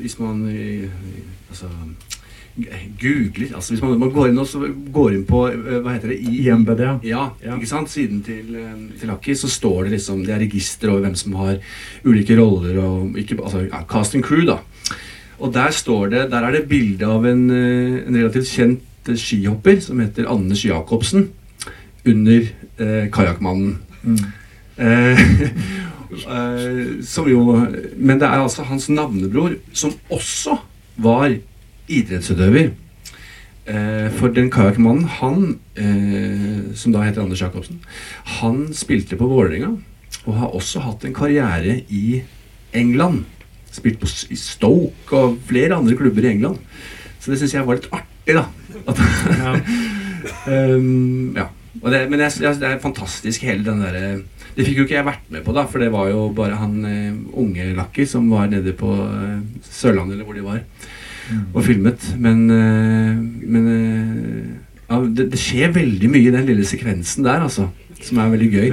Hvis 0.00 0.18
man 0.20 0.46
eh, 0.48 0.88
Altså 1.50 1.72
googler 3.00 3.54
altså 3.54 3.72
Hvis 3.72 3.82
man, 3.82 3.98
man 3.98 4.10
går 4.12 4.26
inn 4.28 4.38
også, 4.38 4.58
går 4.92 5.14
inn 5.16 5.22
på 5.24 5.38
Hva 5.48 5.94
heter 5.94 6.10
det? 6.12 6.18
IMBD. 6.20 6.82
Ja, 7.08 7.30
ikke 7.40 7.68
sant? 7.70 7.88
Siden 7.88 8.18
til, 8.26 8.58
til 9.00 9.12
Aki, 9.14 9.34
så 9.40 9.48
står 9.48 9.86
det 9.86 9.94
liksom 9.94 10.20
Det 10.26 10.34
er 10.34 10.44
register 10.44 10.92
over 10.92 11.06
hvem 11.06 11.14
som 11.16 11.38
har 11.40 11.56
ulike 12.04 12.36
roller 12.36 12.76
og 12.84 13.16
ikke, 13.16 13.38
altså, 13.40 13.64
ja, 13.70 13.80
Cast 13.88 14.18
and 14.18 14.24
crew, 14.26 14.44
da. 14.44 14.58
Og 15.40 15.54
der 15.54 15.72
står 15.72 16.12
det 16.12 16.26
Der 16.30 16.44
er 16.44 16.52
det 16.52 16.68
bilde 16.68 17.08
av 17.08 17.24
en, 17.24 17.48
en 17.50 18.20
relativt 18.20 18.52
kjent 18.52 19.16
skihopper 19.16 19.80
som 19.80 20.04
heter 20.04 20.28
Anders 20.28 20.64
Jacobsen 20.64 21.30
under 22.04 22.46
eh, 22.78 23.10
Kajakkmannen. 23.12 23.78
Mm. 24.02 24.18
eh, 24.76 25.18
som 26.20 27.28
jo 27.30 27.56
Men 27.96 28.18
det 28.20 28.28
er 28.28 28.42
altså 28.42 28.66
hans 28.68 28.88
navnebror, 28.92 29.56
som 29.72 29.94
også 30.12 30.58
var 31.02 31.34
idrettsutøver. 31.88 32.72
Eh, 33.62 34.08
for 34.18 34.32
den 34.34 34.50
kajakkmannen, 34.50 35.04
han, 35.20 35.58
eh, 35.78 36.74
som 36.74 36.92
da 36.92 37.04
heter 37.06 37.22
Anders 37.22 37.42
Jacobsen, 37.42 37.78
han 38.40 38.72
spilte 38.74 39.16
på 39.16 39.28
Vålerenga 39.30 39.76
og 40.26 40.34
har 40.34 40.56
også 40.56 40.82
hatt 40.82 41.04
en 41.06 41.14
karriere 41.14 41.80
i 41.88 42.22
England. 42.74 43.24
Spilt 43.70 44.00
på, 44.02 44.08
i 44.30 44.36
Stoke 44.36 45.16
og 45.16 45.38
flere 45.46 45.78
andre 45.78 45.96
klubber 45.96 46.26
i 46.26 46.34
England. 46.34 46.58
Så 47.20 47.30
det 47.30 47.38
syns 47.38 47.54
jeg 47.54 47.66
var 47.66 47.78
litt 47.78 47.90
artig, 47.94 48.34
da. 48.34 48.44
At, 48.86 48.98
um, 50.46 51.34
ja. 51.38 51.48
Det, 51.82 51.98
men 52.12 52.20
jeg, 52.20 52.36
jeg, 52.44 52.58
det 52.60 52.66
er 52.68 52.82
fantastisk 52.82 53.42
hele 53.42 53.64
den 53.64 53.80
derre 53.80 54.08
Det 54.56 54.66
fikk 54.66 54.82
jo 54.82 54.86
ikke 54.86 54.98
jeg 54.98 55.06
vært 55.06 55.30
med 55.32 55.44
på, 55.46 55.54
da, 55.56 55.64
for 55.70 55.82
det 55.82 55.92
var 55.94 56.10
jo 56.10 56.26
bare 56.36 56.58
han 56.60 56.74
uh, 56.84 57.38
unge 57.40 57.70
Lakki 57.76 58.04
som 58.08 58.26
var 58.32 58.50
nede 58.52 58.74
på 58.76 58.90
uh, 58.92 59.38
Sørlandet, 59.64 60.18
eller 60.18 60.28
hvor 60.28 60.36
de 60.36 60.44
var, 60.44 60.60
og 61.54 61.62
filmet. 61.64 62.04
Men, 62.20 62.42
uh, 62.50 63.16
men 63.48 63.70
ja, 64.88 65.00
det, 65.08 65.30
det 65.32 65.40
skjer 65.40 65.72
veldig 65.72 66.10
mye 66.12 66.28
i 66.28 66.34
den 66.34 66.48
lille 66.50 66.66
sekvensen 66.68 67.24
der, 67.24 67.46
altså. 67.48 67.70
Som 68.02 68.18
er 68.18 68.32
veldig 68.32 68.48
gøy. 68.50 68.72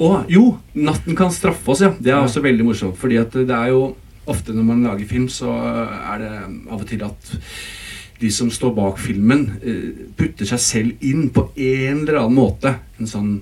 Og 0.00 0.30
jo, 0.32 0.46
'Natten 0.72 1.16
kan 1.16 1.30
straffe 1.30 1.74
oss', 1.74 1.84
ja. 1.84 1.92
Det 1.92 2.10
er 2.10 2.22
også 2.22 2.40
veldig 2.40 2.64
morsomt. 2.64 2.96
Fordi 2.96 3.18
at 3.20 3.34
det 3.36 3.52
er 3.52 3.68
jo 3.68 3.82
ofte 4.26 4.54
når 4.56 4.64
man 4.64 4.82
lager 4.86 5.06
film, 5.10 5.28
så 5.28 5.52
er 5.52 6.22
det 6.22 6.30
av 6.70 6.80
og 6.80 6.86
til 6.88 7.04
at 7.04 7.34
de 8.22 8.30
som 8.30 8.50
står 8.50 8.74
bak 8.76 9.00
filmen, 9.02 9.46
eh, 9.62 10.06
putter 10.16 10.46
seg 10.46 10.62
selv 10.62 11.04
inn 11.04 11.28
på 11.34 11.48
en 11.56 12.04
eller 12.04 12.20
annen 12.20 12.38
måte. 12.38 12.76
En 13.00 13.10
sånn 13.10 13.32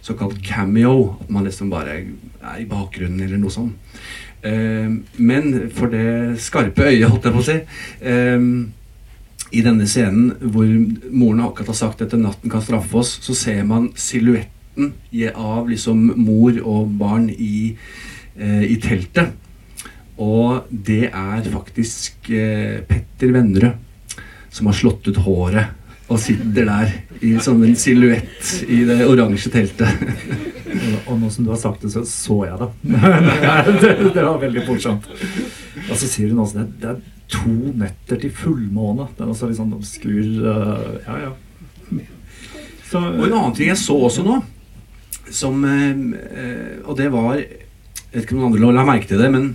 såkalt 0.00 0.40
cameo. 0.44 1.18
At 1.20 1.30
man 1.30 1.44
liksom 1.44 1.70
bare 1.72 1.98
er 1.98 2.60
i 2.60 2.68
bakgrunnen, 2.68 3.20
eller 3.20 3.40
noe 3.40 3.52
sånt. 3.52 3.76
Eh, 4.42 4.88
men 5.20 5.50
for 5.76 5.92
det 5.92 6.40
skarpe 6.40 6.88
øyet, 6.88 7.08
holdt 7.10 7.28
jeg 7.28 7.34
på 7.34 7.42
å 7.42 7.44
si 7.44 7.56
eh, 8.08 8.44
I 9.52 9.64
denne 9.66 9.84
scenen 9.84 10.30
hvor 10.40 10.70
moren 11.10 11.42
akkurat 11.44 11.74
har 11.74 11.76
sagt 11.76 12.00
at 12.06 12.14
'natten 12.16 12.48
kan 12.48 12.62
straffe 12.62 12.96
oss', 12.96 13.18
så 13.20 13.34
ser 13.34 13.64
man 13.64 13.90
silhuetten 13.96 14.94
av 15.34 15.68
liksom 15.68 16.14
mor 16.16 16.56
og 16.62 16.96
barn 16.96 17.28
i, 17.28 17.76
i 18.38 18.76
teltet. 18.80 19.34
Og 20.16 20.70
det 20.70 21.10
er 21.10 21.42
faktisk 21.50 22.30
Petter 22.30 23.34
Vennerød 23.34 23.89
som 24.50 24.66
har 24.70 24.76
slått 24.76 25.06
ut 25.08 25.20
håret 25.24 25.76
og 26.10 26.18
sitter 26.18 26.66
der 26.66 26.92
i 27.22 27.36
sånn 27.38 27.60
en 27.62 27.76
silhuett 27.78 28.48
i 28.66 28.80
det 28.88 29.04
oransje 29.06 29.52
teltet. 29.54 30.00
Og- 31.06 31.18
nå 31.20 31.28
som 31.30 31.44
du 31.46 31.50
har 31.52 31.58
sagt 31.60 31.82
det, 31.82 31.90
så 31.92 32.02
så 32.06 32.40
jeg 32.46 32.58
det. 32.60 32.68
det, 33.80 33.92
det 34.14 34.24
var 34.24 34.38
veldig 34.42 34.64
morsomt. 34.66 35.06
Og 35.86 35.94
så 35.96 36.06
sier 36.10 36.30
hun 36.32 36.42
også 36.42 36.60
det, 36.60 36.66
det 36.82 36.90
er 36.90 37.00
to 37.30 37.52
netter 37.78 38.18
til 38.24 38.32
fullmåne. 38.34 39.06
Det 39.14 39.22
er 39.22 39.30
også 39.30 39.50
litt 39.50 39.60
sånn 39.60 39.74
obskur 39.76 40.18
øh, 40.18 40.98
Ja, 41.06 41.18
ja. 41.28 41.32
Så, 42.90 42.98
Og 42.98 43.26
en 43.28 43.34
annen 43.36 43.54
ting 43.54 43.68
jeg 43.70 43.78
så 43.78 43.94
også 44.08 44.24
nå, 44.26 44.40
som 45.30 45.60
eh, 45.62 46.80
Og 46.82 46.96
det 46.98 47.06
var 47.14 47.36
Jeg 47.38 47.46
vet 48.10 48.24
ikke 48.24 48.34
om 48.34 48.40
noen 48.48 48.56
andre 48.58 48.72
la 48.80 48.86
merke 48.88 49.06
til 49.06 49.20
det, 49.22 49.30
men 49.30 49.52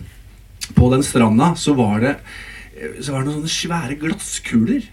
på 0.75 0.87
den 0.93 1.03
stranda 1.03 1.51
så 1.59 1.75
var 1.77 1.99
det 2.01 2.13
Så 2.99 3.13
var 3.13 3.23
det 3.23 3.30
noen 3.30 3.39
sånne 3.39 3.55
svære 3.55 3.97
glasskuler. 4.01 4.89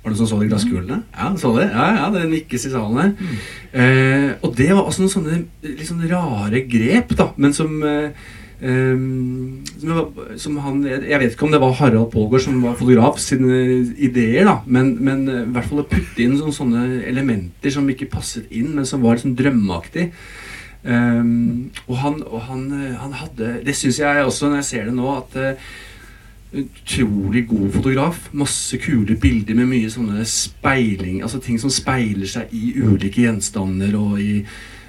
Var 0.00 0.08
det 0.08 0.16
noen 0.16 0.20
som 0.22 0.28
så 0.30 0.40
de 0.40 0.48
glasskulene? 0.48 0.98
Ja, 1.12 1.30
så 1.36 1.54
det? 1.58 1.66
Ja, 1.68 1.86
ja, 1.98 2.10
det 2.14 2.26
nikkes 2.30 2.66
i 2.68 2.72
salen 2.72 3.00
her. 3.00 3.40
Eh, 3.76 4.28
og 4.40 4.54
det 4.56 4.70
var 4.72 4.86
også 4.86 5.04
noen 5.04 5.12
sånne 5.12 5.40
litt 5.66 5.88
sånn 5.88 6.06
rare 6.08 6.62
grep, 6.68 7.12
da, 7.18 7.30
men 7.40 7.56
som 7.56 7.74
eh, 7.84 8.28
Um, 8.60 9.62
som, 9.80 10.10
som 10.36 10.56
han, 10.60 10.82
Jeg 10.84 11.16
vet 11.16 11.32
ikke 11.32 11.46
om 11.46 11.52
det 11.54 11.62
var 11.62 11.78
Harald 11.78 12.10
Pålgaard 12.12 12.42
som 12.44 12.58
var 12.60 12.74
fotograf 12.76 13.16
sine 13.16 13.86
ideer, 13.96 14.44
da, 14.44 14.58
men, 14.68 14.98
men 15.00 15.22
eh, 15.32 15.46
i 15.46 15.54
hvert 15.54 15.70
fall 15.70 15.80
å 15.80 15.86
putte 15.88 16.20
inn 16.20 16.34
sånne, 16.36 16.52
sånne 16.52 16.82
elementer 17.08 17.72
som 17.72 17.88
ikke 17.88 18.10
passet 18.12 18.52
inn, 18.52 18.74
men 18.76 18.84
som 18.84 19.00
var 19.00 19.16
sånn 19.22 19.32
drømmeaktig. 19.38 20.10
Um, 20.84 21.70
og 21.86 21.96
han, 22.02 22.20
og 22.24 22.44
han, 22.48 22.62
han 22.96 23.10
hadde 23.12 23.48
Det 23.66 23.74
syns 23.76 23.98
jeg 24.00 24.22
også 24.24 24.48
når 24.48 24.62
jeg 24.62 24.68
ser 24.68 24.86
det 24.88 24.94
nå, 24.96 25.08
at 25.12 25.34
utrolig 26.52 27.44
god 27.48 27.72
fotograf. 27.74 28.28
Masse 28.32 28.78
kule 28.82 29.16
bilder 29.20 29.56
med 29.58 29.70
mye 29.70 29.90
sånne 29.92 30.24
speiling, 30.28 31.20
altså 31.22 31.40
ting 31.42 31.60
som 31.62 31.72
speiler 31.72 32.28
seg 32.30 32.52
i 32.56 32.74
ulike 32.80 33.24
gjenstander. 33.24 33.94
Og, 33.98 34.18
i, 34.20 34.40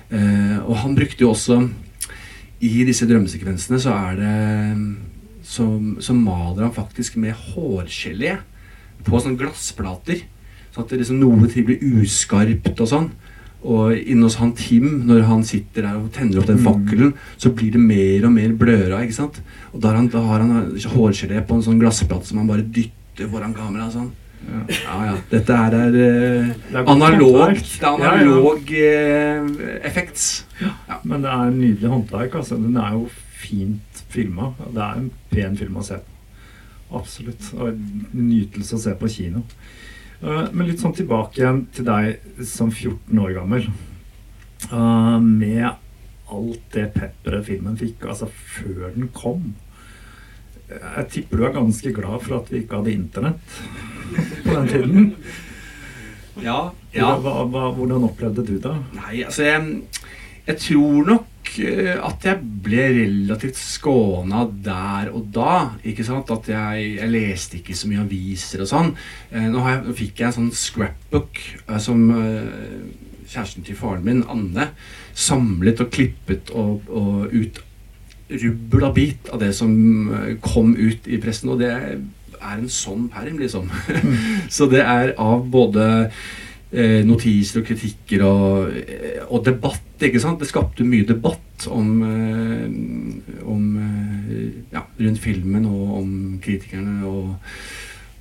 eh, 0.09 0.57
og 0.61 0.75
han 0.83 0.97
brukte 0.97 1.25
jo 1.25 1.33
også 1.35 1.61
I 2.61 2.83
disse 2.85 3.07
drømmesekvensene 3.09 3.79
så 3.81 3.95
er 3.95 4.19
det 4.19 4.35
Så, 5.41 5.65
så 5.99 6.13
maler 6.13 6.67
han 6.67 6.73
faktisk 6.73 7.15
med 7.17 7.33
hårgelé 7.33 8.37
på 9.03 9.19
sånne 9.19 9.39
glassplater. 9.39 10.21
Så 10.71 10.83
at 10.83 10.91
det 10.91 11.01
liksom 11.01 11.19
noe 11.19 11.49
til 11.51 11.65
blir 11.67 11.81
uskarpt 11.81 12.79
og 12.79 12.87
sånn. 12.87 13.09
Og 13.61 13.93
inne 13.93 14.25
hos 14.25 14.39
han 14.41 14.53
Tim, 14.57 15.03
når 15.05 15.21
han 15.27 15.43
sitter 15.45 15.85
der 15.85 15.99
og 15.99 16.07
tenner 16.15 16.39
opp 16.41 16.47
den 16.49 16.63
fakkelen, 16.65 17.11
så 17.37 17.51
blir 17.53 17.75
det 17.75 17.81
mer 17.83 18.25
og 18.25 18.33
mer 18.33 18.55
bløra. 18.57 19.03
ikke 19.05 19.13
sant? 19.19 19.37
Og 19.73 19.81
da 19.81 19.91
har 19.91 19.99
han, 19.99 20.07
da 20.09 20.23
har 20.25 20.41
han 20.41 20.71
hårgelé 20.95 21.43
på 21.45 21.59
en 21.59 21.61
sånn 21.67 21.79
glassplate 21.81 22.25
som 22.25 22.41
han 22.41 22.49
bare 22.49 22.65
dytter 22.65 23.29
foran 23.29 23.53
kameraet. 23.53 23.93
sånn. 23.93 24.09
Ja, 24.81 24.95
ja. 25.05 25.15
Dette 25.29 25.53
er, 25.53 25.75
er, 25.77 25.87
eh, 25.93 26.47
Det 26.71 26.79
er 26.79 26.87
analog, 26.89 27.53
det 27.53 27.83
er 27.85 27.85
Ja, 27.85 27.91
ja. 27.99 28.11
analog 28.15 28.71
eh, 28.73 29.85
effects. 29.85 30.45
Men 31.03 31.21
det 31.21 31.29
er 31.29 31.51
en 31.51 31.59
nydelig 31.61 31.89
håndverk. 31.89 32.35
Altså. 32.41 32.57
Den 32.57 32.77
er 32.77 32.95
jo 32.97 33.09
fint 33.37 34.01
filma. 34.09 34.53
Det 34.73 34.81
er 34.81 34.97
en 34.97 35.11
pen 35.29 35.57
film 35.57 35.77
å 35.77 35.85
se 35.85 35.99
på. 36.01 36.97
Absolutt. 36.97 37.53
Og 37.53 37.69
en 37.69 38.07
nytelse 38.13 38.75
å 38.75 38.81
se 38.81 38.95
på 38.99 39.07
kino. 39.13 39.43
Eh, 40.21 40.47
Men 40.53 40.67
litt 40.67 40.81
sånn 40.83 40.93
tilbake 40.97 41.41
igjen 41.41 41.63
til 41.73 41.85
deg 41.87 42.45
som 42.47 42.71
14 42.71 43.19
år 43.23 43.33
gammel. 43.39 43.67
Eh, 44.71 45.19
Med 45.19 45.69
alt 46.31 46.67
det 46.71 46.93
pepperet 46.95 47.45
filmen 47.49 47.75
fikk, 47.79 48.05
altså 48.07 48.29
før 48.31 48.93
den 48.95 49.09
kom. 49.13 49.53
Jeg 50.71 51.07
tipper 51.11 51.37
du 51.37 51.43
er 51.45 51.55
ganske 51.57 51.91
glad 51.93 52.21
for 52.23 52.37
at 52.37 52.51
vi 52.53 52.61
ikke 52.61 52.77
hadde 52.79 52.93
internett 52.93 53.57
på 54.45 54.53
den 54.55 54.69
tiden. 54.71 55.09
Ja, 56.39 56.71
ja. 56.95 57.09
Hva, 57.19 57.41
hva, 57.51 57.65
hvordan 57.75 58.05
opplevde 58.07 58.45
du 58.47 58.53
det? 58.63 58.71
Nei, 58.95 59.17
altså 59.27 59.43
jeg, 59.43 59.81
jeg 60.47 60.57
tror 60.63 61.09
nok 61.09 61.25
eh, 61.25 61.30
at 61.59 62.25
jeg 62.25 62.51
ble 62.63 62.85
relativt 62.95 63.59
skåna 63.59 64.45
der 64.63 65.11
og 65.11 65.27
da. 65.35 65.55
Ikke 65.87 66.05
sant? 66.07 66.31
At 66.31 66.47
jeg, 66.51 66.91
jeg 66.97 67.11
leste 67.11 67.59
ikke 67.59 67.75
så 67.77 67.89
mye 67.91 68.05
aviser 68.05 68.63
og 68.63 68.69
sånn. 68.71 68.93
Eh, 69.31 69.47
nå, 69.51 69.63
har 69.65 69.77
jeg, 69.77 69.83
nå 69.87 69.95
fikk 69.97 70.21
jeg 70.21 70.29
en 70.29 70.37
sånn 70.37 70.53
scrapbook 70.55 71.41
eh, 71.65 71.81
som 71.81 72.05
eh, 72.15 72.79
kjæresten 73.31 73.67
til 73.67 73.77
faren 73.79 74.05
min, 74.05 74.23
Anne, 74.31 74.71
samlet 75.17 75.83
og 75.83 75.91
klippet 75.93 76.53
og, 76.55 76.87
og 76.87 77.35
ut 77.35 77.61
rubbel 78.31 78.87
og 78.87 78.95
bit 78.95 79.29
av 79.31 79.41
det 79.43 79.51
som 79.57 79.71
eh, 80.15 80.33
kom 80.43 80.73
ut 80.77 81.07
i 81.07 81.19
pressen. 81.21 81.51
Og 81.53 81.61
det 81.61 81.71
er 81.75 82.55
en 82.55 82.71
sånn 82.71 83.07
perm, 83.11 83.39
liksom. 83.41 83.69
Så 84.55 84.69
det 84.71 84.83
er 84.85 85.15
av 85.21 85.45
både 85.51 85.85
eh, 86.71 87.01
notiser 87.07 87.61
og 87.61 87.69
kritikker 87.69 88.25
og, 88.27 88.75
eh, 88.81 89.23
og 89.27 89.45
debatt. 89.47 89.87
Ikke 90.09 90.23
sant? 90.23 90.41
Det 90.41 90.49
skapte 90.49 90.87
mye 90.87 91.05
debatt 91.07 91.67
om, 91.69 91.91
eh, 92.07 93.39
om 93.45 93.63
eh, 93.77 94.49
ja, 94.73 94.83
rundt 94.99 95.21
filmen 95.21 95.67
og 95.69 95.95
om 96.01 96.11
kritikerne 96.41 97.05
og 97.05 97.35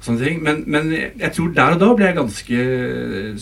sånne 0.05 0.25
ting. 0.25 0.43
Men, 0.45 0.63
men 0.67 0.91
jeg 0.93 1.33
tror 1.37 1.53
der 1.57 1.77
og 1.77 1.83
da 1.83 1.91
ble 1.97 2.09
jeg 2.09 2.19
ganske 2.19 2.65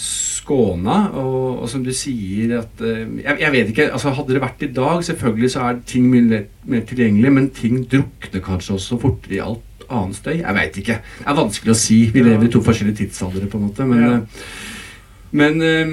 skåna. 0.02 0.98
Og, 1.18 1.62
og 1.62 1.70
som 1.70 1.84
du 1.86 1.92
sier 1.96 2.58
at 2.60 2.82
eh, 2.84 3.04
jeg, 3.24 3.40
jeg 3.44 3.54
vet 3.54 3.72
ikke, 3.74 3.90
altså 3.92 4.14
Hadde 4.18 4.36
det 4.36 4.44
vært 4.44 4.66
i 4.66 4.72
dag, 4.80 5.04
selvfølgelig 5.10 5.52
så 5.54 5.66
er 5.68 5.82
ting 5.88 6.08
mye 6.10 6.26
mer, 6.28 6.46
mer 6.68 6.86
tilgjengelig, 6.88 7.34
men 7.34 7.50
ting 7.54 7.82
drukner 7.90 8.44
kanskje 8.44 8.78
også 8.78 9.00
fortere 9.02 9.38
i 9.38 9.44
alt 9.44 9.64
annen 9.88 10.16
støy. 10.16 10.40
Jeg 10.40 10.56
veit 10.56 10.82
ikke. 10.82 10.98
Det 11.20 11.30
er 11.30 11.38
vanskelig 11.38 11.72
å 11.72 11.78
si. 11.80 12.02
Vi 12.12 12.24
lever 12.24 12.48
i 12.48 12.50
to 12.52 12.60
forskjellige 12.64 13.04
tidsaldre, 13.04 13.46
på 13.48 13.60
en 13.60 13.70
måte. 13.70 13.86
Men, 13.88 14.04
Ja. 14.04 14.20
Men, 15.30 15.62
eh, 15.62 15.90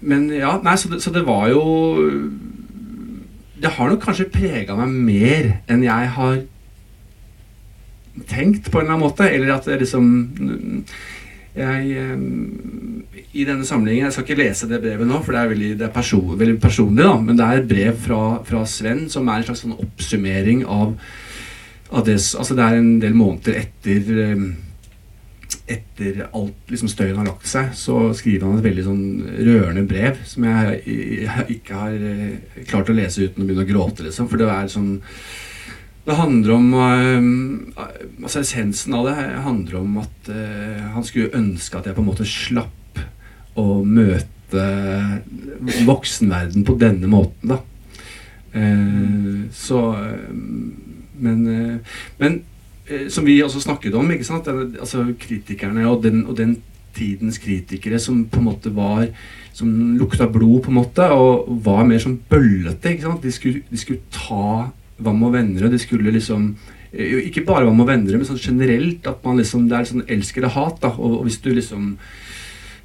men 0.00 0.28
ja, 0.34 0.56
nei, 0.64 0.76
så 0.80 0.90
det, 0.90 1.02
så 1.02 1.12
det 1.14 1.22
var 1.26 1.46
jo 1.52 1.62
Det 3.56 3.70
har 3.76 3.88
nok 3.88 4.02
kanskje 4.02 4.26
prega 4.32 4.74
meg 4.76 4.90
mer 4.92 5.52
enn 5.70 5.84
jeg 5.86 6.08
har 6.16 6.40
tenkt, 8.28 8.70
på 8.70 8.80
en 8.80 8.86
eller 8.86 8.96
annen 8.96 9.04
måte. 9.06 9.28
Eller 9.28 9.54
at 9.54 9.68
det 9.68 9.78
liksom 9.82 10.06
jeg, 11.56 11.92
eh, 11.96 13.22
I 13.32 13.44
denne 13.48 13.64
samlingen 13.64 14.04
Jeg 14.04 14.12
skal 14.12 14.26
ikke 14.26 14.42
lese 14.42 14.68
det 14.68 14.82
brevet 14.82 15.08
nå, 15.08 15.22
for 15.24 15.32
det 15.32 15.40
er 15.40 15.52
veldig, 15.54 15.70
det 15.80 15.86
er 15.86 15.94
person, 15.94 16.34
veldig 16.38 16.58
personlig. 16.60 17.04
da 17.04 17.16
Men 17.20 17.38
det 17.38 17.46
er 17.46 17.62
et 17.62 17.70
brev 17.70 17.96
fra, 17.96 18.22
fra 18.44 18.64
Sven 18.68 19.06
som 19.12 19.28
er 19.28 19.40
en 19.40 19.48
slags 19.48 19.64
sånn 19.64 19.78
oppsummering 19.78 20.66
av, 20.66 20.96
av 21.90 22.04
det 22.04 22.18
Altså 22.20 22.58
det 22.58 22.66
er 22.66 22.80
en 22.80 22.98
del 23.00 23.16
måneder 23.16 23.60
etter 23.62 24.22
eh, 24.26 24.46
etter 25.66 26.28
alt 26.30 26.70
liksom 26.70 26.90
støyen 26.90 27.18
har 27.18 27.26
lagt 27.26 27.48
seg, 27.50 27.72
så 27.74 28.12
skriver 28.14 28.46
han 28.46 28.60
et 28.60 28.66
veldig 28.68 28.84
sånn 28.86 29.02
rørende 29.48 29.82
brev 29.88 30.20
som 30.28 30.46
jeg, 30.46 30.78
jeg 31.24 31.46
ikke 31.56 31.80
har 31.80 32.06
eh, 32.12 32.62
klart 32.70 32.92
å 32.92 32.94
lese 32.94 33.26
uten 33.26 33.42
å 33.42 33.48
begynne 33.48 33.66
å 33.66 33.70
gråte, 33.72 34.06
liksom. 34.06 34.30
For 34.30 34.40
det 34.40 34.48
er 34.52 34.70
sånn 34.70 34.92
Det 36.06 36.14
handler 36.14 36.54
om 36.54 36.70
eh, 36.78 37.28
Altså 38.22 38.44
essensen 38.44 38.94
av 38.94 39.08
det 39.10 39.16
handler 39.42 39.80
om 39.80 39.98
at 40.04 40.30
uh, 40.30 40.86
han 40.94 41.06
skulle 41.06 41.34
ønske 41.34 41.78
at 41.78 41.88
jeg 41.88 41.96
på 41.96 42.04
en 42.04 42.10
måte 42.12 42.26
slapp 42.30 43.02
å 43.58 43.80
møte 43.82 44.64
voksenverden 45.86 46.62
på 46.66 46.76
denne 46.78 47.08
måten, 47.10 47.50
da. 47.50 47.58
Eh, 48.54 49.46
så 49.56 49.80
Men, 51.16 51.40
men 52.20 52.42
som 53.10 53.26
vi 53.26 53.40
også 53.42 53.60
snakket 53.64 53.94
om, 53.98 54.10
ikke 54.14 54.26
sant? 54.28 54.46
Altså 54.46 55.02
kritikerne 55.18 55.88
og 55.90 56.04
den, 56.04 56.20
og 56.26 56.36
den 56.38 56.56
tidens 56.96 57.38
kritikere 57.42 57.98
som 58.02 58.24
på 58.30 58.40
en 58.40 58.48
måte 58.50 58.72
var 58.74 59.08
Som 59.56 59.96
lukta 59.96 60.26
blod, 60.28 60.66
på 60.66 60.68
en 60.68 60.76
måte, 60.76 61.04
og 61.16 61.46
var 61.64 61.86
mer 61.88 62.00
sånn 62.02 62.18
bøllete. 62.28 62.90
ikke 62.90 63.06
sant? 63.06 63.22
De 63.22 63.32
skulle, 63.32 63.62
de 63.70 63.78
skulle 63.80 64.04
ta 64.12 64.68
Vam 64.98 65.22
og 65.24 65.32
venner, 65.32 65.64
og 65.64 65.72
de 65.72 65.78
skulle 65.80 66.12
liksom 66.12 66.50
eh, 66.92 67.22
Ikke 67.28 67.44
bare 67.46 67.64
Vam 67.64 67.80
og 67.80 67.88
venner, 67.88 68.18
men 68.18 68.28
sånn 68.28 68.40
generelt 68.40 69.06
at 69.08 69.24
man 69.24 69.40
liksom 69.40 69.68
Det 69.70 69.78
er 69.78 69.88
sånn 69.88 70.04
elsk 70.08 70.36
eller 70.36 70.52
hat, 70.52 70.80
da. 70.82 70.92
Og, 70.92 71.20
og 71.20 71.24
hvis 71.24 71.40
du 71.40 71.54
liksom 71.54 71.94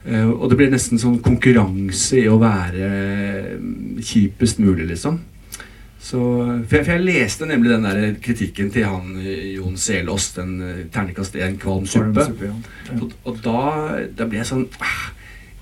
eh, 0.06 0.30
og 0.30 0.47
det 0.49 0.62
blir 0.62 0.72
nesten 0.72 1.02
sånn 1.02 1.20
konkurranse 1.24 2.24
i 2.24 2.30
å 2.32 2.39
være 2.39 2.88
eh, 2.88 3.52
kjipest 3.99 4.64
mulig, 4.64 4.88
liksom. 4.93 5.20
Så, 6.02 6.18
for, 6.18 6.80
jeg, 6.80 6.86
for 6.88 6.95
jeg 6.95 7.06
leste 7.06 7.45
nemlig 7.45 7.76
den 7.76 7.84
der 7.86 8.16
kritikken 8.26 8.72
til 8.74 8.88
han 8.89 9.20
eh, 9.22 9.52
Jon 9.54 9.76
Selås, 9.78 10.32
den 10.34 10.56
uh, 10.58 10.80
terningkast 10.89 11.36
1 11.38 11.60
kvalm 11.62 11.86
suppe. 11.86 12.26
Ja. 12.41 12.56
Og, 12.97 13.12
og 13.30 13.38
da, 13.45 13.60
da 14.18 14.26
ble 14.26 14.39
jeg 14.39 14.49
sånn 14.49 14.64
ah, 14.82 15.12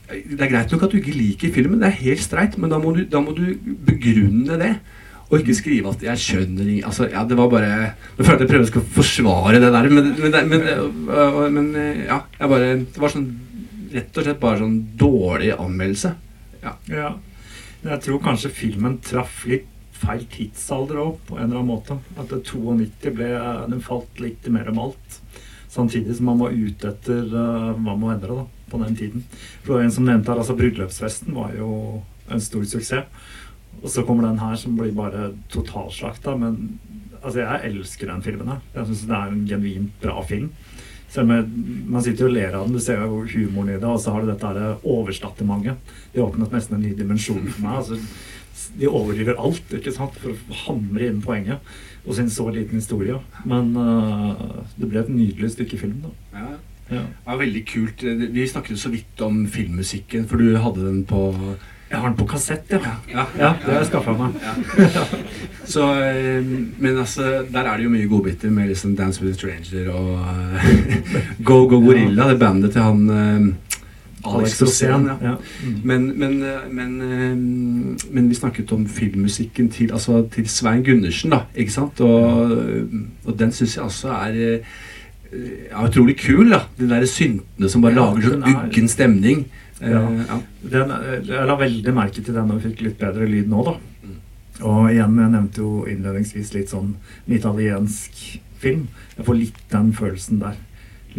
Det 0.07 0.39
er 0.39 0.53
greit 0.53 0.71
nok 0.71 0.85
at 0.87 0.93
du 0.95 1.01
ikke 1.01 1.17
liker 1.17 1.51
filmen, 1.53 1.81
det 1.83 1.89
er 1.89 1.99
helt 2.05 2.23
streit, 2.23 2.55
men 2.55 2.71
da 2.71 2.79
må 2.79 2.95
du, 2.95 3.03
da 3.11 3.19
må 3.23 3.35
du 3.35 3.51
begrunne 3.89 4.55
det. 4.61 4.71
Og 5.29 5.43
ikke 5.43 5.57
skrive 5.59 5.91
at 5.91 6.01
'jeg 6.01 6.21
skjønner 6.23 6.69
altså, 6.87 7.05
ja, 7.11 7.21
Det 7.21 7.35
var 7.37 7.51
bare 7.51 7.91
Nå 8.17 8.23
føler 8.25 8.39
jeg 8.41 8.49
prøver 8.49 8.79
å 8.79 8.85
forsvare 8.95 9.59
det 9.61 9.69
der, 9.75 9.89
men, 9.91 10.07
men, 10.23 10.37
men, 10.49 10.63
øh, 11.05 11.43
men 11.53 11.67
ja. 12.07 12.23
Jeg 12.39 12.49
bare, 12.49 12.71
det 12.79 13.03
var 13.03 13.13
sånn 13.13 13.27
rett 13.93 14.17
og 14.17 14.25
slett 14.25 14.39
bare 14.41 14.61
sånn 14.61 14.79
dårlig 14.97 15.51
anmeldelse. 15.57 16.13
Ja. 16.63 16.73
Ja. 16.89 17.11
Jeg 17.83 18.01
tror 18.05 18.23
kanskje 18.23 18.51
filmen 18.53 18.97
traff 19.05 19.43
litt 19.49 19.67
feil 19.99 20.25
tidsalder 20.31 21.01
òg, 21.01 21.17
på 21.27 21.37
en 21.37 21.47
eller 21.47 21.61
annen 21.61 21.71
måte. 21.71 21.97
At 22.19 22.31
92 22.31 23.13
ble 23.15 23.31
Den 23.71 23.83
falt 23.85 24.21
litt 24.23 24.47
mer 24.51 24.69
om 24.71 24.81
alt. 24.87 25.19
Samtidig 25.69 26.15
som 26.17 26.31
man 26.31 26.39
var 26.41 26.55
ute 26.55 26.89
etter 26.89 27.27
uh, 27.29 27.75
hva 27.77 27.93
må 27.99 28.09
endre 28.13 28.39
da, 28.39 28.45
på 28.71 28.79
den 28.81 28.95
tiden. 28.97 29.25
For 29.61 29.73
det 29.73 29.75
var 29.75 29.83
en 29.85 29.97
som 29.99 30.07
nevnte 30.07 30.31
her, 30.31 30.41
altså 30.41 30.57
Bryllupsfesten 30.57 31.35
var 31.37 31.53
jo 31.57 31.71
en 32.29 32.41
stor 32.41 32.65
suksess. 32.65 33.27
Og 33.79 33.91
så 33.93 34.03
kommer 34.03 34.25
den 34.27 34.41
her 34.41 34.57
som 34.59 34.75
blir 34.75 34.95
bare 34.95 35.29
totalslakta. 35.53 36.33
Men 36.39 36.79
altså, 37.21 37.43
jeg 37.43 37.69
elsker 37.69 38.09
den 38.09 38.25
filmen 38.25 38.49
her. 38.49 38.65
Jeg 38.73 38.89
syns 38.89 39.05
det 39.11 39.19
er 39.19 39.35
en 39.35 39.45
genuint 39.47 40.01
bra 40.01 40.23
film. 40.25 40.49
Selv 41.09 41.31
om 41.31 41.53
man 41.89 42.03
sitter 42.05 42.27
og 42.27 42.35
ler 42.35 42.53
av 42.53 42.67
den, 42.67 42.75
du 42.77 42.83
ser 42.83 42.99
jo 43.01 43.23
humoren 43.31 43.71
i 43.73 43.77
det, 43.79 43.87
og 43.87 44.01
så 44.01 44.13
har 44.13 44.25
du 44.25 44.29
dette 44.29 44.65
overstattementet. 44.83 45.93
Det 46.13 46.21
åpnet 46.21 46.53
nesten 46.53 46.77
en 46.77 46.83
ny 46.85 46.91
dimensjon 46.97 47.47
for 47.47 47.63
meg. 47.65 47.79
altså 47.81 47.97
de 48.79 48.89
overdriver 48.89 49.39
alt 49.39 49.77
ikke 49.77 49.93
sant, 49.95 50.17
for 50.21 50.33
å 50.33 50.59
hamre 50.65 51.09
inn 51.09 51.21
poenget 51.23 51.63
og 52.05 52.15
sin 52.17 52.29
så 52.31 52.47
liten 52.53 52.79
historie. 52.79 53.17
Men 53.49 53.73
uh, 53.77 54.63
det 54.79 54.89
ble 54.89 55.03
et 55.03 55.11
nydelig 55.13 55.53
stykke 55.53 55.77
film. 55.81 55.99
da. 56.05 56.13
Ja. 56.39 56.51
Ja. 56.89 57.01
Var 57.25 57.37
veldig 57.37 57.65
kult. 57.69 58.03
Vi 58.33 58.47
snakket 58.49 58.73
jo 58.73 58.77
så 58.81 58.89
vidt 58.89 59.21
om 59.21 59.43
filmmusikken, 59.47 60.25
for 60.29 60.41
du 60.41 60.55
hadde 60.57 60.87
den 60.87 61.03
på 61.05 61.27
Jeg 61.89 61.97
har 61.97 62.07
den 62.07 62.17
på 62.17 62.25
kassett, 62.29 62.69
ja. 62.69 62.79
Ja, 63.09 63.25
Ja, 63.37 63.51
det 63.61 63.69
har 63.71 63.79
jeg 63.79 63.87
skaffa 63.89 64.13
meg. 64.13 64.35
Så, 65.73 65.85
eh, 66.01 66.45
men 66.77 66.97
altså, 66.97 67.45
der 67.49 67.65
er 67.65 67.77
det 67.77 67.85
jo 67.85 67.93
mye 67.93 68.09
godbiter 68.09 68.49
med 68.53 68.69
liksom 68.69 68.95
Dance 68.97 69.21
with 69.21 69.33
a 69.33 69.37
Stranger 69.37 69.89
og 69.93 70.19
eh, 70.21 71.17
Go 71.47 71.65
Go 71.67 71.79
Gorilla, 71.81 72.29
det 72.29 72.39
bandet 72.39 72.73
til 72.73 72.85
han 72.85 73.09
eh, 73.09 73.47
Alex 74.25 74.61
Rosén. 74.61 75.05
Ja. 75.07 75.17
ja. 75.21 75.35
Mm. 75.63 75.79
Men, 75.83 76.05
men, 76.19 76.43
eh, 76.43 76.67
men, 76.71 77.01
eh, 77.01 78.11
men 78.11 78.29
vi 78.29 78.35
snakket 78.35 78.71
om 78.75 78.85
filmmusikken 78.87 79.69
til, 79.71 79.91
altså, 79.95 80.21
til 80.33 80.47
Svein 80.49 80.83
Gundersen, 80.83 81.31
da. 81.31 81.43
Ikke 81.55 81.71
sant? 81.71 82.01
Og, 82.01 82.53
og 83.25 83.39
den 83.39 83.51
syns 83.55 83.77
jeg 83.77 83.83
også 83.85 84.11
er 84.17 84.39
eh, 84.39 84.75
ja, 85.71 85.85
utrolig 85.85 86.17
kul. 86.19 86.49
da 86.51 86.63
De 86.79 86.89
der 86.89 87.05
syntene 87.05 87.69
som 87.69 87.81
bare 87.85 87.95
Ja, 87.95 88.09
lager 88.09 88.35
sånn 88.35 88.47
uggen 88.51 88.91
stemning. 88.91 89.45
Eh, 89.81 89.91
Ja. 89.91 90.41
Den, 90.69 90.91
eh, 90.91 91.21
jeg 91.23 91.47
la 91.47 91.55
veldig 91.55 91.93
merke 91.95 92.19
til 92.23 92.33
den 92.35 92.49
da 92.51 92.55
vi 92.57 92.69
fikk 92.69 92.81
litt 92.83 92.99
bedre 92.99 93.27
lyd 93.29 93.47
nå, 93.47 93.63
da. 93.63 93.77
Mm. 94.03 94.17
Og 94.67 94.89
igjen, 94.91 95.19
jeg 95.23 95.31
nevnte 95.37 95.63
jo 95.63 95.85
innledningsvis 95.87 96.53
litt 96.57 96.73
sånn 96.73 96.95
en 97.27 97.35
italiensk 97.37 98.39
film. 98.59 98.87
Jeg 99.15 99.25
får 99.25 99.39
litt 99.39 99.61
den 99.71 99.93
følelsen 99.95 100.41
der. 100.43 100.57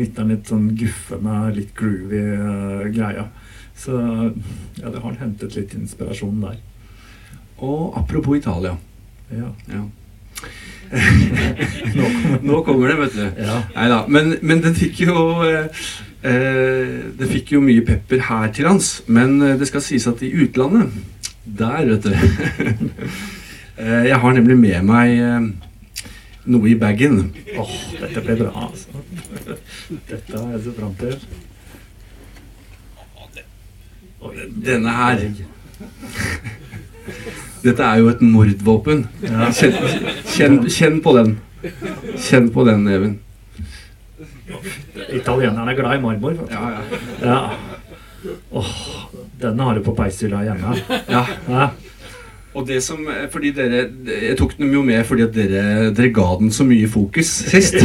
Litt 0.00 0.16
den 0.16 0.32
litt 0.32 0.48
sånn 0.48 0.70
guffende, 0.80 1.38
litt 1.56 1.72
groovy 1.76 2.20
uh, 2.40 2.84
greia. 2.94 3.26
Så 3.76 3.96
ja, 4.80 4.88
det 4.92 5.00
har 5.02 5.16
hentet 5.20 5.54
litt 5.56 5.74
inspirasjon 5.76 6.40
der. 6.44 6.58
Og 7.60 7.96
apropos 8.00 8.38
Italia. 8.40 8.74
Ja. 9.30 9.50
Ja. 9.70 9.82
Nå 10.90 12.02
kommer- 12.04 12.38
Nå 12.42 12.60
kommer 12.66 12.88
det, 12.88 12.96
vet 13.00 13.14
du. 13.14 13.42
Ja. 13.44 13.58
Neida, 13.76 13.98
Men, 14.08 14.36
men 14.42 14.62
den 14.64 14.74
fikk 14.74 15.00
jo 15.04 15.14
eh, 15.46 15.68
eh, 16.26 16.94
Den 17.18 17.28
fikk 17.30 17.52
jo 17.54 17.60
mye 17.62 17.84
pepper 17.86 18.24
her 18.26 18.48
til 18.56 18.66
lands. 18.66 19.02
Men 19.06 19.36
eh, 19.42 19.56
det 19.60 19.68
skal 19.70 19.84
sies 19.84 20.06
at 20.10 20.22
i 20.26 20.32
utlandet 20.32 20.90
Der, 21.44 21.84
vet 21.92 22.02
du 22.08 22.12
eh, 23.84 24.02
Jeg 24.08 24.18
har 24.24 24.32
nemlig 24.36 24.56
med 24.58 24.82
meg 24.88 25.14
eh, 25.18 25.50
noe 26.50 26.70
i 26.70 26.76
bagen. 26.78 27.20
Åh, 27.58 27.76
dette 28.00 28.22
ble 28.24 28.36
bra, 28.42 28.66
altså. 28.66 28.88
Dette 30.08 30.34
har 30.36 30.50
jeg 30.54 30.62
sett 30.66 30.76
fram 30.80 30.94
til. 31.00 31.16
Denne 34.66 34.94
her. 34.94 35.24
Dette 37.64 37.86
er 37.86 38.00
jo 38.00 38.10
et 38.12 38.22
mordvåpen. 38.24 39.06
Kjenn, 39.22 39.74
kjenn, 40.34 40.60
kjenn 40.68 41.00
på 41.04 41.16
den. 41.16 41.34
Kjenn 42.16 42.48
på 42.54 42.64
den, 42.68 42.86
Even. 42.88 43.18
Italienerne 45.10 45.72
er 45.72 45.78
glad 45.78 45.98
i 45.98 46.02
marmor. 46.02 46.36
Ja, 46.50 46.64
ja. 46.74 46.80
Ja. 47.24 47.40
Åh, 48.52 48.72
denne 49.40 49.68
har 49.68 49.78
du 49.78 49.84
på 49.84 49.94
peishylla 49.96 50.42
hjemme. 50.44 50.74
Ja. 51.08 51.24
Ja. 51.48 51.70
Og 52.54 52.66
det 52.66 52.80
som, 52.82 52.98
eh, 53.06 53.28
fordi 53.30 53.52
dere, 53.54 53.84
Jeg 54.06 54.36
tok 54.38 54.56
den 54.58 54.72
jo 54.72 54.82
med 54.82 55.04
fordi 55.06 55.22
at 55.22 55.34
dere, 55.34 55.90
dere 55.94 56.12
ga 56.12 56.36
den 56.40 56.50
så 56.50 56.64
mye 56.66 56.88
fokus 56.90 57.26
sist. 57.50 57.78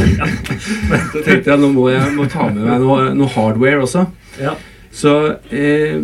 Så 1.13 1.21
tenkte 1.21 1.51
jeg 1.51 1.59
nå 1.59 1.69
må 1.73 1.89
jeg 1.93 2.15
må 2.15 2.25
ta 2.29 2.49
med 2.49 2.63
meg 2.65 2.81
noe, 2.81 3.13
noe 3.13 3.29
hardware 3.29 3.83
også. 3.85 4.07
Ja. 4.41 4.55
Så, 4.95 5.37
eh, 5.51 6.01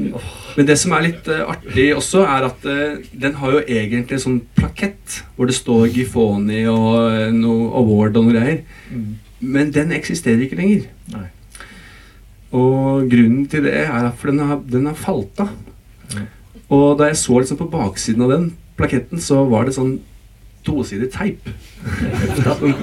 men 0.57 0.67
det 0.67 0.77
som 0.81 0.93
er 0.95 1.05
litt 1.05 1.27
eh, 1.31 1.43
artig 1.47 1.87
også, 1.95 2.25
er 2.27 2.47
at 2.49 2.65
eh, 2.67 3.03
den 3.23 3.37
har 3.39 3.55
jo 3.55 3.61
egentlig 3.63 4.17
en 4.17 4.23
sånn 4.25 4.39
plakett 4.57 5.21
hvor 5.37 5.47
det 5.47 5.55
står 5.55 5.91
Gifoni 5.95 6.65
og 6.69 6.95
eh, 7.07 7.29
noe 7.35 7.69
award 7.79 8.19
og 8.19 8.27
noe 8.27 8.35
greier. 8.35 8.63
Mm. 8.91 9.11
Men 9.41 9.71
den 9.73 9.93
eksisterer 9.95 10.43
ikke 10.45 10.59
lenger. 10.59 10.89
Nei. 11.13 11.27
Og 12.51 13.07
grunnen 13.09 13.45
til 13.51 13.63
det 13.63 13.77
er 13.79 14.09
at 14.09 14.25
den 14.27 14.41
har, 14.43 14.59
den 14.67 14.89
har 14.89 14.99
falt 14.99 15.39
av. 15.39 15.53
Og 16.71 16.95
da 16.99 17.09
jeg 17.09 17.19
så 17.19 17.39
liksom 17.39 17.59
på 17.59 17.69
baksiden 17.71 18.25
av 18.25 18.31
den 18.31 18.47
plaketten, 18.79 19.21
så 19.21 19.43
var 19.49 19.67
det 19.67 19.75
sånn 19.75 19.97
tosidig 20.65 21.09
teip. 21.11 21.49
det 22.37 22.75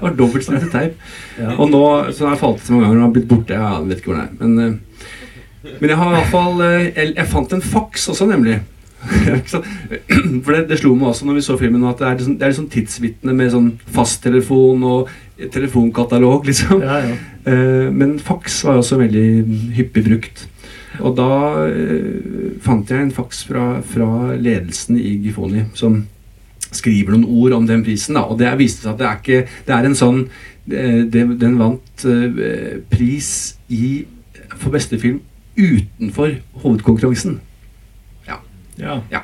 var 0.00 0.16
dobbeltsidig 0.18 0.68
teip. 0.72 0.98
Ja. 1.38 1.54
Og 1.56 1.70
nå 1.72 1.84
så 2.12 2.28
har 2.28 2.36
jeg 2.36 2.42
falt 2.42 2.62
så 2.64 2.74
mange 2.74 2.86
ganger 2.86 3.00
og 3.00 3.06
har 3.06 3.16
blitt 3.16 3.30
borte. 3.30 3.56
Jeg 3.58 3.88
vet 3.88 4.02
ikke 4.02 4.12
hvor 4.12 4.20
den 4.20 4.28
er. 4.28 4.36
Men, 4.40 4.58
eh, 4.60 5.74
men 5.80 5.90
jeg 5.90 5.98
har 5.98 6.12
i 6.12 6.16
hvert 6.18 6.32
fall 6.34 6.60
eh, 6.60 6.86
Jeg, 6.90 7.14
jeg 7.16 7.30
fant 7.30 7.54
en 7.56 7.64
faks 7.64 8.08
også, 8.12 8.28
nemlig. 8.28 8.60
For 10.44 10.54
det, 10.54 10.62
det 10.70 10.78
slo 10.80 10.94
meg 10.96 11.10
også 11.10 11.26
når 11.28 11.38
vi 11.38 11.44
så 11.44 11.58
filmen 11.60 11.84
at 11.88 12.00
det 12.00 12.06
er, 12.08 12.16
liksom, 12.18 12.38
det 12.40 12.46
er 12.46 12.52
liksom 12.54 12.70
tidsvitne 12.72 13.34
med 13.36 13.52
sånn 13.52 13.70
fasttelefon 13.92 14.84
og 14.88 15.12
telefonkatalog, 15.52 16.46
liksom. 16.48 16.80
Ja, 16.84 17.00
ja. 17.04 17.16
Eh, 17.50 17.88
men 17.92 18.16
faks 18.22 18.62
var 18.64 18.80
også 18.80 19.00
veldig 19.00 19.26
hyppig 19.76 20.06
brukt. 20.06 20.46
Og 21.02 21.16
da 21.18 21.28
eh, 21.66 22.58
fant 22.62 22.90
jeg 22.90 23.02
en 23.02 23.14
faks 23.14 23.44
fra, 23.48 23.80
fra 23.82 24.34
ledelsen 24.38 24.98
i 25.00 25.16
Gifoni 25.24 25.64
som 25.74 26.02
skriver 26.74 27.14
noen 27.14 27.24
ord 27.30 27.52
om 27.58 27.66
den 27.66 27.82
prisen. 27.86 28.14
Da. 28.18 28.24
Og 28.30 28.38
det 28.38 28.50
viste 28.60 28.82
seg 28.84 28.92
at 28.94 29.00
det 29.00 29.06
er 29.08 29.18
ikke 29.20 29.40
Det 29.66 29.74
er 29.76 29.88
en 29.88 29.98
sånn 29.98 30.20
eh, 30.70 31.00
det, 31.10 31.24
Den 31.40 31.58
vant 31.60 32.04
eh, 32.06 32.80
pris 32.90 33.28
i, 33.70 34.04
for 34.58 34.74
beste 34.74 34.98
film 35.02 35.20
utenfor 35.54 36.32
hovedkonkurransen. 36.64 37.36
Ja. 38.26 38.40
Ja. 38.78 38.96
ja. 39.12 39.20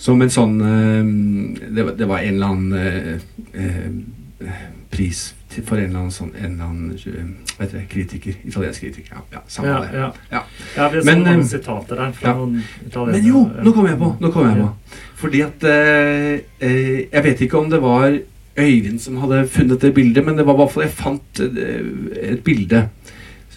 Som 0.00 0.22
en 0.24 0.32
sånn 0.32 0.54
det, 0.60 1.84
var- 2.08 2.20
en 2.24 2.34
eller 2.34 2.46
annen 2.46 2.72
eh, 2.80 3.18
eh, 3.60 4.54
pris 4.92 5.30
for 5.62 5.78
en 5.78 5.84
eller 5.84 5.98
annen 6.00 6.14
sånn 6.14 6.32
en 6.34 6.52
eller 6.52 6.64
annen 6.64 7.36
vet 7.58 7.72
hva 7.74 7.82
kritiker. 7.90 8.34
Italiensk 8.44 8.80
kritiker. 8.80 9.14
Ja, 9.14 9.22
ja, 9.36 9.42
samme 9.46 9.68
Ja, 9.68 9.80
det. 9.80 9.98
ja. 9.98 10.12
Ja. 10.30 10.42
Ja, 10.76 10.88
vi 10.88 11.00
så 11.00 11.06
Men, 11.06 11.22
noen 11.22 11.40
eh, 11.40 11.46
sitater 11.46 11.96
der 11.96 12.12
fra 12.12 12.34
noen 12.34 12.62
italienere. 12.86 13.20
Men 13.20 13.28
jo, 13.28 13.44
nå 13.62 13.72
kommer 13.72 13.90
jeg 13.94 13.98
på! 13.98 14.10
Nå 14.20 14.30
kommer 14.34 14.50
jeg 14.50 14.64
på. 14.64 15.00
Fordi 15.24 15.40
at 15.46 15.64
eh, 15.64 16.32
eh, 16.60 17.08
Jeg 17.12 17.24
vet 17.24 17.40
ikke 17.46 17.58
om 17.58 17.70
det 17.70 17.82
var 17.82 18.18
Øyvind 18.54 19.00
som 19.02 19.16
hadde 19.18 19.48
funnet 19.50 19.82
det 19.82 19.94
bildet, 19.94 20.24
men 20.24 20.36
det 20.38 20.44
var 20.46 20.54
i 20.54 20.62
hvert 20.62 20.70
fall 20.70 20.84
jeg 20.84 20.92
fant 20.94 21.40
eh, 21.42 22.28
et 22.34 22.44
bilde 22.46 22.84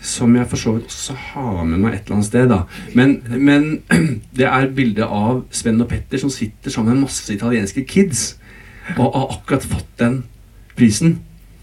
som 0.01 0.35
jeg 0.37 0.47
for 0.47 0.57
så 0.61 0.71
vidt 0.73 0.85
også 0.89 1.13
har 1.33 1.63
med 1.65 1.81
meg 1.81 1.93
et 1.93 2.07
eller 2.07 2.15
annet 2.15 2.25
sted. 2.25 2.49
da 2.49 2.61
Men, 2.95 3.21
men 3.29 3.81
det 4.37 4.47
er 4.47 4.69
bilde 4.73 5.05
av 5.05 5.43
Sven 5.51 5.81
og 5.81 5.89
Petter 5.91 6.21
som 6.21 6.31
sitter 6.33 6.73
sammen 6.73 6.95
med 6.95 7.07
masse 7.07 7.33
italienske 7.33 7.83
kids 7.85 8.37
og 8.95 9.13
har 9.13 9.33
akkurat 9.37 9.65
fått 9.67 9.89
den 9.99 10.21
prisen. 10.77 11.17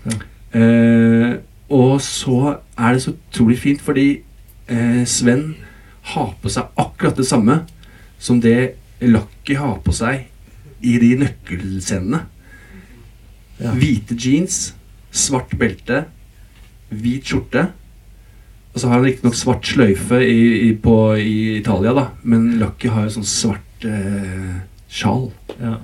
Ja. 0.04 0.18
Eh, 0.54 1.32
og 1.74 1.98
så 2.04 2.58
er 2.76 2.94
det 2.94 3.02
så 3.02 3.14
utrolig 3.14 3.58
fint, 3.58 3.80
fordi 3.82 4.08
eh, 4.68 5.02
Sven 5.08 5.54
har 6.12 6.34
på 6.42 6.52
seg 6.52 6.70
akkurat 6.78 7.16
det 7.18 7.26
samme 7.26 7.62
som 8.20 8.40
det 8.44 8.76
Lucky 9.00 9.56
har 9.58 9.80
på 9.84 9.92
seg 9.96 10.28
i 10.84 10.98
de 11.00 11.14
nøkkelscenene. 11.22 12.20
Hvite 13.78 14.16
jeans, 14.18 14.74
svart 15.14 15.54
belte, 15.58 16.04
hvit 16.92 17.26
skjorte. 17.30 17.68
Og 18.74 18.80
så 18.80 18.88
har 18.90 18.98
han 18.98 19.06
riktignok 19.06 19.36
svart 19.38 19.68
sløyfe 19.68 20.18
i, 20.26 20.68
i, 20.68 20.70
på, 20.74 20.96
i 21.20 21.58
Italia, 21.60 21.94
da. 21.94 22.08
Men 22.26 22.56
Lucky 22.60 22.90
har 22.90 23.06
jo 23.06 23.16
sånn 23.20 23.28
svart 23.28 23.86
eh, 23.86 24.56
sjal. 24.90 25.28
Ja. 25.60 25.78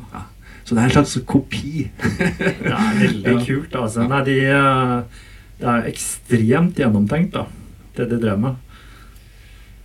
Så 0.71 0.77
det 0.77 0.83
er 0.85 0.87
en 0.87 0.93
slags 1.01 1.16
kopi. 1.27 1.89
Det 1.99 2.71
er 2.71 2.99
veldig 3.01 3.33
kult, 3.43 3.73
altså. 3.75 4.05
Nei, 4.07 4.21
de, 4.29 4.37
eh, 4.55 5.25
det 5.59 5.66
er 5.73 5.89
ekstremt 5.91 6.79
gjennomtenkt, 6.79 7.33
da, 7.35 7.43
det 7.99 8.07
de 8.12 8.21
drev 8.23 8.39
med. 8.39 8.61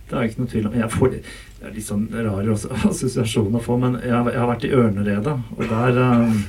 Det 0.06 0.14
er 0.14 0.28
ikke 0.28 0.44
noe 0.44 0.52
tvil 0.52 0.68
om. 0.68 0.76
Jeg 0.78 0.92
får, 0.94 1.16
det 1.16 1.66
er 1.66 1.72
litt 1.74 1.88
sånn 1.88 2.04
rar 2.14 2.52
ass- 2.52 2.68
assosiasjon 2.92 3.56
å 3.58 3.62
få, 3.64 3.74
men 3.82 3.96
jeg, 3.98 4.12
har- 4.14 4.30
jeg 4.30 4.38
har 4.44 4.50
vært 4.52 4.66
i 4.68 4.70
Ørneredet, 4.78 5.34
og 5.56 5.64
der 5.72 5.98
um, 5.98 6.44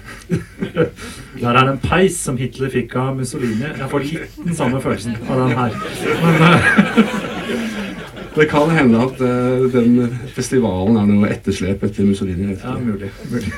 Der 1.41 1.49
er 1.55 1.57
det 1.63 1.71
en 1.73 1.81
peis 1.81 2.19
som 2.21 2.37
Hitler 2.37 2.69
fikk 2.73 2.93
av 3.01 3.15
Mussolini. 3.17 3.71
Jeg 3.73 3.89
får 3.89 4.05
litt 4.05 4.37
den 4.43 4.55
samme 4.61 4.83
følelsen 4.85 5.17
av 5.25 5.41
den 5.47 5.57
her. 5.57 5.81
Men 6.21 6.35
uh, 6.45 7.25
Det 8.37 8.45
kan 8.51 8.69
hende 8.69 8.99
at 9.01 9.17
uh, 9.17 9.63
den 9.73 10.11
festivalen 10.35 10.99
er 11.01 11.07
noe 11.09 11.29
etterslep 11.33 11.81
etter 11.87 12.05
Mussolini. 12.05 12.51
Ja, 12.61 12.75
mulig. 12.77 13.09
mulig. 13.33 13.49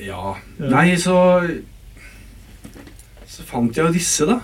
Ja. 0.00 0.36
Nei, 0.56 0.94
så 0.96 1.16
Så 3.28 3.44
fant 3.46 3.76
jeg 3.76 3.84
jo 3.86 3.92
disse, 3.94 4.26
da. 4.26 4.38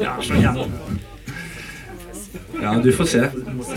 Jeg 0.00 0.08
er 0.10 0.20
så 0.22 0.36
gjennom. 0.38 0.74
Ja, 2.60 2.74
du 2.82 2.90
får 2.94 3.08
se. 3.08 3.22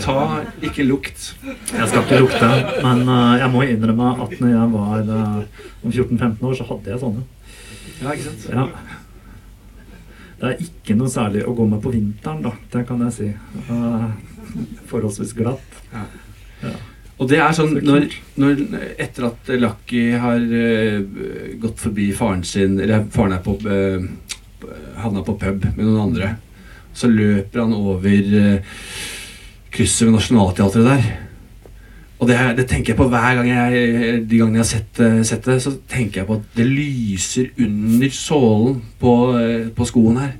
Ta 0.04 0.16
ikke 0.62 0.84
lukt. 0.86 1.30
Jeg 1.44 1.88
skal 1.88 2.02
ikke 2.04 2.20
lukte, 2.20 2.50
men 2.84 3.02
eh, 3.08 3.38
jeg 3.40 3.50
må 3.54 3.64
innrømme 3.66 4.10
at 4.24 4.34
når 4.40 4.52
jeg 4.52 4.72
var 4.74 5.14
eh, 5.16 5.64
om 5.82 5.90
14-15 5.90 6.44
år, 6.44 6.54
så 6.58 6.66
hadde 6.68 6.92
jeg 6.92 7.02
sånne. 7.02 7.24
Ja, 8.02 8.12
ikke 8.12 8.26
sant? 8.28 8.46
Ja. 8.52 8.66
Det 10.40 10.50
er 10.50 10.62
ikke 10.66 10.96
noe 10.98 11.10
særlig 11.12 11.44
å 11.48 11.54
gå 11.56 11.66
med 11.70 11.80
på 11.84 11.92
vinteren, 11.94 12.44
da. 12.44 12.52
Det 12.74 12.84
kan 12.88 13.02
jeg 13.06 13.16
si. 13.16 13.30
Eh, 13.64 14.06
forholdsvis 14.90 15.34
glatt. 15.38 15.80
Ja. 15.94 16.74
Og 17.14 17.28
det 17.30 17.38
er 17.38 17.54
sånn 17.54 17.76
når, 17.86 18.08
når 18.42 18.62
Etter 18.98 19.28
at 19.28 19.50
Lucky 19.60 20.06
har 20.18 20.40
uh, 20.42 21.04
gått 21.62 21.78
forbi 21.78 22.08
faren 22.16 22.42
sin 22.42 22.80
Eller 22.82 23.04
faren 23.14 23.36
er 23.36 23.44
på 23.44 23.54
uh, 23.62 24.08
havna 24.98 25.22
på 25.22 25.36
pub 25.38 25.68
med 25.76 25.84
noen 25.84 26.08
andre, 26.08 26.32
så 26.96 27.10
løper 27.10 27.62
han 27.62 27.74
over 27.76 28.32
uh, 28.34 28.80
krysset 29.74 30.08
ved 30.08 30.16
Nationaltheatret 30.16 30.88
der. 30.88 31.06
Og 32.22 32.30
det, 32.30 32.38
det 32.56 32.66
tenker 32.70 32.92
jeg 32.92 32.98
på 32.98 33.08
hver 33.10 33.40
gang 33.40 33.48
jeg 33.50 34.20
De 34.30 34.38
gangene 34.38 34.60
jeg 34.60 34.64
har 34.64 34.70
sett, 34.70 35.00
eh, 35.02 35.20
sett 35.26 35.44
det, 35.48 35.58
så 35.60 35.74
tenker 35.90 36.22
jeg 36.22 36.28
på 36.28 36.38
at 36.38 36.46
det 36.56 36.66
lyser 36.68 37.50
under 37.60 38.14
sålen 38.14 38.78
på, 39.00 39.14
eh, 39.40 39.66
på 39.74 39.88
skoen 39.88 40.20
her. 40.22 40.32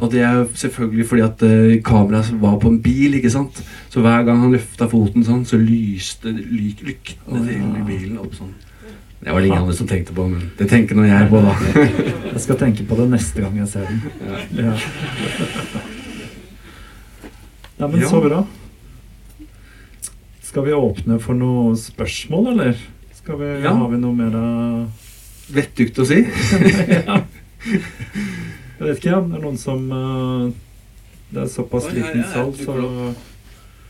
Og 0.00 0.08
det 0.10 0.24
er 0.26 0.40
selvfølgelig 0.58 1.04
fordi 1.06 1.22
at 1.22 1.42
uh, 1.46 1.76
kameraet 1.86 2.32
var 2.42 2.56
på 2.58 2.72
en 2.72 2.80
bil, 2.82 3.14
ikke 3.14 3.30
sant. 3.30 3.60
Så 3.90 4.02
hver 4.02 4.24
gang 4.26 4.42
han 4.42 4.54
løfta 4.56 4.88
foten 4.90 5.22
sånn, 5.26 5.44
så 5.46 5.60
lyste 5.60 6.32
ly 6.34 6.72
lyktene 6.82 7.44
til 7.46 7.86
bilen 7.86 8.18
opp 8.18 8.34
sånn. 8.34 8.50
Det 9.20 9.30
var 9.30 9.44
det 9.44 9.50
ingen 9.50 9.62
andre 9.62 9.76
som 9.76 9.86
tenkte 9.86 10.14
på, 10.16 10.24
men 10.26 10.48
det 10.56 10.66
tenker 10.70 10.96
nå 10.96 11.04
jeg 11.04 11.28
på, 11.28 11.42
da. 11.44 11.54
Jeg 12.32 12.40
skal 12.46 12.56
tenke 12.56 12.86
på 12.88 12.96
det 12.96 13.04
neste 13.12 13.42
gang 13.44 13.58
jeg 13.58 13.68
ser 13.68 13.84
den. 13.84 13.98
Ja. 14.56 14.72
Ja, 17.80 17.88
men 17.88 18.00
Ja. 18.00 18.08
så 18.08 18.20
bra. 18.24 18.46
Skal 20.42 20.64
vi 20.64 20.72
åpne 20.72 21.20
for 21.20 21.36
noen 21.36 21.76
spørsmål, 21.76 22.52
eller? 22.54 22.80
Skal 23.14 23.38
vi, 23.38 23.52
Ja. 23.62 23.74
Har 23.76 23.88
vi 23.92 24.00
noe 24.00 24.16
mer 24.16 24.34
uh... 24.34 24.86
Vettugt 25.52 25.98
å 25.98 26.06
si. 26.08 26.24
ja. 27.06 27.20
Jeg 28.80 28.88
vet 28.88 29.02
ikke, 29.02 29.16
det 29.28 29.36
er 29.36 29.42
noen 29.44 29.58
som 29.60 29.82
uh, 29.92 30.46
Det 31.28 31.42
er 31.42 31.50
såpass 31.52 31.90
Oi, 31.90 31.98
liten 31.98 32.22
ja, 32.22 32.28
sal, 32.32 32.54
så 32.56 32.76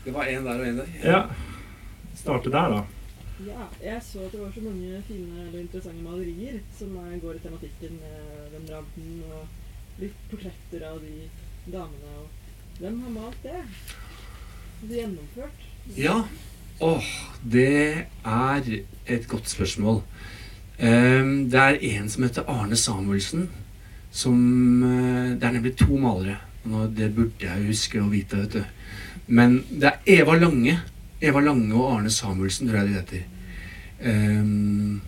Det 0.03 0.11
var 0.11 0.27
en 0.27 0.49
der 0.49 0.59
og 0.59 0.67
en 0.67 0.81
der. 0.81 0.89
Ja. 1.05 1.21
Starte 2.19 2.51
der, 2.51 2.75
da. 2.75 2.81
Ja, 3.45 3.69
jeg 3.79 4.01
så 4.03 4.25
at 4.25 4.35
det 4.35 4.41
var 4.41 4.51
så 4.51 4.65
mange 4.65 4.99
fine 5.07 5.45
eller 5.45 5.61
interessante 5.61 6.03
malerier 6.03 6.59
som 6.75 6.91
går 7.23 7.39
i 7.39 7.43
tematikken 7.45 7.95
med 8.01 8.51
den 8.51 8.67
radden 8.73 9.23
og 9.31 10.01
litt 10.03 10.27
portretter 10.29 10.83
av 10.89 10.99
de 11.01 11.15
damene. 11.71 12.11
Og 12.19 12.83
hvem 12.83 12.99
har 13.05 13.15
malt 13.15 13.47
det? 13.47 13.63
Det 14.81 14.91
er 14.91 14.99
gjennomført. 14.99 15.65
Ja. 15.95 16.19
Åh, 16.81 17.09
det 17.55 18.05
er 18.25 18.69
et 19.07 19.27
godt 19.31 19.49
spørsmål. 19.49 20.03
Um, 20.81 21.49
det 21.49 21.63
er 21.63 21.81
en 21.95 22.09
som 22.09 22.27
heter 22.27 22.49
Arne 22.49 22.75
Samuelsen. 22.75 23.47
Som 24.11 24.37
eh, 24.83 25.37
Det 25.39 25.47
er 25.47 25.57
nemlig 25.57 25.75
to 25.79 25.97
malere. 25.97 26.37
og 26.69 26.91
det 26.93 27.15
burde 27.15 27.41
jeg 27.41 27.67
huske 27.67 27.97
å 27.97 28.09
vite, 28.11 28.37
vet 28.37 28.53
du. 28.53 28.63
Men 29.27 29.63
det 29.69 29.87
er 29.89 30.19
Eva 30.19 30.35
Lange. 30.37 30.75
Eva 31.21 31.41
Lange 31.41 31.73
og 31.73 31.95
Arne 31.95 32.09
Samuelsen, 32.09 32.67
tror 32.67 32.81
jeg 32.81 32.87
de 32.87 32.99
heter. 32.99 33.23
Um, 34.01 35.01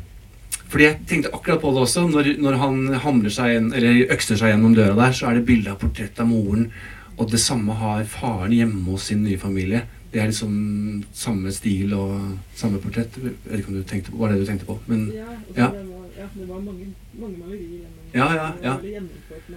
fordi 0.73 0.87
jeg 0.87 0.99
tenkte 1.09 1.29
akkurat 1.33 1.61
på 1.61 1.71
det 1.75 1.83
også. 1.85 2.07
Når, 2.09 2.31
når 2.41 2.57
han 3.03 3.29
seg 3.29 3.57
inn, 3.59 3.69
eller 3.77 4.07
økser 4.15 4.39
seg 4.39 4.53
gjennom 4.53 4.73
døra 4.73 4.95
der, 4.97 5.11
så 5.13 5.29
er 5.29 5.37
det 5.37 5.45
bilde 5.45 5.69
av 5.69 5.77
portrett 5.81 6.17
av 6.19 6.29
moren. 6.31 6.71
Og 7.13 7.29
det 7.29 7.41
samme 7.43 7.75
har 7.77 8.01
faren 8.09 8.55
hjemme 8.55 8.81
hos 8.87 9.11
sin 9.11 9.21
nye 9.21 9.37
familie. 9.37 9.83
Det 10.13 10.21
er 10.21 10.31
liksom 10.31 11.03
samme 11.13 11.53
stil 11.53 11.93
og 11.97 12.15
samme 12.57 12.81
portrett. 12.81 13.13
Jeg 13.21 13.35
vet 13.45 13.61
ikke 13.61 13.73
om 13.73 13.77
du 13.77 13.85
tenkte 13.89 14.13
på, 14.13 14.21
var 14.21 14.33
det 14.33 14.41
du 14.41 14.49
tenkte 14.49 14.69
på. 14.69 14.79
Men 14.89 15.11
Ja, 15.57 15.69
ja. 16.17 16.27
Det, 16.35 16.47
var, 16.49 16.55
det 16.55 16.65
mange, 16.65 16.87
mange 17.19 17.37
malerier. 17.37 17.69
gjennom- 17.83 18.13
Ja, 18.13 18.27
ja, 18.35 18.51
ja. 18.63 18.77
gjennomført. 18.81 19.49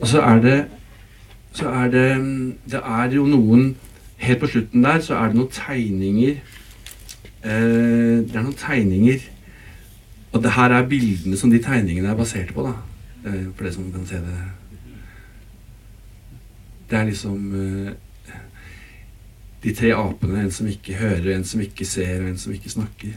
Og 0.00 0.06
så 0.08 0.20
er 0.20 0.40
det 0.40 0.66
Så 1.52 1.68
er 1.68 1.90
det 1.90 2.08
Det 2.70 2.80
er 2.84 3.10
jo 3.14 3.26
noen 3.26 3.76
Helt 4.16 4.40
på 4.40 4.46
slutten 4.46 4.82
der 4.84 5.00
så 5.00 5.14
er 5.14 5.26
det 5.28 5.36
noen 5.36 5.50
tegninger 5.52 6.30
eh, 7.44 8.22
Det 8.24 8.36
er 8.36 8.42
noen 8.42 8.54
tegninger 8.56 9.20
Og 10.32 10.42
det 10.42 10.52
her 10.52 10.70
er 10.72 10.88
bildene 10.88 11.36
som 11.36 11.50
de 11.50 11.58
tegningene 11.58 12.08
er 12.08 12.14
basert 12.16 12.54
på, 12.54 12.62
da. 12.62 12.72
Eh, 13.28 13.46
for 13.54 13.64
det 13.64 13.74
som 13.74 13.92
kan 13.92 14.06
se 14.06 14.16
det 14.16 14.38
Det 16.90 16.98
er 16.98 17.04
liksom 17.04 17.54
eh, 17.54 17.92
de 19.64 19.74
tre 19.74 19.92
apene. 19.94 20.40
En 20.42 20.50
som 20.50 20.66
ikke 20.66 20.94
hører, 20.98 21.36
en 21.36 21.44
som 21.44 21.60
ikke 21.60 21.84
ser, 21.86 22.22
og 22.22 22.28
en 22.32 22.38
som 22.38 22.52
ikke 22.52 22.70
snakker. 22.70 23.12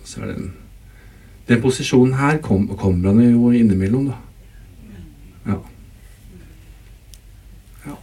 Og 0.00 0.08
så 0.08 0.22
er 0.22 0.26
den 0.32 0.52
Den 1.50 1.62
posisjonen 1.62 2.14
her 2.14 2.38
kom, 2.38 2.68
kommer 2.78 3.08
han 3.10 3.32
jo 3.32 3.48
innimellom, 3.50 4.06
da. 4.06 4.18
Ja. 5.46 5.56
Ja. 7.86 7.96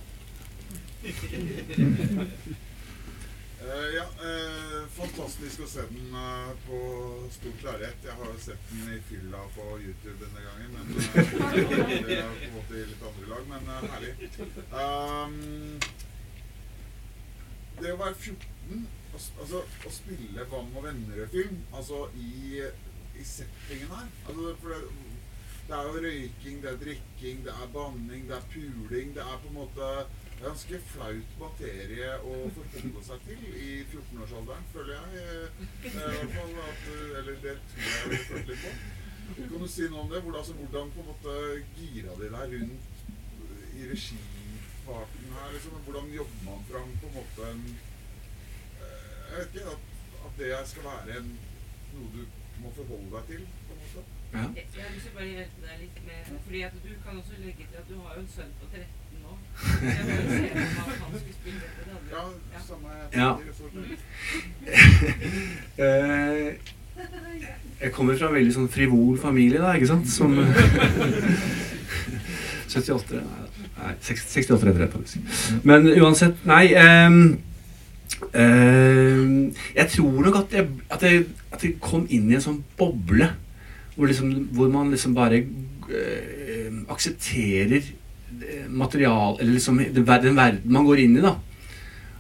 ja, 3.96 4.04
eh, 4.28 4.82
fantastisk 4.98 5.64
å 5.64 5.68
se 5.72 5.86
den 5.94 6.10
eh, 6.12 6.50
på 6.66 6.80
stor 7.38 7.54
klarhet. 7.62 8.04
Jeg 8.04 8.18
har 8.20 8.34
jo 8.34 8.42
sett 8.50 8.68
den 8.74 8.90
i 8.98 9.00
fylla 9.08 9.46
på 9.56 9.64
YouTube 9.80 10.18
denne 10.26 10.44
gangen, 10.44 10.70
men 10.76 10.86
eh, 10.98 11.06
det 12.04 12.18
er 12.18 12.28
på 12.28 12.50
en 12.50 12.56
måte 12.58 12.74
i 12.76 12.84
litt 12.90 13.06
andre 13.12 13.26
lag, 13.32 13.44
men 13.54 13.64
eh, 13.78 13.88
herlig. 13.94 14.14
Um, 14.76 15.40
det 17.80 17.96
å 17.96 18.02
være 18.04 18.20
14, 18.28 18.84
og 19.14 19.20
altså 19.40 19.64
å 19.64 19.96
spille 20.02 20.52
Vam 20.52 20.76
og 20.76 20.84
Vennerød-film, 20.90 21.64
altså 21.72 22.10
i, 22.20 22.66
i 23.18 23.26
settingen 23.26 23.92
her 23.94 24.08
altså, 24.28 24.56
for 24.62 24.74
det, 24.74 24.82
det 25.68 25.76
er 25.76 25.84
jo 25.84 26.00
røyking, 26.04 26.62
det 26.64 26.70
er 26.72 26.78
drikking, 26.84 27.40
det 27.46 27.54
er 27.64 27.72
banning, 27.74 28.22
det 28.30 28.36
er 28.36 28.46
puling. 28.54 29.10
Det 29.16 29.24
er 29.24 29.40
på 29.44 29.50
en 29.50 29.58
måte 29.58 29.88
ganske 30.40 30.80
flaut 30.92 31.34
materie 31.42 32.14
å 32.24 32.36
forholde 32.56 33.04
seg 33.04 33.26
til 33.26 33.42
i 33.50 33.72
14-årsalderen, 33.90 34.70
føler 34.72 34.94
jeg. 34.96 35.34
Eh, 35.90 36.24
fall 36.38 36.56
at, 36.68 36.88
eh, 36.94 37.18
eller 37.20 37.42
det 37.44 37.58
tror 37.74 37.90
jeg 37.90 38.14
jeg 38.14 38.24
følte 38.30 38.54
litt 38.54 38.64
på. 38.64 38.72
Kan 39.42 39.66
du 39.66 39.68
si 39.68 39.90
noe 39.92 40.06
om 40.06 40.14
det? 40.14 40.24
Hvordan, 40.24 40.40
altså, 40.40 40.56
hvordan 40.62 40.96
på 40.96 41.04
en 41.04 41.12
måte 41.12 41.36
gira 41.76 42.16
de 42.22 42.32
deg 42.38 42.56
rundt 42.56 43.06
i 43.76 43.92
regiparten 43.92 45.30
her? 45.36 45.54
Liksom? 45.58 45.80
Hvordan 45.90 46.12
jobber 46.16 46.44
man 46.48 46.68
fram 46.72 46.98
på 47.02 47.12
en 47.12 47.18
måte 47.20 47.52
en 47.52 47.64
eh, 48.80 49.22
Jeg 49.28 49.38
vet 49.38 49.60
ikke, 49.60 49.76
at, 49.76 49.96
at 50.30 50.44
det 50.46 50.68
skal 50.72 50.92
være 50.94 51.20
en, 51.20 51.34
noe 51.92 52.12
du 52.16 52.22
må 52.62 52.68
forholde 52.78 53.10
deg 53.16 53.24
til, 53.32 53.42
på 53.68 53.72
en 53.74 53.80
måte? 53.84 54.02
Ja. 54.34 54.46
Jeg 54.58 54.64
jeg 54.76 54.84
har 54.86 54.92
lyst 54.96 55.06
til 55.08 55.14
å 55.14 55.18
bare 55.18 55.30
hjelpe 55.34 55.60
deg 55.68 55.76
litt 55.84 55.98
med 56.08 56.20
Fordi 56.46 56.60
at 56.68 56.74
du 56.86 56.92
kan 57.06 57.14
også 57.22 57.36
legge 57.46 57.64
til 57.70 57.78
at 57.82 57.88
du 57.90 57.96
har 58.04 58.12
jo 58.16 58.22
en 58.24 58.32
sønn 58.36 58.54
på 58.60 58.66
13 58.74 59.18
nå. 59.24 59.32
Jeg 59.88 60.04
bare 60.10 60.26
ser 60.32 60.52
at 60.58 60.66
han 61.04 61.12
skulle 61.20 61.38
spille 61.42 61.60
dette. 61.64 61.80
Det 61.88 61.94
hadde 62.18 62.38
Ja, 62.56 62.62
samme 62.70 62.90
Ja. 63.22 63.32
Eh, 65.78 66.48
jeg 67.82 67.92
kommer 67.94 68.18
fra 68.18 68.28
en 68.28 68.34
veldig 68.34 68.54
sånn 68.56 68.70
frivol 68.74 69.20
familie, 69.22 69.60
da, 69.62 69.76
ikke 69.78 69.92
sant? 69.92 70.08
Som 70.10 70.34
78 72.68 73.22
nei, 73.22 73.44
Nei, 73.78 73.94
68 74.02 74.66
rett, 74.66 74.80
det, 74.82 74.88
faktisk. 74.92 75.18
Men 75.64 75.86
uansett, 76.02 76.40
nei 76.50 76.66
Um, 76.74 77.40
um, 78.34 79.54
Jeg 79.76 79.88
tror 79.94 80.22
nok 80.26 80.36
at 80.36 80.58
jeg, 80.58 80.68
at, 80.90 81.04
jeg, 81.04 81.26
at 81.54 81.64
vi 81.64 81.76
kom 81.82 82.06
inn 82.10 82.30
i 82.32 82.38
en 82.38 82.44
sånn 82.44 82.64
boble 82.80 83.30
hvor, 83.98 84.10
liksom, 84.10 84.32
hvor 84.54 84.70
man 84.70 84.92
liksom 84.94 85.16
bare 85.18 85.42
øh, 85.42 86.82
aksepterer 86.94 87.82
eh, 87.82 88.66
material 88.70 89.40
Eller 89.40 89.56
liksom 89.56 89.80
den, 89.82 90.06
verden 90.06 90.62
man 90.66 90.86
går 90.86 91.04
inn 91.06 91.18
i, 91.18 91.26
da. 91.26 91.38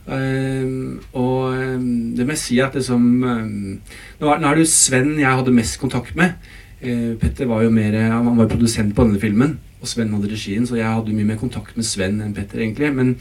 Uh, 0.07 0.95
og 1.19 1.57
det 2.15 2.23
må 2.23 2.31
jeg 2.31 2.39
si 2.39 2.57
at 2.63 2.77
liksom 2.77 3.01
ehm, 3.27 3.73
nå, 4.21 4.29
er, 4.29 4.37
nå 4.39 4.47
er 4.47 4.55
det 4.55 4.61
jo 4.63 4.69
Sven 4.71 5.09
jeg 5.19 5.27
hadde 5.27 5.51
mest 5.51 5.75
kontakt 5.81 6.15
med. 6.15 6.37
Uh, 6.79 7.17
Petter 7.19 7.49
var 7.49 7.65
jo 7.65 7.73
mer 7.75 7.97
Han 8.13 8.37
var 8.37 8.45
jo 8.45 8.53
produsent 8.53 8.95
på 8.95 9.03
denne 9.03 9.19
filmen, 9.19 9.57
og 9.81 9.91
Sven 9.91 10.13
hadde 10.15 10.31
regien, 10.31 10.63
så 10.63 10.79
jeg 10.79 10.87
hadde 10.87 11.11
mye 11.11 11.27
mer 11.27 11.41
kontakt 11.41 11.75
med 11.75 11.83
Sven 11.85 12.21
enn 12.23 12.31
Petter, 12.37 12.63
egentlig. 12.63 12.93
Men, 12.95 13.17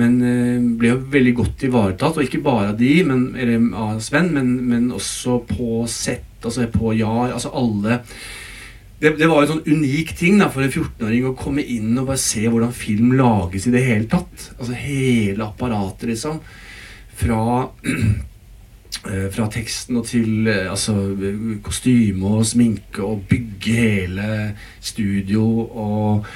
men 0.00 0.14
eh, 0.26 0.62
ble 0.78 0.94
jo 0.94 1.02
veldig 1.12 1.34
godt 1.38 1.66
ivaretatt, 1.68 2.18
og 2.18 2.26
ikke 2.26 2.42
bare 2.44 2.72
av 2.72 2.78
de, 2.80 2.94
men, 3.06 3.28
eller 3.38 3.68
av 3.78 4.00
Sven, 4.02 4.32
men, 4.34 4.56
men 4.68 4.88
også 4.94 5.40
på 5.48 5.84
sett, 5.90 6.26
altså 6.42 6.66
på 6.72 6.96
JAR, 6.98 7.34
altså 7.36 7.52
alle 7.54 8.00
det, 9.04 9.18
det 9.18 9.28
var 9.28 9.42
en 9.42 9.50
sånn 9.50 9.66
unik 9.66 10.14
ting 10.16 10.38
da, 10.40 10.48
for 10.52 10.64
en 10.64 10.72
14-åring 10.72 11.26
å 11.28 11.34
komme 11.38 11.64
inn 11.66 11.96
og 11.98 12.08
bare 12.08 12.20
se 12.22 12.44
hvordan 12.46 12.74
film 12.74 13.16
lages 13.18 13.66
i 13.68 13.72
det 13.74 13.82
hele 13.84 14.06
tatt. 14.08 14.52
Altså 14.54 14.76
hele 14.78 15.44
apparatet, 15.44 16.06
liksom. 16.12 16.38
Fra, 17.18 17.40
eh, 19.10 19.26
fra 19.34 19.48
teksten 19.52 19.98
og 20.00 20.06
til 20.08 20.48
eh, 20.48 20.70
altså, 20.70 20.94
kostyme 21.66 22.38
og 22.38 22.46
sminke 22.48 23.04
og 23.04 23.26
bygge 23.30 23.76
hele 23.76 24.28
studio 24.80 25.44
og 25.66 26.30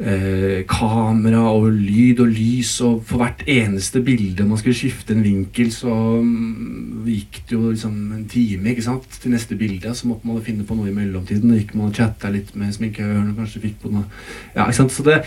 eh, 0.00 0.64
kamera 0.68 1.42
og 1.52 1.68
lyd 1.74 2.22
og 2.24 2.32
lys 2.32 2.72
og 2.86 3.02
for 3.06 3.20
hvert 3.20 3.42
eneste 3.50 4.02
bilde 4.04 4.46
man 4.48 4.60
skulle 4.60 4.76
skifte 4.76 5.14
en 5.14 5.24
vinkel, 5.24 5.70
så 5.74 5.92
mm, 6.24 7.04
gikk 7.06 7.42
det 7.48 7.56
jo 7.56 7.72
liksom 7.72 7.96
en 8.16 8.26
time 8.30 8.72
ikke 8.72 8.86
sant, 8.86 9.08
til 9.20 9.34
neste 9.34 9.58
bilde. 9.60 9.94
Så 9.94 10.08
måtte 10.08 10.28
man 10.28 10.42
finne 10.44 10.66
på 10.66 10.76
noe 10.78 10.90
i 10.90 10.94
mellomtiden. 10.94 11.56
Gikk 11.58 11.74
man 11.76 11.90
og 11.90 11.98
chatta 11.98 12.30
litt 12.32 12.54
med 12.58 12.72
sminkøren 12.76 13.32
og 13.32 13.42
kanskje 13.42 13.64
fikk 13.66 13.80
på 13.84 13.92
noe 13.94 14.06
Ja, 14.54 14.66
ikke 14.66 14.78
sant. 14.80 14.94
Så 14.94 15.06
det 15.06 15.20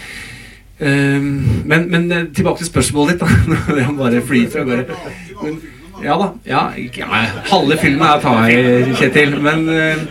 ehm, 0.79 1.63
men, 1.69 1.89
men 1.91 2.11
eh, 2.11 2.27
tilbake 2.33 2.63
til 2.63 2.71
spørsmålet 2.71 3.15
ditt, 3.15 3.25
da. 3.25 3.55
Når 3.73 3.87
han 3.89 3.97
bare 3.99 4.25
flyter 4.25 4.63
av 4.63 4.71
gårde. 4.71 5.63
Ja 6.03 6.15
da. 6.19 6.29
Ja, 6.45 6.61
ja, 6.75 7.07
halve 7.47 7.77
filmen 7.79 8.07
er 8.07 8.23
ta 8.23 8.33
i, 8.51 8.95
Kjetil. 8.97 9.37
Men 9.43 9.67
eh, 9.71 10.01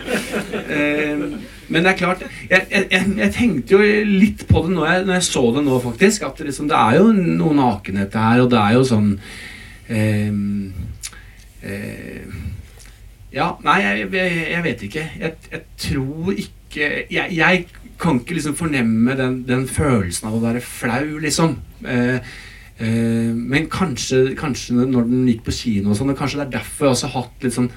eh, 0.63 1.25
men 1.67 1.83
det 1.83 1.93
er 1.93 1.97
klart, 1.97 2.23
jeg, 2.49 2.65
jeg, 2.71 3.03
jeg, 3.17 3.31
tenkte 3.35 3.77
jo 3.77 3.81
litt 4.07 4.45
på 4.49 4.63
det 4.65 4.73
når 4.75 4.87
jeg, 4.89 5.03
når 5.07 5.17
jeg 5.17 5.27
så 5.29 5.43
det 5.55 5.63
nå, 5.65 5.77
faktisk. 5.83 6.25
At 6.27 6.39
det, 6.39 6.47
liksom, 6.49 6.69
det 6.71 6.79
er 6.79 6.97
jo 6.99 7.11
noe 7.13 7.57
nakenhet 7.57 8.17
her, 8.19 8.43
og 8.43 8.49
det 8.51 8.59
er 8.59 8.77
jo 8.77 8.87
sånn 8.87 9.11
eh, 9.87 10.33
eh, 11.63 12.33
Ja, 13.33 13.53
nei, 13.65 13.77
jeg, 13.85 14.09
jeg, 14.13 14.63
vet 14.67 14.83
ikke. 14.89 15.05
Jeg, 15.21 15.63
tror 15.85 16.33
ikke 16.35 16.89
jeg 17.13 17.63
kan 18.01 18.19
ikke 18.19 18.35
liksom 18.35 18.57
fornemme 18.57 19.15
den, 19.17 19.39
den 19.47 19.67
følelsen 19.69 20.27
av 20.29 20.35
å 20.37 20.43
være 20.43 20.61
flau, 20.65 21.19
liksom. 21.23 21.55
Eh, 21.87 22.35
eh, 22.83 23.31
men 23.31 23.69
kanskje, 23.71 24.33
kanskje 24.39 24.75
når 24.81 25.07
den 25.07 25.25
gikk 25.31 25.47
på 25.47 25.55
kino 25.55 25.93
og 25.93 25.99
sånn, 25.99 26.11
og 26.11 26.19
kanskje 26.19 26.41
det 26.41 26.47
er 26.49 26.55
derfor 26.59 26.89
jeg 26.89 26.97
også 26.97 27.11
har 27.13 27.21
hatt 27.21 27.47
litt 27.47 27.55
sånn 27.55 27.71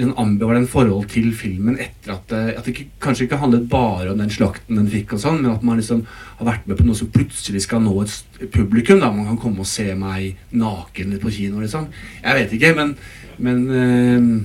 en 0.00 0.14
ambivalent 0.16 0.70
forhold 0.72 1.04
til 1.12 1.34
filmen 1.36 1.76
etter 1.76 2.14
at 2.14 2.30
det, 2.30 2.42
at 2.56 2.64
det 2.68 2.86
kanskje 3.02 3.26
ikke 3.26 3.40
handlet 3.42 3.66
bare 3.68 4.08
om 4.12 4.20
den 4.22 4.30
slakten 4.32 4.78
den 4.78 4.88
fikk, 4.88 5.12
og 5.12 5.20
sånn, 5.20 5.42
men 5.42 5.52
at 5.52 5.64
man 5.66 5.76
liksom 5.80 6.06
har 6.38 6.48
vært 6.48 6.68
med 6.68 6.78
på 6.78 6.86
noe 6.86 6.96
som 6.96 7.10
plutselig 7.12 7.64
skal 7.66 7.82
nå 7.84 7.92
et 8.00 8.46
publikum. 8.54 9.02
da, 9.02 9.10
Man 9.12 9.28
kan 9.28 9.40
komme 9.42 9.60
og 9.60 9.68
se 9.68 9.90
meg 9.94 10.38
naken 10.50 11.18
på 11.20 11.32
kino, 11.36 11.60
liksom. 11.60 11.90
Jeg 12.22 12.38
vet 12.40 12.52
ikke, 12.58 12.74
men 12.78 12.96
Men, 13.38 13.70
øh, 13.70 14.42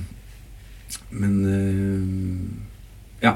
men 1.10 1.44
øh, 1.46 3.22
Ja. 3.22 3.34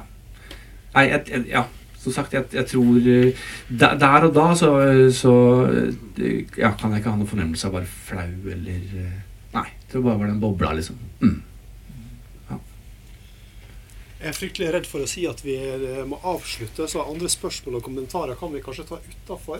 Nei, 0.94 1.08
jeg, 1.08 1.22
jeg, 1.30 1.44
ja. 1.48 1.62
Som 2.02 2.12
sagt, 2.12 2.32
jeg, 2.34 2.44
jeg 2.52 2.66
tror 2.66 2.96
eh, 2.98 3.32
der, 3.68 3.98
der 3.98 4.26
og 4.26 4.34
da 4.34 4.54
så, 4.58 4.70
så 5.14 5.34
eh, 6.18 6.44
ja, 6.58 6.72
kan 6.74 6.90
jeg 6.90 6.98
ikke 6.98 7.10
ha 7.10 7.16
noen 7.16 7.28
fornemmelse 7.30 7.68
av 7.68 7.76
bare 7.76 7.86
flau 7.86 8.50
eller 8.50 8.80
eh, 8.98 9.20
Nei. 9.54 9.68
Jeg 9.68 9.92
tror 9.92 10.02
bare 10.08 10.18
var 10.18 10.26
den 10.32 10.40
bobla, 10.40 10.72
liksom. 10.74 10.96
Mm. 11.20 11.42
Jeg 14.22 14.30
er 14.30 14.36
fryktelig 14.36 14.68
redd 14.70 14.84
for 14.86 15.02
å 15.02 15.06
si 15.10 15.24
at 15.26 15.40
vi 15.42 15.56
eh, 15.58 16.06
må 16.06 16.14
avslutte, 16.30 16.86
så 16.86 17.02
andre 17.02 17.26
spørsmål 17.32 17.80
og 17.80 17.84
kommentarer 17.88 18.38
kan 18.38 18.52
vi 18.54 18.60
kanskje 18.62 18.84
ta 18.86 19.00
utafor. 19.02 19.58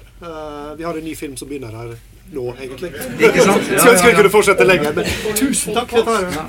vi 0.78 0.84
har 0.86 0.94
en 0.94 1.04
ny 1.04 1.14
film 1.18 1.34
som 1.36 1.48
begynner 1.50 1.74
her 1.74 1.98
nå, 2.30 2.54
egentlig. 2.54 2.94
Ikke 3.18 3.42
sant? 3.42 3.66
Ja, 3.66 3.68
ja, 3.72 3.74
ja. 3.74 3.82
Så 3.82 3.90
ønsker 3.96 4.08
vi 4.12 4.16
kunne 4.20 4.30
fortsette 4.38 4.62
lenger, 4.68 4.94
men 4.94 5.04
tusen 5.34 5.74
takk 5.74 5.90
for 5.90 6.06
dette. 6.06 6.46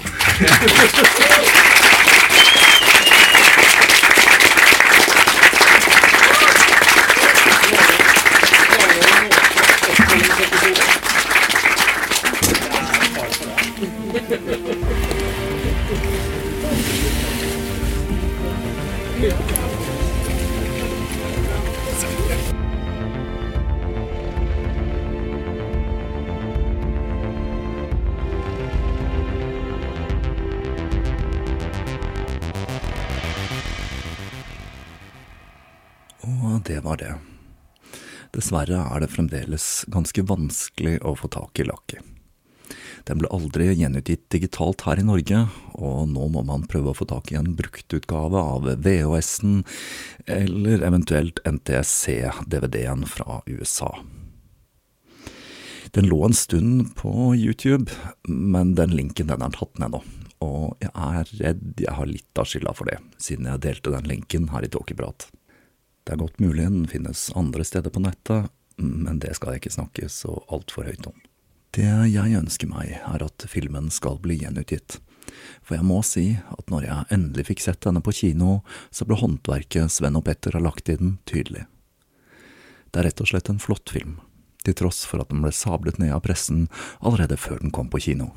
Var 36.86 37.00
det. 37.02 37.14
Dessverre 38.34 38.82
er 38.88 39.04
det 39.04 39.12
fremdeles 39.14 39.84
ganske 39.94 40.26
vanskelig 40.26 40.98
å 41.06 41.14
få 41.18 41.30
tak 41.34 41.60
i 41.62 41.68
Lucky. 41.68 42.02
Den 43.04 43.20
ble 43.20 43.30
aldri 43.36 43.68
gjenutgitt 43.76 44.24
digitalt 44.32 44.86
her 44.88 45.00
i 45.02 45.06
Norge, 45.06 45.44
og 45.76 46.08
nå 46.10 46.30
må 46.32 46.44
man 46.48 46.64
prøve 46.72 46.94
å 46.94 46.98
få 46.98 47.08
tak 47.10 47.34
i 47.34 47.38
en 47.38 47.52
bruktutgave 47.58 48.40
av 48.40 48.70
VHS-en, 48.86 49.62
eller 50.26 50.86
eventuelt 50.88 51.42
NTSC-DVD-en 51.44 53.06
fra 53.12 53.42
USA. 53.46 53.92
Den 55.94 56.08
lå 56.10 56.24
en 56.26 56.34
stund 56.34 56.96
på 56.98 57.36
YouTube, 57.36 57.92
men 58.26 58.74
den 58.80 58.96
linken 58.96 59.30
den 59.30 59.44
er 59.46 59.54
tatt 59.54 59.78
ned 59.84 59.94
nå, 59.94 60.02
og 60.42 60.82
jeg 60.82 60.94
er 60.96 61.36
redd 61.44 61.84
jeg 61.84 61.98
har 62.00 62.10
litt 62.10 62.40
av 62.40 62.50
skylda 62.50 62.74
for 62.74 62.90
det, 62.90 62.98
siden 63.22 63.52
jeg 63.52 63.66
delte 63.68 63.94
den 63.94 64.10
linken 64.10 64.50
her 64.56 64.66
i 64.66 64.72
Tåkeprat. 64.72 65.28
Det 66.04 66.16
er 66.16 66.20
godt 66.20 66.42
mulig 66.44 66.66
den 66.68 66.88
finnes 66.92 67.30
andre 67.38 67.64
steder 67.68 67.94
på 67.94 68.02
nettet, 68.04 68.50
men 68.78 69.22
det 69.24 69.36
skal 69.38 69.54
jeg 69.54 69.64
ikke 69.64 69.78
snakke 69.78 70.10
så 70.12 70.36
altfor 70.52 70.90
høyt 70.90 71.08
om. 71.08 71.16
Det 71.74 71.88
jeg 72.12 72.38
ønsker 72.38 72.70
meg, 72.70 73.00
er 73.02 73.24
at 73.26 73.46
filmen 73.50 73.90
skal 73.94 74.20
bli 74.22 74.38
gjenutgitt. 74.44 75.00
For 75.64 75.78
jeg 75.78 75.88
må 75.88 76.02
si 76.06 76.26
at 76.38 76.70
når 76.70 76.86
jeg 76.86 77.10
endelig 77.16 77.48
fikk 77.48 77.64
sett 77.64 77.82
denne 77.86 78.04
på 78.04 78.14
kino, 78.14 78.60
så 78.94 79.08
ble 79.08 79.18
håndverket 79.18 79.94
Sven 79.94 80.20
og 80.20 80.28
Petter 80.28 80.54
har 80.58 80.66
lagt 80.66 80.92
i 80.92 80.98
den, 81.00 81.18
tydelig. 81.30 81.66
Det 82.92 83.02
er 83.02 83.10
rett 83.10 83.24
og 83.24 83.32
slett 83.32 83.50
en 83.50 83.64
flott 83.64 83.90
film, 83.90 84.20
til 84.62 84.78
tross 84.78 85.02
for 85.10 85.24
at 85.24 85.32
den 85.32 85.42
ble 85.42 85.54
sablet 85.56 85.98
ned 86.02 86.14
av 86.14 86.22
pressen 86.28 86.68
allerede 87.00 87.40
før 87.42 87.64
den 87.64 87.74
kom 87.74 87.90
på 87.90 88.04
kino. 88.06 88.30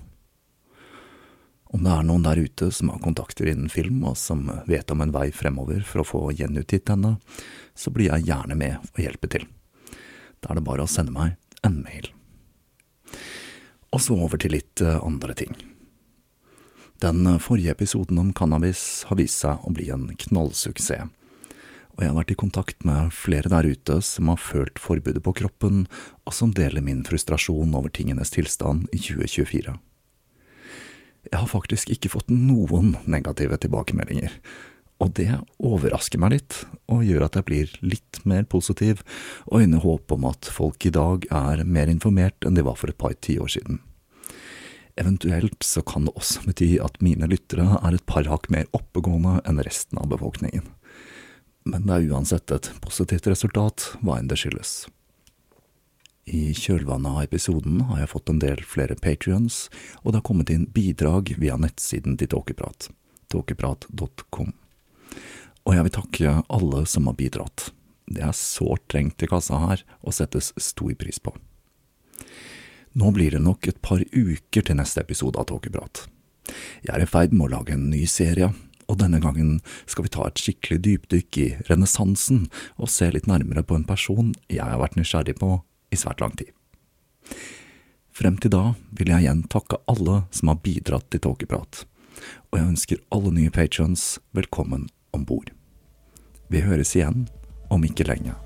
Om 1.76 1.82
det 1.84 1.92
er 1.92 2.04
noen 2.08 2.22
der 2.24 2.38
ute 2.40 2.70
som 2.72 2.88
har 2.88 3.02
kontakter 3.04 3.50
innen 3.50 3.68
film, 3.68 3.98
og 4.08 4.14
som 4.16 4.46
vet 4.64 4.88
om 4.94 5.02
en 5.04 5.10
vei 5.12 5.26
fremover 5.28 5.82
for 5.84 6.00
å 6.00 6.06
få 6.08 6.20
gjenutgitt 6.32 6.86
denne, 6.88 7.18
så 7.76 7.90
blir 7.92 8.08
jeg 8.08 8.30
gjerne 8.30 8.56
med 8.56 8.78
og 8.80 9.00
hjelper 9.02 9.32
til. 9.34 9.42
Da 10.40 10.54
er 10.54 10.56
det 10.56 10.64
bare 10.64 10.86
å 10.86 10.88
sende 10.88 11.12
meg 11.12 11.34
en 11.68 11.82
mail. 11.82 12.08
Og 13.92 14.00
så 14.00 14.16
over 14.16 14.40
til 14.40 14.56
litt 14.56 14.80
eh, 14.80 14.96
andre 15.04 15.36
ting. 15.36 15.52
Den 17.04 17.28
forrige 17.44 17.74
episoden 17.76 18.22
om 18.22 18.32
cannabis 18.32 19.04
har 19.10 19.20
vist 19.20 19.44
seg 19.44 19.60
å 19.60 19.72
bli 19.76 19.90
en 19.92 20.08
knallsuksess, 20.16 21.12
og 21.92 22.00
jeg 22.00 22.08
har 22.08 22.16
vært 22.16 22.32
i 22.32 22.38
kontakt 22.40 22.88
med 22.88 23.12
flere 23.12 23.52
der 23.52 23.68
ute 23.68 23.98
som 24.04 24.32
har 24.32 24.40
følt 24.40 24.80
forbudet 24.80 25.20
på 25.28 25.36
kroppen, 25.42 25.84
og 26.24 26.32
som 26.32 26.56
deler 26.56 26.84
min 26.84 27.04
frustrasjon 27.04 27.76
over 27.76 27.92
tingenes 27.92 28.32
tilstand 28.32 28.88
i 28.96 29.00
2024. 29.00 29.76
Jeg 31.26 31.40
har 31.40 31.50
faktisk 31.50 31.90
ikke 31.90 32.12
fått 32.12 32.30
noen 32.30 32.94
negative 33.10 33.58
tilbakemeldinger, 33.62 34.32
og 35.02 35.12
det 35.18 35.28
overrasker 35.60 36.20
meg 36.22 36.36
litt, 36.36 36.60
og 36.88 37.04
gjør 37.04 37.26
at 37.26 37.36
jeg 37.36 37.46
blir 37.48 37.74
litt 37.84 38.20
mer 38.24 38.46
positiv 38.48 39.02
og 39.44 39.64
øyner 39.64 39.82
håp 39.84 40.14
om 40.14 40.24
at 40.30 40.48
folk 40.48 40.86
i 40.88 40.94
dag 40.94 41.26
er 41.28 41.64
mer 41.66 41.90
informert 41.92 42.46
enn 42.46 42.56
de 42.56 42.64
var 42.64 42.78
for 42.80 42.92
et 42.92 43.00
par 43.00 43.16
tiår 43.26 43.52
siden. 43.58 43.82
Eventuelt 44.96 45.60
så 45.66 45.82
kan 45.84 46.06
det 46.06 46.14
også 46.16 46.46
bety 46.46 46.70
at 46.80 47.02
mine 47.04 47.28
lyttere 47.28 47.76
er 47.82 47.98
et 47.98 48.06
par 48.08 48.24
hakk 48.30 48.48
mer 48.52 48.64
oppegående 48.76 49.42
enn 49.44 49.60
resten 49.66 50.00
av 50.00 50.08
befolkningen. 50.14 50.64
Men 51.68 51.84
det 51.84 51.98
er 51.98 52.12
uansett 52.14 52.52
et 52.54 52.70
positivt 52.80 53.26
resultat, 53.28 53.90
hva 54.00 54.16
enn 54.20 54.30
det 54.30 54.38
skyldes. 54.40 54.86
I 56.26 56.50
kjølvannet 56.58 57.12
av 57.12 57.22
episoden 57.22 57.84
har 57.86 58.00
jeg 58.02 58.10
fått 58.10 58.30
en 58.32 58.40
del 58.42 58.62
flere 58.66 58.96
patrions, 58.98 59.68
og 60.02 60.10
det 60.10 60.18
har 60.18 60.26
kommet 60.26 60.50
inn 60.50 60.64
bidrag 60.74 61.30
via 61.38 61.54
nettsiden 61.54 62.16
til 62.18 62.32
Tåkeprat, 62.32 62.88
tåkeprat.com. 63.30 64.50
Og 65.66 65.76
jeg 65.76 65.86
vil 65.86 65.94
takke 65.94 66.32
alle 66.50 66.82
som 66.90 67.06
har 67.06 67.14
bidratt. 67.18 67.68
Det 68.10 68.24
er 68.26 68.34
sårt 68.34 68.88
trengt 68.90 69.22
i 69.22 69.28
kassa 69.30 69.60
her, 69.62 69.84
og 70.02 70.16
settes 70.18 70.50
stor 70.58 70.90
pris 70.98 71.22
på. 71.22 71.30
Nå 72.98 73.12
blir 73.14 73.36
det 73.36 73.44
nok 73.44 73.70
et 73.70 73.78
par 73.84 74.02
uker 74.02 74.66
til 74.66 74.78
neste 74.80 75.02
episode 75.06 75.38
av 75.38 75.46
Tåkeprat. 75.46 76.08
Jeg 76.82 76.90
er 76.90 77.06
i 77.06 77.10
ferd 77.10 77.34
med 77.34 77.46
å 77.46 77.54
lage 77.54 77.74
en 77.74 77.86
ny 77.92 78.02
serie, 78.10 78.50
og 78.90 78.98
denne 78.98 79.22
gangen 79.22 79.60
skal 79.86 80.06
vi 80.06 80.14
ta 80.14 80.26
et 80.26 80.42
skikkelig 80.42 80.82
dypdykk 80.82 81.38
i 81.42 81.48
renessansen 81.70 82.48
og 82.78 82.90
se 82.90 83.12
litt 83.14 83.30
nærmere 83.30 83.62
på 83.66 83.78
en 83.78 83.86
person 83.86 84.34
jeg 84.50 84.62
har 84.62 84.78
vært 84.82 84.98
nysgjerrig 84.98 85.38
på 85.38 85.58
i 85.90 85.98
svært 85.98 86.22
lang 86.22 86.36
tid. 86.38 86.52
Frem 88.16 88.38
til 88.40 88.54
da 88.54 88.62
vil 88.96 89.12
jeg 89.12 89.26
igjen 89.26 89.44
takke 89.52 89.80
alle 89.90 90.22
som 90.32 90.52
har 90.52 90.62
bidratt 90.64 91.10
til 91.12 91.20
Tåkeprat, 91.26 91.84
og 92.48 92.58
jeg 92.58 92.70
ønsker 92.70 93.04
alle 93.12 93.34
nye 93.34 93.52
patrons 93.52 94.16
velkommen 94.36 94.88
om 95.12 95.28
bord. 95.28 95.52
Vi 96.48 96.64
høres 96.64 96.94
igjen 96.96 97.26
om 97.68 97.84
ikke 97.84 98.08
lenge. 98.08 98.45